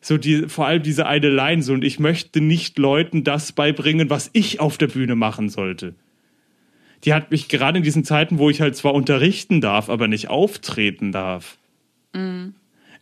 so 0.02 0.18
die, 0.18 0.50
vor 0.50 0.68
allem 0.68 0.84
diese 0.84 1.08
eine 1.08 1.30
Line, 1.30 1.64
so, 1.64 1.74
und 1.74 1.86
ich 1.86 2.00
möchte 2.00 2.42
nicht 2.42 2.78
Leuten 2.78 3.24
das 3.24 3.54
beibringen, 3.54 4.10
was 4.10 4.30
ich 4.34 4.60
auf 4.60 4.78
der 4.78 4.88
Bühne 4.88 5.16
machen 5.16 5.48
sollte. 5.48 5.96
Die 7.06 7.14
hat 7.14 7.32
mich 7.32 7.48
gerade 7.48 7.78
in 7.78 7.84
diesen 7.84 8.04
Zeiten, 8.04 8.38
wo 8.38 8.50
ich 8.50 8.60
halt 8.60 8.76
zwar 8.76 8.94
unterrichten 8.94 9.62
darf, 9.62 9.90
aber 9.90 10.10
nicht 10.10 10.30
auftreten 10.30 11.14
darf. 11.14 11.58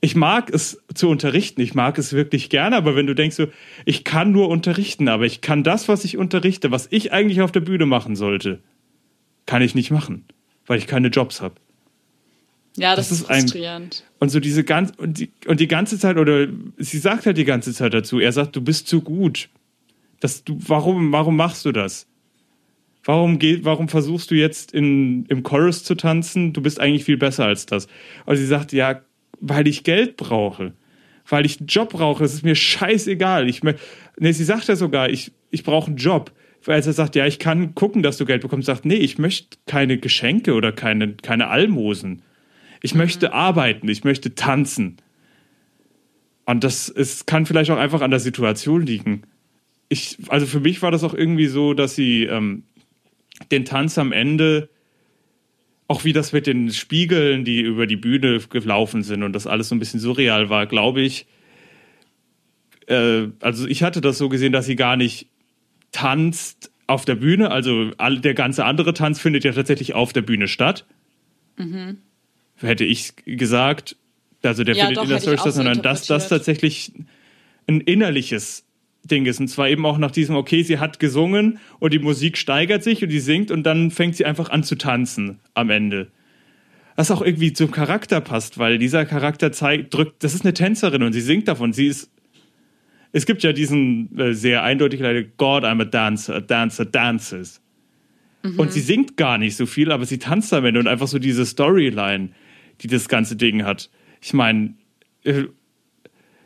Ich 0.04 0.18
mag 0.18 0.50
es 0.54 0.84
zu 0.94 1.08
unterrichten, 1.08 1.62
ich 1.62 1.76
mag 1.76 1.98
es 1.98 2.12
wirklich 2.12 2.50
gerne, 2.50 2.76
aber 2.76 2.94
wenn 2.98 3.08
du 3.08 3.16
denkst 3.16 3.38
so, 3.38 3.48
ich 3.86 4.04
kann 4.04 4.34
nur 4.34 4.50
unterrichten, 4.50 5.08
aber 5.08 5.26
ich 5.26 5.40
kann 5.40 5.64
das, 5.64 5.88
was 5.88 6.04
ich 6.04 6.18
unterrichte, 6.18 6.72
was 6.72 6.88
ich 6.92 7.14
eigentlich 7.14 7.40
auf 7.42 7.54
der 7.54 7.62
Bühne 7.62 7.86
machen 7.86 8.18
sollte, 8.18 8.60
kann 9.46 9.62
ich 9.62 9.76
nicht 9.76 9.92
machen, 9.92 10.26
weil 10.66 10.78
ich 10.78 10.88
keine 10.88 11.08
Jobs 11.08 11.40
habe. 11.40 11.56
Ja, 12.76 12.98
das, 12.98 13.08
Das 13.08 13.18
ist 13.20 13.24
ist 13.24 13.30
ein- 13.30 13.42
frustrierend. 13.44 14.04
Und 14.20 14.28
so 14.28 14.42
diese 14.42 14.66
ganz 14.66 14.92
und 14.98 15.20
die, 15.20 15.32
und 15.48 15.62
die 15.62 15.70
ganze 15.70 15.98
Zeit 15.98 16.18
oder 16.18 16.48
sie 16.78 16.98
sagt 16.98 17.26
halt 17.26 17.38
die 17.38 17.46
ganze 17.46 17.72
Zeit 17.74 17.94
dazu, 17.94 18.20
er 18.20 18.34
sagt, 18.34 18.58
du 18.58 18.62
bist 18.62 18.90
zu 18.90 19.00
gut. 19.00 19.48
Das 20.20 20.44
du 20.44 20.58
warum 20.68 21.14
warum 21.14 21.38
machst 21.38 21.64
du 21.64 21.72
das? 21.72 22.08
Warum 23.06 23.40
geht 23.40 23.64
warum 23.64 23.88
versuchst 23.88 24.32
du 24.32 24.36
jetzt 24.36 24.74
in 24.74 25.26
im 25.28 25.44
Chorus 25.44 25.86
zu 25.86 25.96
tanzen? 25.96 26.52
Du 26.52 26.62
bist 26.62 26.82
eigentlich 26.82 27.06
viel 27.06 27.18
besser 27.18 27.46
als 27.46 27.66
das. 27.68 27.88
Und 28.26 28.36
sie 28.36 28.46
sagt, 28.46 28.74
ja, 28.74 29.02
weil 29.40 29.68
ich 29.68 29.84
Geld 29.84 30.18
brauche. 30.18 30.74
Weil 31.28 31.46
ich 31.46 31.60
einen 31.60 31.68
Job 31.68 31.90
brauche, 31.92 32.24
es 32.24 32.34
ist 32.34 32.44
mir 32.44 32.56
scheißegal. 32.56 33.50
Ich 33.50 33.62
nee, 33.64 34.32
sie 34.32 34.44
sagt 34.44 34.68
ja 34.68 34.76
sogar, 34.76 35.10
ich 35.10 35.32
ich 35.52 35.64
brauche 35.64 35.88
einen 35.88 35.98
Job. 35.98 36.32
Weil 36.66 36.82
er 36.82 36.94
sagt, 36.94 37.16
ja, 37.16 37.26
ich 37.26 37.40
kann 37.40 37.76
gucken, 37.76 38.04
dass 38.04 38.18
du 38.18 38.26
Geld 38.26 38.42
bekommst. 38.42 38.68
Sagt, 38.68 38.86
nee, 38.86 38.96
ich 38.96 39.18
möchte 39.18 39.58
keine 39.66 39.98
Geschenke 39.98 40.54
oder 40.54 40.72
keine 40.72 41.14
keine 41.14 41.48
Almosen. 41.48 42.22
Ich 42.82 42.96
möchte 42.96 43.34
arbeiten, 43.34 43.88
ich 43.88 44.04
möchte 44.04 44.36
tanzen. 44.36 44.98
Und 46.46 46.64
das 46.64 46.90
ist, 46.90 47.28
kann 47.28 47.46
vielleicht 47.46 47.72
auch 47.72 47.78
einfach 47.78 48.02
an 48.02 48.12
der 48.12 48.20
Situation 48.20 48.86
liegen. 48.86 49.24
Ich, 49.90 50.18
also 50.28 50.46
für 50.46 50.60
mich 50.60 50.82
war 50.82 50.92
das 50.92 51.04
auch 51.04 51.14
irgendwie 51.14 51.48
so, 51.48 51.74
dass 51.74 51.96
sie 51.96 52.26
ähm, 52.26 52.64
den 53.52 53.66
Tanz 53.66 53.98
am 53.98 54.12
Ende, 54.12 54.70
auch 55.88 56.04
wie 56.04 56.14
das 56.14 56.32
mit 56.32 56.48
den 56.48 56.72
Spiegeln, 56.72 57.46
die 57.46 57.62
über 57.62 57.88
die 57.88 57.96
Bühne 57.96 58.40
gelaufen 58.50 59.04
sind 59.04 59.24
und 59.24 59.34
das 59.34 59.48
alles 59.48 59.70
so 59.70 59.76
ein 59.76 59.80
bisschen 59.80 60.00
surreal 60.00 60.50
war, 60.50 60.66
glaube 60.66 61.02
ich. 61.02 61.26
Äh, 62.88 63.28
also 63.40 63.68
ich 63.68 63.84
hatte 63.84 64.02
das 64.02 64.18
so 64.18 64.30
gesehen, 64.30 64.54
dass 64.54 64.66
sie 64.66 64.76
gar 64.76 64.96
nicht 64.96 65.28
tanzt 65.92 66.72
auf 66.88 67.06
der 67.06 67.16
Bühne. 67.16 67.52
Also 67.52 67.92
all, 67.98 68.20
der 68.20 68.34
ganze 68.34 68.66
andere 68.66 68.94
Tanz 68.94 69.20
findet 69.20 69.44
ja 69.44 69.52
tatsächlich 69.52 69.94
auf 69.94 70.14
der 70.14 70.22
Bühne 70.22 70.48
statt 70.48 70.86
hätte 72.68 72.86
ich 72.86 73.14
gesagt, 73.26 73.96
also 74.42 74.64
der 74.64 74.76
Ja, 74.76 74.86
findet 74.86 74.98
doch, 74.98 75.04
in 75.04 75.10
der 75.10 75.20
Story 75.20 75.38
statt, 75.38 75.54
so 75.54 75.58
sondern 75.58 75.82
dass 75.82 76.08
das 76.08 76.30
tatsächlich 76.30 76.92
ein 77.68 77.82
innerliches 77.82 78.66
Ding 79.04 79.26
ist. 79.26 79.40
Und 79.40 79.48
zwar 79.48 79.70
eben 79.70 79.86
auch 79.86 79.98
nach 79.98 80.12
diesem, 80.12 80.36
okay, 80.36 80.64
sie 80.64 80.80
hat 80.80 81.00
gesungen 81.00 81.60
und 81.80 81.94
die 81.94 82.00
Musik 82.00 82.38
steigert 82.38 82.84
sich 82.84 83.04
und 83.04 83.10
die 83.10 83.20
singt 83.20 83.52
und 83.52 83.64
dann 83.64 83.92
fängt 83.92 84.16
sie 84.16 84.26
einfach 84.26 84.50
an 84.50 84.64
zu 84.64 84.76
tanzen 84.76 85.40
am 85.54 85.70
Ende. 85.70 86.12
Was 86.96 87.12
auch 87.12 87.22
irgendwie 87.22 87.54
zum 87.54 87.72
Charakter 87.72 88.22
passt, 88.22 88.58
weil 88.60 88.78
dieser 88.78 89.06
Charakter 89.06 89.52
zeigt, 89.52 89.94
drückt, 89.94 90.24
das 90.24 90.34
ist 90.34 90.46
eine 90.46 90.54
Tänzerin 90.54 91.04
und 91.04 91.14
sie 91.14 91.22
singt 91.22 91.48
davon. 91.48 91.74
Sie 91.74 91.88
ist, 91.88 92.12
es 93.12 93.26
gibt 93.26 93.44
ja 93.44 93.52
diesen 93.52 94.18
äh, 94.18 94.34
sehr 94.34 94.64
eindeutig 94.64 95.00
leider, 95.00 95.24
God, 95.24 95.64
I'm 95.64 95.82
a 95.82 95.86
dancer, 95.86 96.36
a 96.36 96.40
dancer 96.40 96.86
dances. 96.86 97.62
Und 98.58 98.74
sie 98.74 98.82
singt 98.82 99.16
gar 99.16 99.38
nicht 99.38 99.56
so 99.56 99.66
viel, 99.66 99.90
aber 99.90 100.06
sie 100.06 100.18
tanzt 100.18 100.54
am 100.54 100.66
Ende 100.66 100.82
und 100.82 100.88
einfach 100.88 101.08
so 101.08 101.18
diese 101.18 101.46
Storyline, 101.46 102.32
die 102.82 102.88
das 102.88 103.08
ganze 103.08 103.38
Ding 103.38 103.64
hat. 103.64 103.90
Ich 104.22 104.34
meine, 104.34 104.74
äh, 105.24 105.46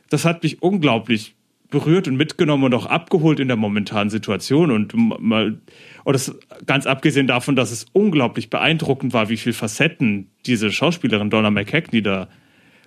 das 0.10 0.24
hat 0.24 0.44
mich 0.44 0.62
unglaublich 0.62 1.37
berührt 1.70 2.08
und 2.08 2.16
mitgenommen 2.16 2.64
und 2.64 2.74
auch 2.74 2.86
abgeholt 2.86 3.40
in 3.40 3.48
der 3.50 3.58
momentanen 3.58 4.10
Situation 4.10 4.72
und 4.72 4.94
mal 4.96 5.58
und 6.06 6.14
das 6.14 6.34
ganz 6.66 6.86
abgesehen 6.88 7.28
davon, 7.28 7.56
dass 7.58 7.72
es 7.72 7.86
unglaublich 7.92 8.50
beeindruckend 8.50 9.14
war, 9.14 9.28
wie 9.28 9.36
viel 9.38 9.52
Facetten 9.54 10.28
diese 10.46 10.72
Schauspielerin 10.72 11.30
Donna 11.30 11.52
McKechnie 11.52 12.02
da 12.02 12.30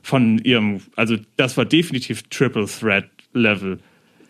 von 0.02 0.38
ihrem, 0.38 0.80
also 0.96 1.16
das 1.36 1.56
war 1.58 1.66
definitiv 1.66 2.22
Triple 2.30 2.64
Threat 2.66 3.04
Level. 3.34 3.78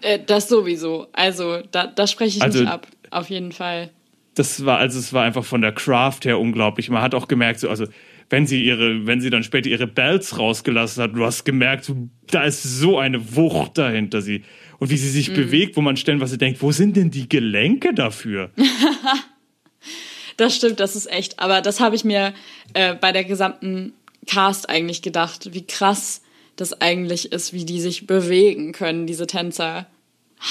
Äh, 0.02 0.18
das 0.26 0.48
sowieso. 0.48 1.06
Also, 1.12 1.62
da, 1.70 1.86
da 1.86 2.06
spreche 2.08 2.38
ich 2.38 2.42
Also- 2.42 2.60
nicht 2.60 2.68
ab. 2.72 2.86
Auf 3.12 3.28
jeden 3.30 3.52
Fall. 3.52 3.90
das 4.34 4.64
war, 4.64 4.78
also 4.78 4.98
es 4.98 5.12
war 5.12 5.24
einfach 5.24 5.44
von 5.44 5.60
der 5.60 5.72
Craft 5.72 6.20
her 6.24 6.38
unglaublich. 6.38 6.88
Man 6.90 7.02
hat 7.02 7.14
auch 7.14 7.28
gemerkt, 7.28 7.60
so, 7.60 7.68
also 7.68 7.86
wenn 8.30 8.46
sie 8.46 8.64
ihre, 8.64 9.06
wenn 9.06 9.20
sie 9.20 9.28
dann 9.28 9.42
später 9.42 9.68
ihre 9.68 9.86
Bells 9.86 10.38
rausgelassen 10.38 11.02
hat, 11.02 11.14
du 11.14 11.24
hast 11.24 11.44
gemerkt, 11.44 11.92
da 12.30 12.44
ist 12.44 12.62
so 12.62 12.98
eine 12.98 13.36
Wucht 13.36 13.76
dahinter 13.76 14.22
sie. 14.22 14.44
Und 14.78 14.90
wie 14.90 14.96
sie 14.96 15.10
sich 15.10 15.34
bewegt, 15.34 15.76
wo 15.76 15.82
man 15.82 15.96
stellenweise 15.96 16.38
denkt, 16.38 16.62
wo 16.62 16.72
sind 16.72 16.96
denn 16.96 17.10
die 17.10 17.28
Gelenke 17.28 17.92
dafür? 17.92 18.50
Das 20.36 20.56
stimmt, 20.56 20.80
das 20.80 20.96
ist 20.96 21.12
echt. 21.12 21.38
Aber 21.38 21.60
das 21.60 21.80
habe 21.80 21.94
ich 21.94 22.02
mir 22.02 22.32
äh, 22.72 22.94
bei 22.94 23.12
der 23.12 23.24
gesamten 23.24 23.92
Cast 24.26 24.70
eigentlich 24.70 25.02
gedacht, 25.02 25.52
wie 25.52 25.66
krass 25.66 26.22
das 26.56 26.80
eigentlich 26.80 27.30
ist, 27.30 27.52
wie 27.52 27.66
die 27.66 27.78
sich 27.78 28.06
bewegen 28.06 28.72
können, 28.72 29.06
diese 29.06 29.26
Tänzer. 29.26 29.86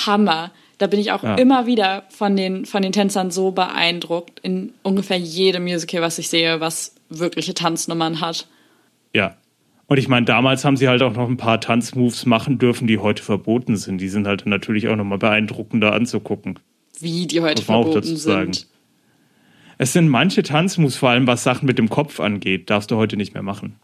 Hammer. 0.06 0.52
Da 0.80 0.88
bin 0.88 1.00
ich 1.00 1.12
auch 1.12 1.24
Ja. 1.24 1.36
immer 1.36 1.68
wieder 1.68 2.04
von 2.10 2.36
den, 2.36 2.66
von 2.66 2.82
den 2.82 2.92
Tänzern 2.92 3.30
so 3.32 3.52
beeindruckt 3.52 4.40
in 4.40 4.74
ungefähr 4.82 5.18
jedem 5.18 5.64
Musical, 5.64 6.02
was 6.02 6.18
ich 6.18 6.30
sehe, 6.30 6.60
was 6.60 6.96
wirkliche 7.10 7.54
Tanznummern 7.54 8.22
hat. 8.22 8.48
Ja. 9.14 9.36
Und 9.88 9.98
ich 9.98 10.08
meine, 10.08 10.26
damals 10.26 10.64
haben 10.66 10.78
sie 10.78 10.88
halt 10.88 11.02
auch 11.02 11.14
noch 11.14 11.28
ein 11.28 11.38
paar 11.38 11.60
Tanzmoves 11.60 12.26
machen 12.26 12.60
dürfen, 12.60 12.88
die 12.88 13.00
heute 13.00 13.22
verboten 13.24 13.76
sind. 13.76 14.00
Die 14.00 14.10
sind 14.10 14.28
halt 14.28 14.46
natürlich 14.46 14.88
auch 14.88 14.96
nochmal 14.96 15.18
beeindruckender 15.18 15.94
anzugucken. 15.94 16.60
Wie 17.00 17.26
die 17.28 17.42
heute 17.42 17.64
verboten 17.64 17.96
dazu 17.96 18.16
sagen. 18.16 18.54
sind. 18.54 18.68
Es 19.80 19.94
sind 19.94 20.08
manche 20.10 20.44
Tanzmoves, 20.44 20.96
vor 20.98 21.10
allem 21.10 21.26
was 21.28 21.44
Sachen 21.44 21.66
mit 21.66 21.78
dem 21.78 21.90
Kopf 21.90 22.20
angeht, 22.20 22.70
darfst 22.70 22.92
du 22.92 22.98
heute 22.98 23.18
nicht 23.18 23.34
mehr 23.34 23.44
machen. 23.44 23.76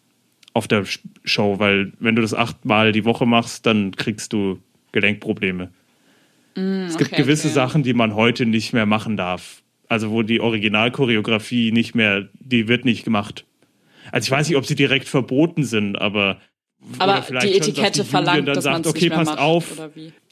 Auf 0.53 0.67
der 0.67 0.83
Show, 1.23 1.57
weil 1.59 1.91
wenn 1.99 2.15
du 2.15 2.21
das 2.21 2.33
achtmal 2.33 2.91
die 2.91 3.03
Woche 3.05 3.25
machst, 3.25 3.65
dann 3.65 3.95
kriegst 3.95 4.31
du 4.31 4.59
Gelenkprobleme. 4.91 5.71
Es 6.55 6.97
gibt 6.97 7.11
okay, 7.11 7.21
gewisse 7.21 7.47
okay. 7.47 7.55
Sachen, 7.55 7.83
die 7.83 7.93
man 7.93 8.15
heute 8.15 8.45
nicht 8.45 8.73
mehr 8.73 8.85
machen 8.85 9.17
darf. 9.17 9.61
Also 9.87 10.11
wo 10.11 10.23
die 10.23 10.39
Originalchoreografie 10.39 11.71
nicht 11.71 11.95
mehr, 11.95 12.27
die 12.39 12.67
wird 12.67 12.85
nicht 12.85 13.03
gemacht. 13.03 13.45
Also 14.11 14.25
ich 14.25 14.31
weiß 14.31 14.47
nicht, 14.47 14.57
ob 14.57 14.65
sie 14.65 14.75
direkt 14.75 15.07
verboten 15.07 15.63
sind, 15.63 15.97
aber 15.97 16.39
Aber 16.97 17.21
die 17.21 17.27
schon, 17.27 17.47
Etikette 17.47 17.99
Jury 17.99 18.09
verlangt, 18.09 18.47
dann 18.47 18.55
dass 18.55 18.65
man 18.65 18.83
sagt, 18.83 18.95
okay, 18.95 19.09
passt 19.09 19.31
macht, 19.31 19.39
auf, 19.39 19.79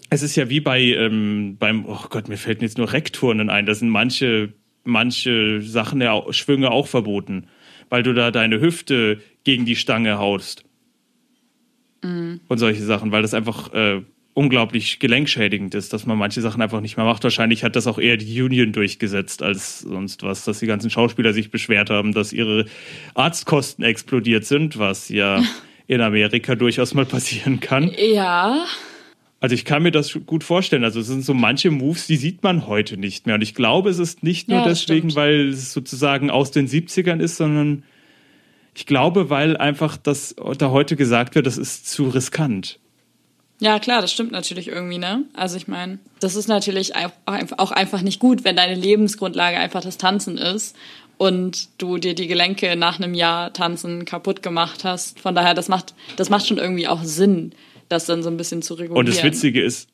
es 0.09 0.21
ist 0.21 0.35
ja 0.35 0.49
wie 0.49 0.59
bei 0.59 0.81
ähm, 0.81 1.57
beim, 1.59 1.85
oh 1.87 2.05
Gott, 2.09 2.29
mir 2.29 2.37
fällt 2.37 2.61
jetzt 2.61 2.77
nur 2.77 2.93
Rekturnen 2.93 3.49
ein. 3.49 3.65
Da 3.65 3.73
sind 3.73 3.89
manche, 3.89 4.53
manche 4.83 5.61
Sachen 5.61 6.01
ja 6.01 6.21
Schwünge 6.31 6.71
auch 6.71 6.87
verboten, 6.87 7.47
weil 7.89 8.03
du 8.03 8.13
da 8.13 8.31
deine 8.31 8.61
Hüfte 8.61 9.19
gegen 9.43 9.65
die 9.65 9.75
Stange 9.75 10.17
haust. 10.19 10.63
Mhm. 12.03 12.41
Und 12.47 12.57
solche 12.57 12.83
Sachen, 12.83 13.11
weil 13.11 13.21
das 13.21 13.33
einfach 13.33 13.73
äh, 13.73 14.01
unglaublich 14.33 14.99
gelenkschädigend 14.99 15.75
ist, 15.75 15.93
dass 15.93 16.05
man 16.05 16.17
manche 16.17 16.41
Sachen 16.41 16.61
einfach 16.61 16.81
nicht 16.81 16.97
mehr 16.97 17.05
macht. 17.05 17.23
Wahrscheinlich 17.23 17.63
hat 17.63 17.75
das 17.75 17.85
auch 17.87 17.99
eher 17.99 18.17
die 18.17 18.41
Union 18.41 18.71
durchgesetzt 18.71 19.43
als 19.43 19.79
sonst 19.79 20.23
was, 20.23 20.43
dass 20.43 20.59
die 20.59 20.65
ganzen 20.67 20.89
Schauspieler 20.89 21.33
sich 21.33 21.51
beschwert 21.51 21.89
haben, 21.89 22.13
dass 22.13 22.33
ihre 22.33 22.65
Arztkosten 23.13 23.83
explodiert 23.85 24.45
sind, 24.45 24.79
was 24.79 25.09
ja 25.09 25.43
in 25.87 26.01
Amerika 26.01 26.55
durchaus 26.55 26.93
mal 26.93 27.05
passieren 27.05 27.59
kann. 27.59 27.91
Ja, 27.97 28.65
Also 29.39 29.53
ich 29.55 29.65
kann 29.65 29.83
mir 29.83 29.91
das 29.91 30.17
gut 30.25 30.43
vorstellen. 30.43 30.83
Also 30.83 31.01
es 31.01 31.07
sind 31.07 31.23
so 31.23 31.33
manche 31.33 31.69
Moves, 31.69 32.07
die 32.07 32.15
sieht 32.15 32.41
man 32.43 32.65
heute 32.65 32.97
nicht 32.97 33.25
mehr. 33.27 33.35
Und 33.35 33.41
ich 33.41 33.53
glaube, 33.53 33.89
es 33.89 33.99
ist 33.99 34.23
nicht 34.23 34.47
nur 34.47 34.59
Ja, 34.59 34.65
deswegen, 34.65 35.11
stimmt. 35.11 35.15
weil 35.15 35.49
es 35.49 35.73
sozusagen 35.73 36.29
aus 36.31 36.49
den 36.51 36.67
70ern 36.67 37.19
ist, 37.19 37.37
sondern 37.37 37.83
ich 38.73 38.85
glaube, 38.87 39.29
weil 39.29 39.57
einfach 39.57 39.97
das 39.97 40.35
da 40.57 40.71
heute 40.71 40.95
gesagt 40.95 41.35
wird, 41.35 41.45
das 41.45 41.57
ist 41.59 41.87
zu 41.87 42.07
riskant. 42.09 42.79
Ja, 43.63 43.79
klar, 43.79 44.01
das 44.01 44.11
stimmt 44.11 44.33
natürlich 44.33 44.67
irgendwie, 44.67 44.97
ne? 44.97 45.23
Also 45.33 45.55
ich 45.55 45.69
meine, 45.69 45.97
das 46.19 46.35
ist 46.35 46.47
natürlich 46.49 46.95
auch 46.97 47.71
einfach- 47.71 48.01
nicht 48.01 48.19
gut, 48.19 48.43
wenn 48.43 48.57
deine 48.57 48.75
Lebensgrundlage 48.75 49.57
einfach 49.57 49.79
das 49.81 49.97
Tanzen 49.97 50.37
ist 50.37 50.75
und 51.17 51.69
du 51.81 51.97
dir 51.97 52.13
die 52.13 52.27
Gelenke 52.27 52.75
nach 52.75 52.99
einem 52.99 53.13
Jahr 53.13 53.53
Tanzen 53.53 54.03
kaputt 54.03 54.43
gemacht 54.43 54.83
hast. 54.83 55.21
Von 55.21 55.33
daher, 55.33 55.53
das 55.53 55.69
macht, 55.69 55.93
das 56.17 56.29
macht 56.29 56.45
schon 56.45 56.57
irgendwie 56.57 56.89
auch 56.89 57.03
Sinn, 57.03 57.53
das 57.87 58.05
dann 58.05 58.21
so 58.21 58.29
ein 58.29 58.35
bisschen 58.35 58.61
zu 58.61 58.73
regulieren. 58.73 58.97
Und 58.97 59.07
das 59.07 59.23
Witzige 59.23 59.61
ist, 59.63 59.87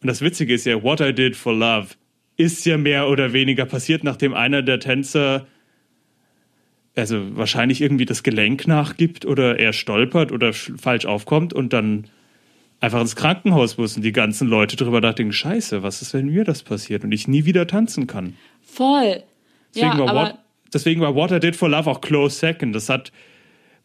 und 0.00 0.06
das 0.06 0.20
Witzige 0.20 0.54
ist 0.54 0.64
ja, 0.64 0.80
What 0.80 1.00
I 1.00 1.12
Did 1.12 1.34
for 1.34 1.54
Love 1.54 1.88
ist 2.36 2.64
ja 2.66 2.78
mehr 2.78 3.08
oder 3.08 3.32
weniger 3.32 3.64
passiert, 3.66 4.04
nachdem 4.04 4.32
einer 4.32 4.62
der 4.62 4.78
Tänzer 4.78 5.46
also 6.94 7.36
wahrscheinlich 7.36 7.80
irgendwie 7.80 8.04
das 8.06 8.22
Gelenk 8.22 8.68
nachgibt 8.68 9.24
oder 9.26 9.58
er 9.58 9.72
stolpert 9.72 10.30
oder 10.30 10.50
sch- 10.50 10.78
falsch 10.80 11.06
aufkommt 11.06 11.52
und 11.52 11.72
dann 11.72 12.04
einfach 12.84 13.00
ins 13.00 13.16
Krankenhaus 13.16 13.76
muss 13.76 13.96
und 13.96 14.02
die 14.02 14.12
ganzen 14.12 14.48
Leute 14.48 14.76
drüber 14.76 15.00
nachdenken, 15.00 15.32
scheiße, 15.32 15.82
was 15.82 16.02
ist, 16.02 16.14
wenn 16.14 16.26
mir 16.26 16.44
das 16.44 16.62
passiert 16.62 17.04
und 17.04 17.12
ich 17.12 17.26
nie 17.26 17.44
wieder 17.44 17.66
tanzen 17.66 18.06
kann. 18.06 18.36
Voll. 18.62 19.22
Deswegen, 19.74 19.98
ja, 19.98 20.06
war, 20.06 20.14
What, 20.14 20.38
deswegen 20.72 21.00
war 21.00 21.14
What 21.14 21.32
I 21.32 21.40
Did 21.40 21.56
for 21.56 21.68
Love 21.68 21.90
auch 21.90 22.00
close 22.00 22.36
second. 22.38 22.74
Das 22.74 22.88
hat, 22.88 23.12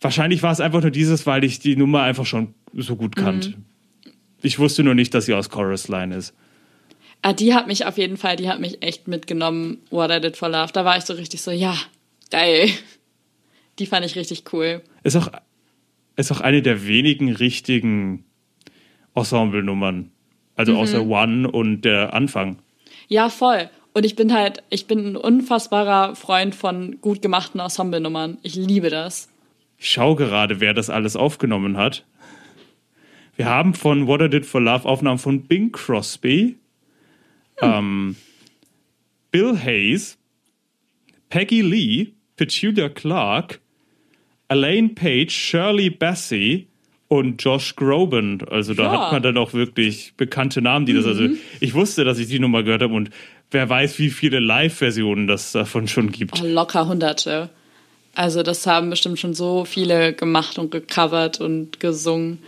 wahrscheinlich 0.02 0.44
war 0.44 0.52
es 0.52 0.60
einfach 0.60 0.82
nur 0.82 0.92
dieses, 0.92 1.26
weil 1.26 1.44
ich 1.44 1.60
die 1.60 1.76
Nummer 1.76 2.04
einfach 2.04 2.26
schon 2.26 2.54
so 2.74 2.96
gut 2.96 3.16
kannte. 3.16 3.50
Mhm. 3.50 3.66
Ich 4.42 4.60
wusste 4.60 4.84
nur 4.84 4.96
nicht, 4.96 5.14
dass 5.14 5.26
sie 5.26 5.34
aus 5.34 5.50
Chorus 5.50 5.88
Line 5.88 6.16
ist. 6.16 6.34
ah, 7.22 7.34
die 7.34 7.54
hat 7.54 7.68
mich 7.68 7.86
auf 7.86 7.98
jeden 7.98 8.18
Fall, 8.18 8.36
die 8.36 8.50
hat 8.50 8.60
mich 8.60 8.82
echt 8.82 9.08
mitgenommen, 9.08 9.80
What 9.90 10.12
I 10.12 10.22
Did 10.22 10.38
for 10.38 10.50
Love. 10.50 10.72
Da 10.74 10.86
war 10.86 10.98
ich 10.98 11.04
so 11.04 11.14
richtig 11.14 11.42
so, 11.42 11.52
ja, 11.52 11.76
geil. 12.32 12.70
Die 13.80 13.86
fand 13.86 14.06
ich 14.06 14.16
richtig 14.16 14.44
cool. 14.54 14.82
Ist 15.04 15.16
auch, 15.16 15.30
ist 16.16 16.32
auch 16.32 16.42
eine 16.42 16.62
der 16.62 16.86
wenigen 16.86 17.32
richtigen 17.34 18.26
Ensemble-Nummern. 19.16 20.12
Also 20.56 20.74
Mhm. 20.74 20.78
außer 20.80 21.06
One 21.06 21.50
und 21.50 21.82
der 21.82 22.14
Anfang. 22.14 22.58
Ja, 23.08 23.30
voll. 23.30 23.70
Und 23.94 24.06
ich 24.06 24.16
bin 24.16 24.34
halt, 24.34 24.64
ich 24.70 24.86
bin 24.88 25.06
ein 25.14 25.16
unfassbarer 25.16 26.16
Freund 26.16 26.54
von 26.54 27.00
gut 27.02 27.22
gemachten 27.22 27.60
Ensemble-Nummern. 27.60 28.38
Ich 28.44 28.56
liebe 28.56 28.90
das. 28.90 29.30
Ich 29.78 29.90
schaue 29.90 30.16
gerade, 30.16 30.60
wer 30.60 30.74
das 30.74 30.90
alles 30.90 31.16
aufgenommen 31.16 31.78
hat. 31.78 32.06
Wir 33.36 33.46
haben 33.46 33.74
von 33.74 34.06
What 34.08 34.22
I 34.22 34.30
Did 34.30 34.46
for 34.46 34.60
Love 34.62 34.88
Aufnahmen 34.88 35.18
von 35.18 35.44
Bing 35.44 35.72
Crosby, 35.72 36.58
ähm, 37.62 38.18
Bill 39.32 39.58
Hayes, 39.58 40.18
Peggy 41.30 41.62
Lee, 41.62 42.14
Petulia 42.36 42.90
Clark, 42.90 43.62
Elaine 44.50 44.90
Page, 44.90 45.32
Shirley 45.32 45.90
Bassey 45.90 46.68
und 47.10 47.44
Josh 47.44 47.76
Groban. 47.76 48.40
Also 48.50 48.74
da 48.74 48.84
Ja. 48.84 48.92
hat 49.06 49.12
man 49.12 49.22
dann 49.24 49.38
auch 49.38 49.54
wirklich 49.54 50.14
bekannte 50.16 50.62
Namen, 50.62 50.86
die 50.86 50.94
das. 50.94 51.06
Also 51.06 51.28
ich 51.60 51.74
wusste, 51.74 52.06
dass 52.06 52.18
ich 52.20 52.28
die 52.28 52.40
Nummer 52.40 52.64
gehört 52.64 52.82
habe 52.84 52.94
und 52.94 53.10
wer 53.52 53.68
weiß, 53.68 54.00
wie 54.00 54.10
viele 54.12 54.40
Live-Versionen 54.40 55.28
das 55.28 55.52
davon 55.52 55.88
schon 55.90 56.12
gibt. 56.12 56.40
Oh, 56.42 56.46
locker 56.46 56.88
hunderte. 56.88 57.50
Also 58.16 58.44
das 58.44 58.66
haben 58.68 58.90
bestimmt 58.90 59.20
schon 59.20 59.34
so 59.34 59.66
viele 59.66 60.14
gemacht 60.14 60.58
und 60.60 60.72
gecovert 60.72 61.42
und 61.42 61.80
gesungen. 61.80 62.40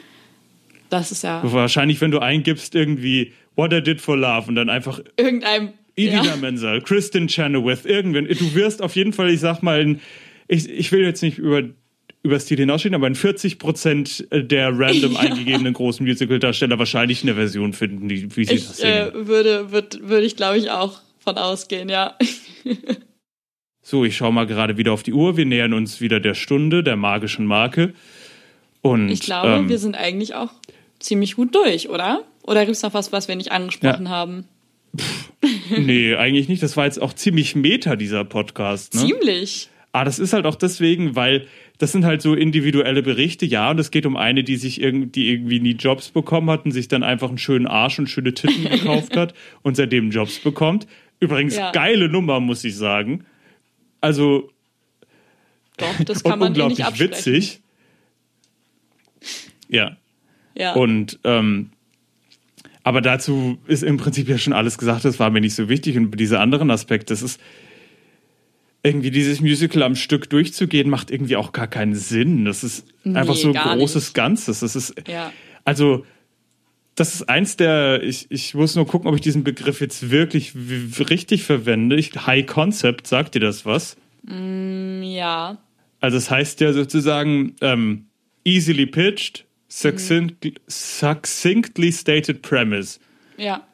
Das 0.90 1.12
ist 1.12 1.24
ja 1.24 1.42
Wahrscheinlich, 1.44 2.00
wenn 2.02 2.12
du 2.12 2.20
eingibst, 2.20 2.76
irgendwie 2.76 3.34
What 3.56 3.74
I 3.74 3.82
Did 3.82 4.00
for 4.02 4.18
Love 4.18 4.48
und 4.48 4.56
dann 4.56 4.70
einfach 4.70 5.02
irgendeinem. 5.18 5.70
Idina 5.96 6.24
Ja. 6.24 6.36
Menzel, 6.38 6.82
Kristen 6.82 7.28
Chenoweth, 7.28 7.86
irgendwann. 7.86 8.26
Du 8.26 8.54
wirst 8.56 8.82
auf 8.82 8.96
jeden 8.96 9.12
Fall, 9.12 9.30
ich 9.30 9.42
sag 9.42 9.62
mal, 9.62 9.98
ich, 10.48 10.70
ich 10.70 10.92
will 10.94 11.02
jetzt 11.02 11.22
nicht 11.22 11.38
über, 11.38 11.64
über 12.24 12.40
Stil 12.40 12.58
hinausstehen, 12.58 12.94
aber 12.96 13.08
in 13.08 13.16
40 13.16 13.58
Prozent 13.60 14.28
der 14.32 14.70
random 14.78 15.16
eingegebenen 15.18 15.74
großen 15.74 16.06
Musical-Darsteller 16.06 16.78
wahrscheinlich 16.78 17.24
eine 17.24 17.34
Version 17.36 17.74
finden, 17.74 18.08
die, 18.10 18.36
wie 18.36 18.46
sie 18.46 18.56
das 18.56 18.64
Ich 18.64 18.76
singen. 18.78 18.94
äh, 19.10 19.28
würde, 19.28 19.72
würde, 19.72 20.00
würde 20.10 20.26
ich 20.26 20.36
glaube 20.36 20.58
ich 20.58 20.70
auch 20.70 21.00
von 21.20 21.38
ausgehen, 21.38 21.90
ja. 21.90 22.16
So, 23.84 24.06
ich 24.06 24.16
schaue 24.16 24.32
mal 24.32 24.46
gerade 24.46 24.78
wieder 24.78 24.94
auf 24.94 25.02
die 25.04 25.12
Uhr. 25.12 25.38
Wir 25.38 25.46
nähern 25.46 25.74
uns 25.74 26.02
wieder 26.02 26.20
der 26.20 26.36
Stunde, 26.36 26.84
der 26.84 26.96
magischen 26.96 27.48
Marke. 27.48 27.94
Und, 28.82 29.10
Ich 29.10 29.22
glaube, 29.22 29.50
ähm, 29.50 29.70
wir 29.70 29.80
sind 29.80 29.96
eigentlich 29.96 30.36
auch 30.36 30.52
ziemlich 31.00 31.36
gut 31.36 31.56
durch, 31.56 31.90
oder? 31.90 32.24
Oder 32.44 32.66
gibt 32.66 32.76
es 32.78 32.84
noch 32.84 32.94
was, 32.94 33.12
was 33.12 33.28
wir 33.28 33.36
nicht 33.36 33.52
angesprochen 33.52 34.06
Ja. 34.06 34.12
haben? 34.12 34.46
Nee, 35.76 36.16
eigentlich 36.16 36.48
nicht. 36.48 36.62
Das 36.62 36.78
war 36.78 36.86
jetzt 36.86 37.02
auch 37.02 37.14
ziemlich 37.14 37.56
meta, 37.56 37.96
dieser 37.96 38.24
Podcast. 38.24 38.94
Ne? 38.94 39.02
Ziemlich. 39.08 39.70
Ah, 39.94 40.06
das 40.06 40.20
ist 40.20 40.34
halt 40.34 40.46
auch 40.46 40.56
deswegen, 40.56 41.16
weil 41.16 41.48
das 41.82 41.92
sind 41.92 42.06
halt 42.06 42.22
so 42.22 42.36
individuelle 42.36 43.02
Berichte, 43.02 43.46
ja, 43.46 43.72
und 43.72 43.80
es 43.80 43.90
geht 43.90 44.06
um 44.06 44.16
eine, 44.16 44.44
die 44.44 44.56
sich 44.58 44.80
irgendwie, 44.80 45.08
die 45.08 45.30
irgendwie 45.32 45.60
nie 45.60 45.72
Jobs 45.72 46.10
bekommen 46.10 46.50
hat 46.52 46.64
und 46.66 46.72
sich 46.72 46.88
dann 46.88 47.02
einfach 47.02 47.30
einen 47.30 47.40
schönen 47.40 47.66
Arsch 47.66 47.98
und 47.98 48.08
schöne 48.08 48.34
Titten 48.36 48.64
gekauft 48.70 49.18
hat 49.18 49.34
und 49.64 49.76
seitdem 49.76 50.12
Jobs 50.12 50.40
bekommt. 50.40 50.86
Übrigens, 51.20 51.56
Ja. 51.56 51.72
geile 51.72 52.08
Nummer, 52.08 52.40
muss 52.40 52.64
ich 52.64 52.76
sagen. 52.76 53.26
Also, 54.00 54.52
Doch, 55.78 56.04
das 56.06 56.24
kann 56.24 56.38
man 56.38 56.50
eh 56.50 56.50
unglaublich 56.50 56.78
nicht 56.80 56.88
absprechen. 56.88 57.12
witzig. 57.16 57.62
Ja. 59.68 59.98
Ja. 60.56 60.74
Und 60.74 61.20
ähm, 61.24 61.72
aber 62.84 63.02
dazu 63.02 63.58
ist 63.68 63.84
im 63.84 63.98
Prinzip 63.98 64.28
ja 64.28 64.38
schon 64.38 64.54
alles 64.54 64.78
gesagt, 64.78 65.06
das 65.06 65.20
war 65.20 65.30
mir 65.30 65.42
nicht 65.42 65.56
so 65.56 65.70
wichtig. 65.70 65.98
Und 65.98 66.12
dieser 66.20 66.40
anderen 66.40 66.72
Aspekt, 66.72 67.10
das 67.10 67.22
ist 67.22 67.40
irgendwie 68.84 69.12
dieses 69.12 69.42
Musical 69.42 69.84
am 69.84 69.96
Stück 69.96 70.30
durchzugehen, 70.30 70.90
macht 70.90 71.12
irgendwie 71.12 71.36
auch 71.36 71.52
gar 71.52 71.68
keinen 71.68 71.94
Sinn. 71.96 72.46
Das 72.46 72.64
ist 72.64 72.88
einfach 73.06 73.36
so 73.36 73.50
ein 73.50 73.54
großes 73.54 74.08
nicht. 74.08 74.14
Ganzes. 74.14 74.62
Das 74.62 74.76
ist 74.76 74.96
ja. 75.08 75.32
also 75.66 76.06
das 76.96 77.16
ist 77.16 77.30
eins 77.30 77.58
der, 77.58 78.04
ich, 78.04 78.30
ich 78.30 78.54
muss 78.54 78.76
nur 78.76 78.86
gucken, 78.86 79.08
ob 79.08 79.16
ich 79.16 79.22
diesen 79.22 79.44
Begriff 79.44 79.82
jetzt 79.82 80.12
wirklich 80.12 80.54
richtig 81.10 81.44
verwende. 81.44 81.96
Ich, 81.96 82.12
High 82.16 82.46
Concept, 82.46 83.08
sagt 83.08 83.36
dir 83.36 83.40
das 83.40 83.66
was? 83.66 83.96
Ja. 84.28 85.58
Also 86.00 86.18
es 86.18 86.30
heißt 86.30 86.60
ja 86.60 86.74
sozusagen 86.74 87.56
ähm, 87.62 88.08
easily 88.44 88.86
pitched, 88.86 89.46
succinct, 89.68 90.60
succinctly 90.68 91.92
stated 91.92 92.42
premise. 92.42 93.00
Ja. 93.38 93.66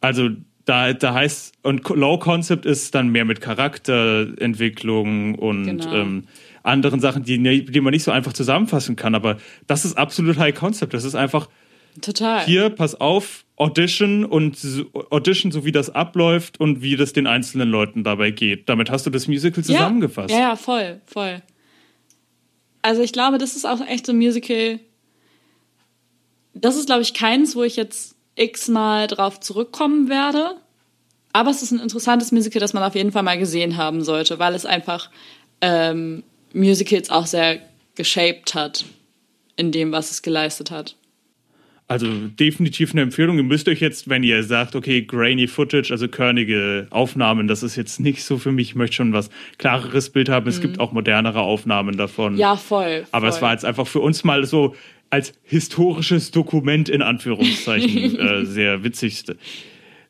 Also 0.00 0.30
da, 0.70 0.92
da 0.92 1.14
heißt, 1.14 1.52
und 1.62 1.88
Low 1.88 2.18
Concept 2.18 2.64
ist 2.64 2.94
dann 2.94 3.08
mehr 3.08 3.24
mit 3.24 3.40
Charakterentwicklung 3.40 5.34
und 5.34 5.64
Genau. 5.64 5.92
ähm, 5.94 6.24
anderen 6.62 7.00
Sachen, 7.00 7.22
die, 7.24 7.38
ne- 7.38 7.62
die 7.62 7.80
man 7.80 7.92
nicht 7.92 8.04
so 8.04 8.10
einfach 8.10 8.32
zusammenfassen 8.32 8.94
kann. 8.96 9.14
Aber 9.14 9.38
das 9.66 9.84
ist 9.84 9.96
absolut 9.98 10.38
High 10.38 10.54
Concept. 10.54 10.94
Das 10.94 11.04
ist 11.04 11.14
einfach, 11.14 11.48
Total. 12.00 12.44
hier, 12.44 12.70
pass 12.70 12.94
auf, 13.00 13.44
Audition 13.56 14.24
und 14.24 14.56
Audition, 15.10 15.52
so 15.52 15.64
wie 15.64 15.72
das 15.72 15.90
abläuft 15.90 16.60
und 16.60 16.82
wie 16.82 16.96
das 16.96 17.12
den 17.12 17.26
einzelnen 17.26 17.68
Leuten 17.70 18.04
dabei 18.04 18.30
geht. 18.30 18.68
Damit 18.68 18.90
hast 18.90 19.04
du 19.06 19.10
das 19.10 19.26
Musical 19.28 19.62
zusammengefasst. 19.64 20.30
Ja, 20.30 20.36
ja, 20.38 20.48
ja, 20.50 20.56
voll, 20.56 21.00
voll. 21.06 21.42
Also 22.82 23.02
ich 23.02 23.12
glaube, 23.12 23.36
das 23.38 23.56
ist 23.56 23.66
auch 23.66 23.80
echt 23.86 24.06
so 24.06 24.12
ein 24.12 24.18
Musical. 24.18 24.80
Das 26.54 26.76
ist, 26.76 26.86
glaube 26.86 27.02
ich, 27.02 27.12
keins, 27.14 27.54
wo 27.54 27.62
ich 27.62 27.76
jetzt 27.76 28.16
x-mal 28.36 29.06
drauf 29.06 29.40
zurückkommen 29.40 30.08
werde. 30.08 30.56
Aber 31.32 31.50
es 31.50 31.62
ist 31.62 31.70
ein 31.70 31.80
interessantes 31.80 32.32
Musical, 32.32 32.60
das 32.60 32.72
man 32.72 32.82
auf 32.82 32.94
jeden 32.94 33.12
Fall 33.12 33.22
mal 33.22 33.38
gesehen 33.38 33.76
haben 33.76 34.02
sollte, 34.02 34.38
weil 34.38 34.54
es 34.54 34.66
einfach 34.66 35.10
ähm, 35.60 36.24
Musicals 36.52 37.10
auch 37.10 37.26
sehr 37.26 37.60
geshaped 37.94 38.54
hat 38.54 38.84
in 39.56 39.72
dem, 39.72 39.92
was 39.92 40.10
es 40.10 40.22
geleistet 40.22 40.70
hat. 40.70 40.96
Also 41.90 42.06
definitiv 42.08 42.92
eine 42.92 43.02
Empfehlung. 43.02 43.36
Ihr 43.36 43.42
müsst 43.42 43.66
euch 43.66 43.80
jetzt, 43.80 44.08
wenn 44.08 44.22
ihr 44.22 44.44
sagt, 44.44 44.76
okay, 44.76 45.02
grainy 45.02 45.48
Footage, 45.48 45.90
also 45.90 46.06
körnige 46.06 46.86
Aufnahmen, 46.90 47.48
das 47.48 47.64
ist 47.64 47.74
jetzt 47.74 47.98
nicht 47.98 48.22
so 48.22 48.38
für 48.38 48.52
mich. 48.52 48.68
Ich 48.68 48.74
möchte 48.76 48.94
schon 48.94 49.12
was 49.12 49.28
klareres 49.58 50.10
Bild 50.10 50.28
haben. 50.28 50.48
Es 50.48 50.60
gibt 50.60 50.78
auch 50.78 50.92
modernere 50.92 51.40
Aufnahmen 51.40 51.96
davon. 51.96 52.34
Mhm. 52.34 52.38
Ja, 52.38 52.54
voll. 52.54 53.06
Aber 53.10 53.26
voll. 53.26 53.36
es 53.36 53.42
war 53.42 53.52
jetzt 53.52 53.64
einfach 53.64 53.88
für 53.88 53.98
uns 53.98 54.22
mal 54.22 54.44
so 54.44 54.76
als 55.10 55.32
historisches 55.42 56.30
Dokument 56.30 56.88
in 56.88 57.02
Anführungszeichen 57.02 58.18
äh, 58.18 58.46
sehr 58.46 58.84
witzig. 58.84 59.24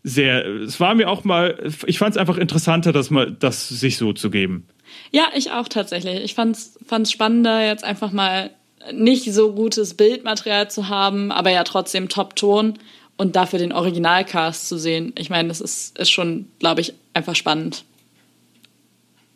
Sehr, 0.02 0.46
es 0.46 0.80
war 0.80 0.94
mir 0.94 1.10
auch 1.10 1.24
mal, 1.24 1.70
ich 1.86 1.98
fand 1.98 2.12
es 2.12 2.16
einfach 2.16 2.38
interessanter, 2.38 2.92
das 2.92 3.10
mal, 3.10 3.30
das 3.30 3.68
sich 3.68 3.98
so 3.98 4.12
zu 4.12 4.30
geben. 4.30 4.66
Ja, 5.10 5.24
ich 5.34 5.50
auch 5.50 5.68
tatsächlich. 5.68 6.22
Ich 6.22 6.34
fand's, 6.34 6.78
fand's 6.86 7.12
spannender, 7.12 7.66
jetzt 7.66 7.84
einfach 7.84 8.12
mal 8.12 8.50
nicht 8.92 9.30
so 9.32 9.52
gutes 9.52 9.94
Bildmaterial 9.94 10.70
zu 10.70 10.88
haben, 10.88 11.30
aber 11.32 11.50
ja 11.50 11.64
trotzdem 11.64 12.08
Top-Ton 12.08 12.78
und 13.18 13.36
dafür 13.36 13.58
den 13.58 13.72
Originalcast 13.72 14.68
zu 14.68 14.78
sehen. 14.78 15.12
Ich 15.18 15.28
meine, 15.28 15.48
das 15.48 15.60
ist, 15.60 15.98
ist 15.98 16.10
schon, 16.10 16.46
glaube 16.58 16.80
ich, 16.80 16.94
einfach 17.12 17.34
spannend. 17.34 17.84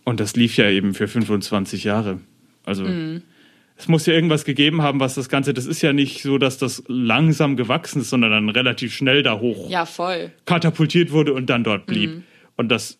Und 0.04 0.20
das 0.20 0.36
lief 0.36 0.56
ja 0.56 0.68
eben 0.70 0.94
für 0.94 1.08
25 1.08 1.84
Jahre. 1.84 2.20
Also 2.64 2.84
es 3.76 3.88
muss 3.88 4.06
ja 4.06 4.14
irgendwas 4.14 4.44
gegeben 4.44 4.82
haben, 4.82 5.00
was 5.00 5.14
das 5.14 5.28
Ganze, 5.28 5.52
das 5.52 5.66
ist 5.66 5.82
ja 5.82 5.92
nicht 5.92 6.22
so, 6.22 6.38
dass 6.38 6.58
das 6.58 6.84
langsam 6.86 7.56
gewachsen 7.56 8.00
ist, 8.02 8.10
sondern 8.10 8.30
dann 8.30 8.48
relativ 8.48 8.94
schnell 8.94 9.22
da 9.22 9.40
hoch 9.40 9.68
Ja, 9.68 9.84
voll. 9.84 10.32
katapultiert 10.46 11.10
wurde 11.10 11.32
und 11.34 11.50
dann 11.50 11.64
dort 11.64 11.86
blieb. 11.86 12.22
Und 12.56 12.68
das, 12.68 12.98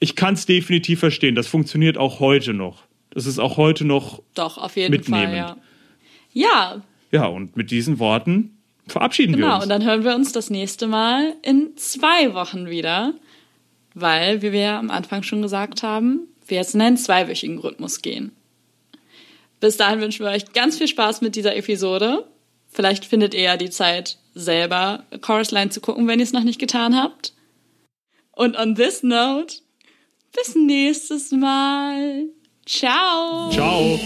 ich 0.00 0.16
kann 0.16 0.34
es 0.34 0.44
definitiv 0.46 0.98
verstehen. 1.00 1.34
Das 1.36 1.46
funktioniert 1.46 1.96
auch 1.96 2.18
heute 2.20 2.54
noch. 2.54 2.82
Das 3.10 3.26
ist 3.26 3.38
auch 3.38 3.56
heute 3.56 3.84
noch, 3.84 4.20
Doch, 4.34 4.58
auf 4.58 4.76
jeden 4.76 4.90
Mitnehmend. 4.90 5.28
Fall, 5.28 5.36
ja. 5.36 5.56
Ja, 6.32 6.82
ja, 7.12 7.26
und 7.26 7.56
mit 7.56 7.70
diesen 7.70 7.98
Worten 7.98 8.58
verabschieden 8.88 9.32
wir 9.36 9.42
genau. 9.44 9.54
uns. 9.54 9.64
Und 9.64 9.70
dann 9.70 9.84
hören 9.84 10.04
wir 10.04 10.14
uns 10.14 10.32
das 10.32 10.50
nächste 10.50 10.86
Mal 10.86 11.34
in 11.42 11.70
zwei 11.76 12.34
Wochen 12.34 12.68
wieder, 12.68 13.14
weil, 13.94 14.42
wie 14.42 14.52
wir 14.52 14.60
ja 14.60 14.78
am 14.78 14.90
Anfang 14.90 15.22
schon 15.22 15.40
gesagt 15.40 15.82
haben, 15.82 16.28
wir 16.46 16.58
jetzt 16.58 16.74
in 16.74 16.80
einen 16.80 16.96
zweiwöchigen 16.96 17.58
Rhythmus 17.58 18.02
gehen. 18.02 18.32
Bis 19.60 19.76
dahin 19.76 20.00
wünschen 20.00 20.24
wir 20.24 20.32
euch 20.32 20.52
ganz 20.52 20.78
viel 20.78 20.88
Spaß 20.88 21.20
mit 21.20 21.36
dieser 21.36 21.56
Episode. 21.56 22.26
Vielleicht 22.68 23.04
findet 23.04 23.34
ihr 23.34 23.42
ja 23.42 23.56
die 23.56 23.70
Zeit, 23.70 24.18
selber 24.34 25.04
Chorus 25.22 25.50
Line 25.50 25.70
zu 25.70 25.80
gucken, 25.80 26.06
wenn 26.08 26.18
ihr 26.18 26.24
es 26.24 26.32
noch 26.32 26.44
nicht 26.44 26.60
getan 26.60 26.94
habt. 26.94 27.32
Und 28.32 28.56
on 28.56 28.74
this 28.74 29.02
note, 29.02 29.56
bis 30.34 30.54
nächstes 30.54 31.32
Mal. 31.32 32.26
Ciao. 32.66 33.50
Ciao. 33.50 33.98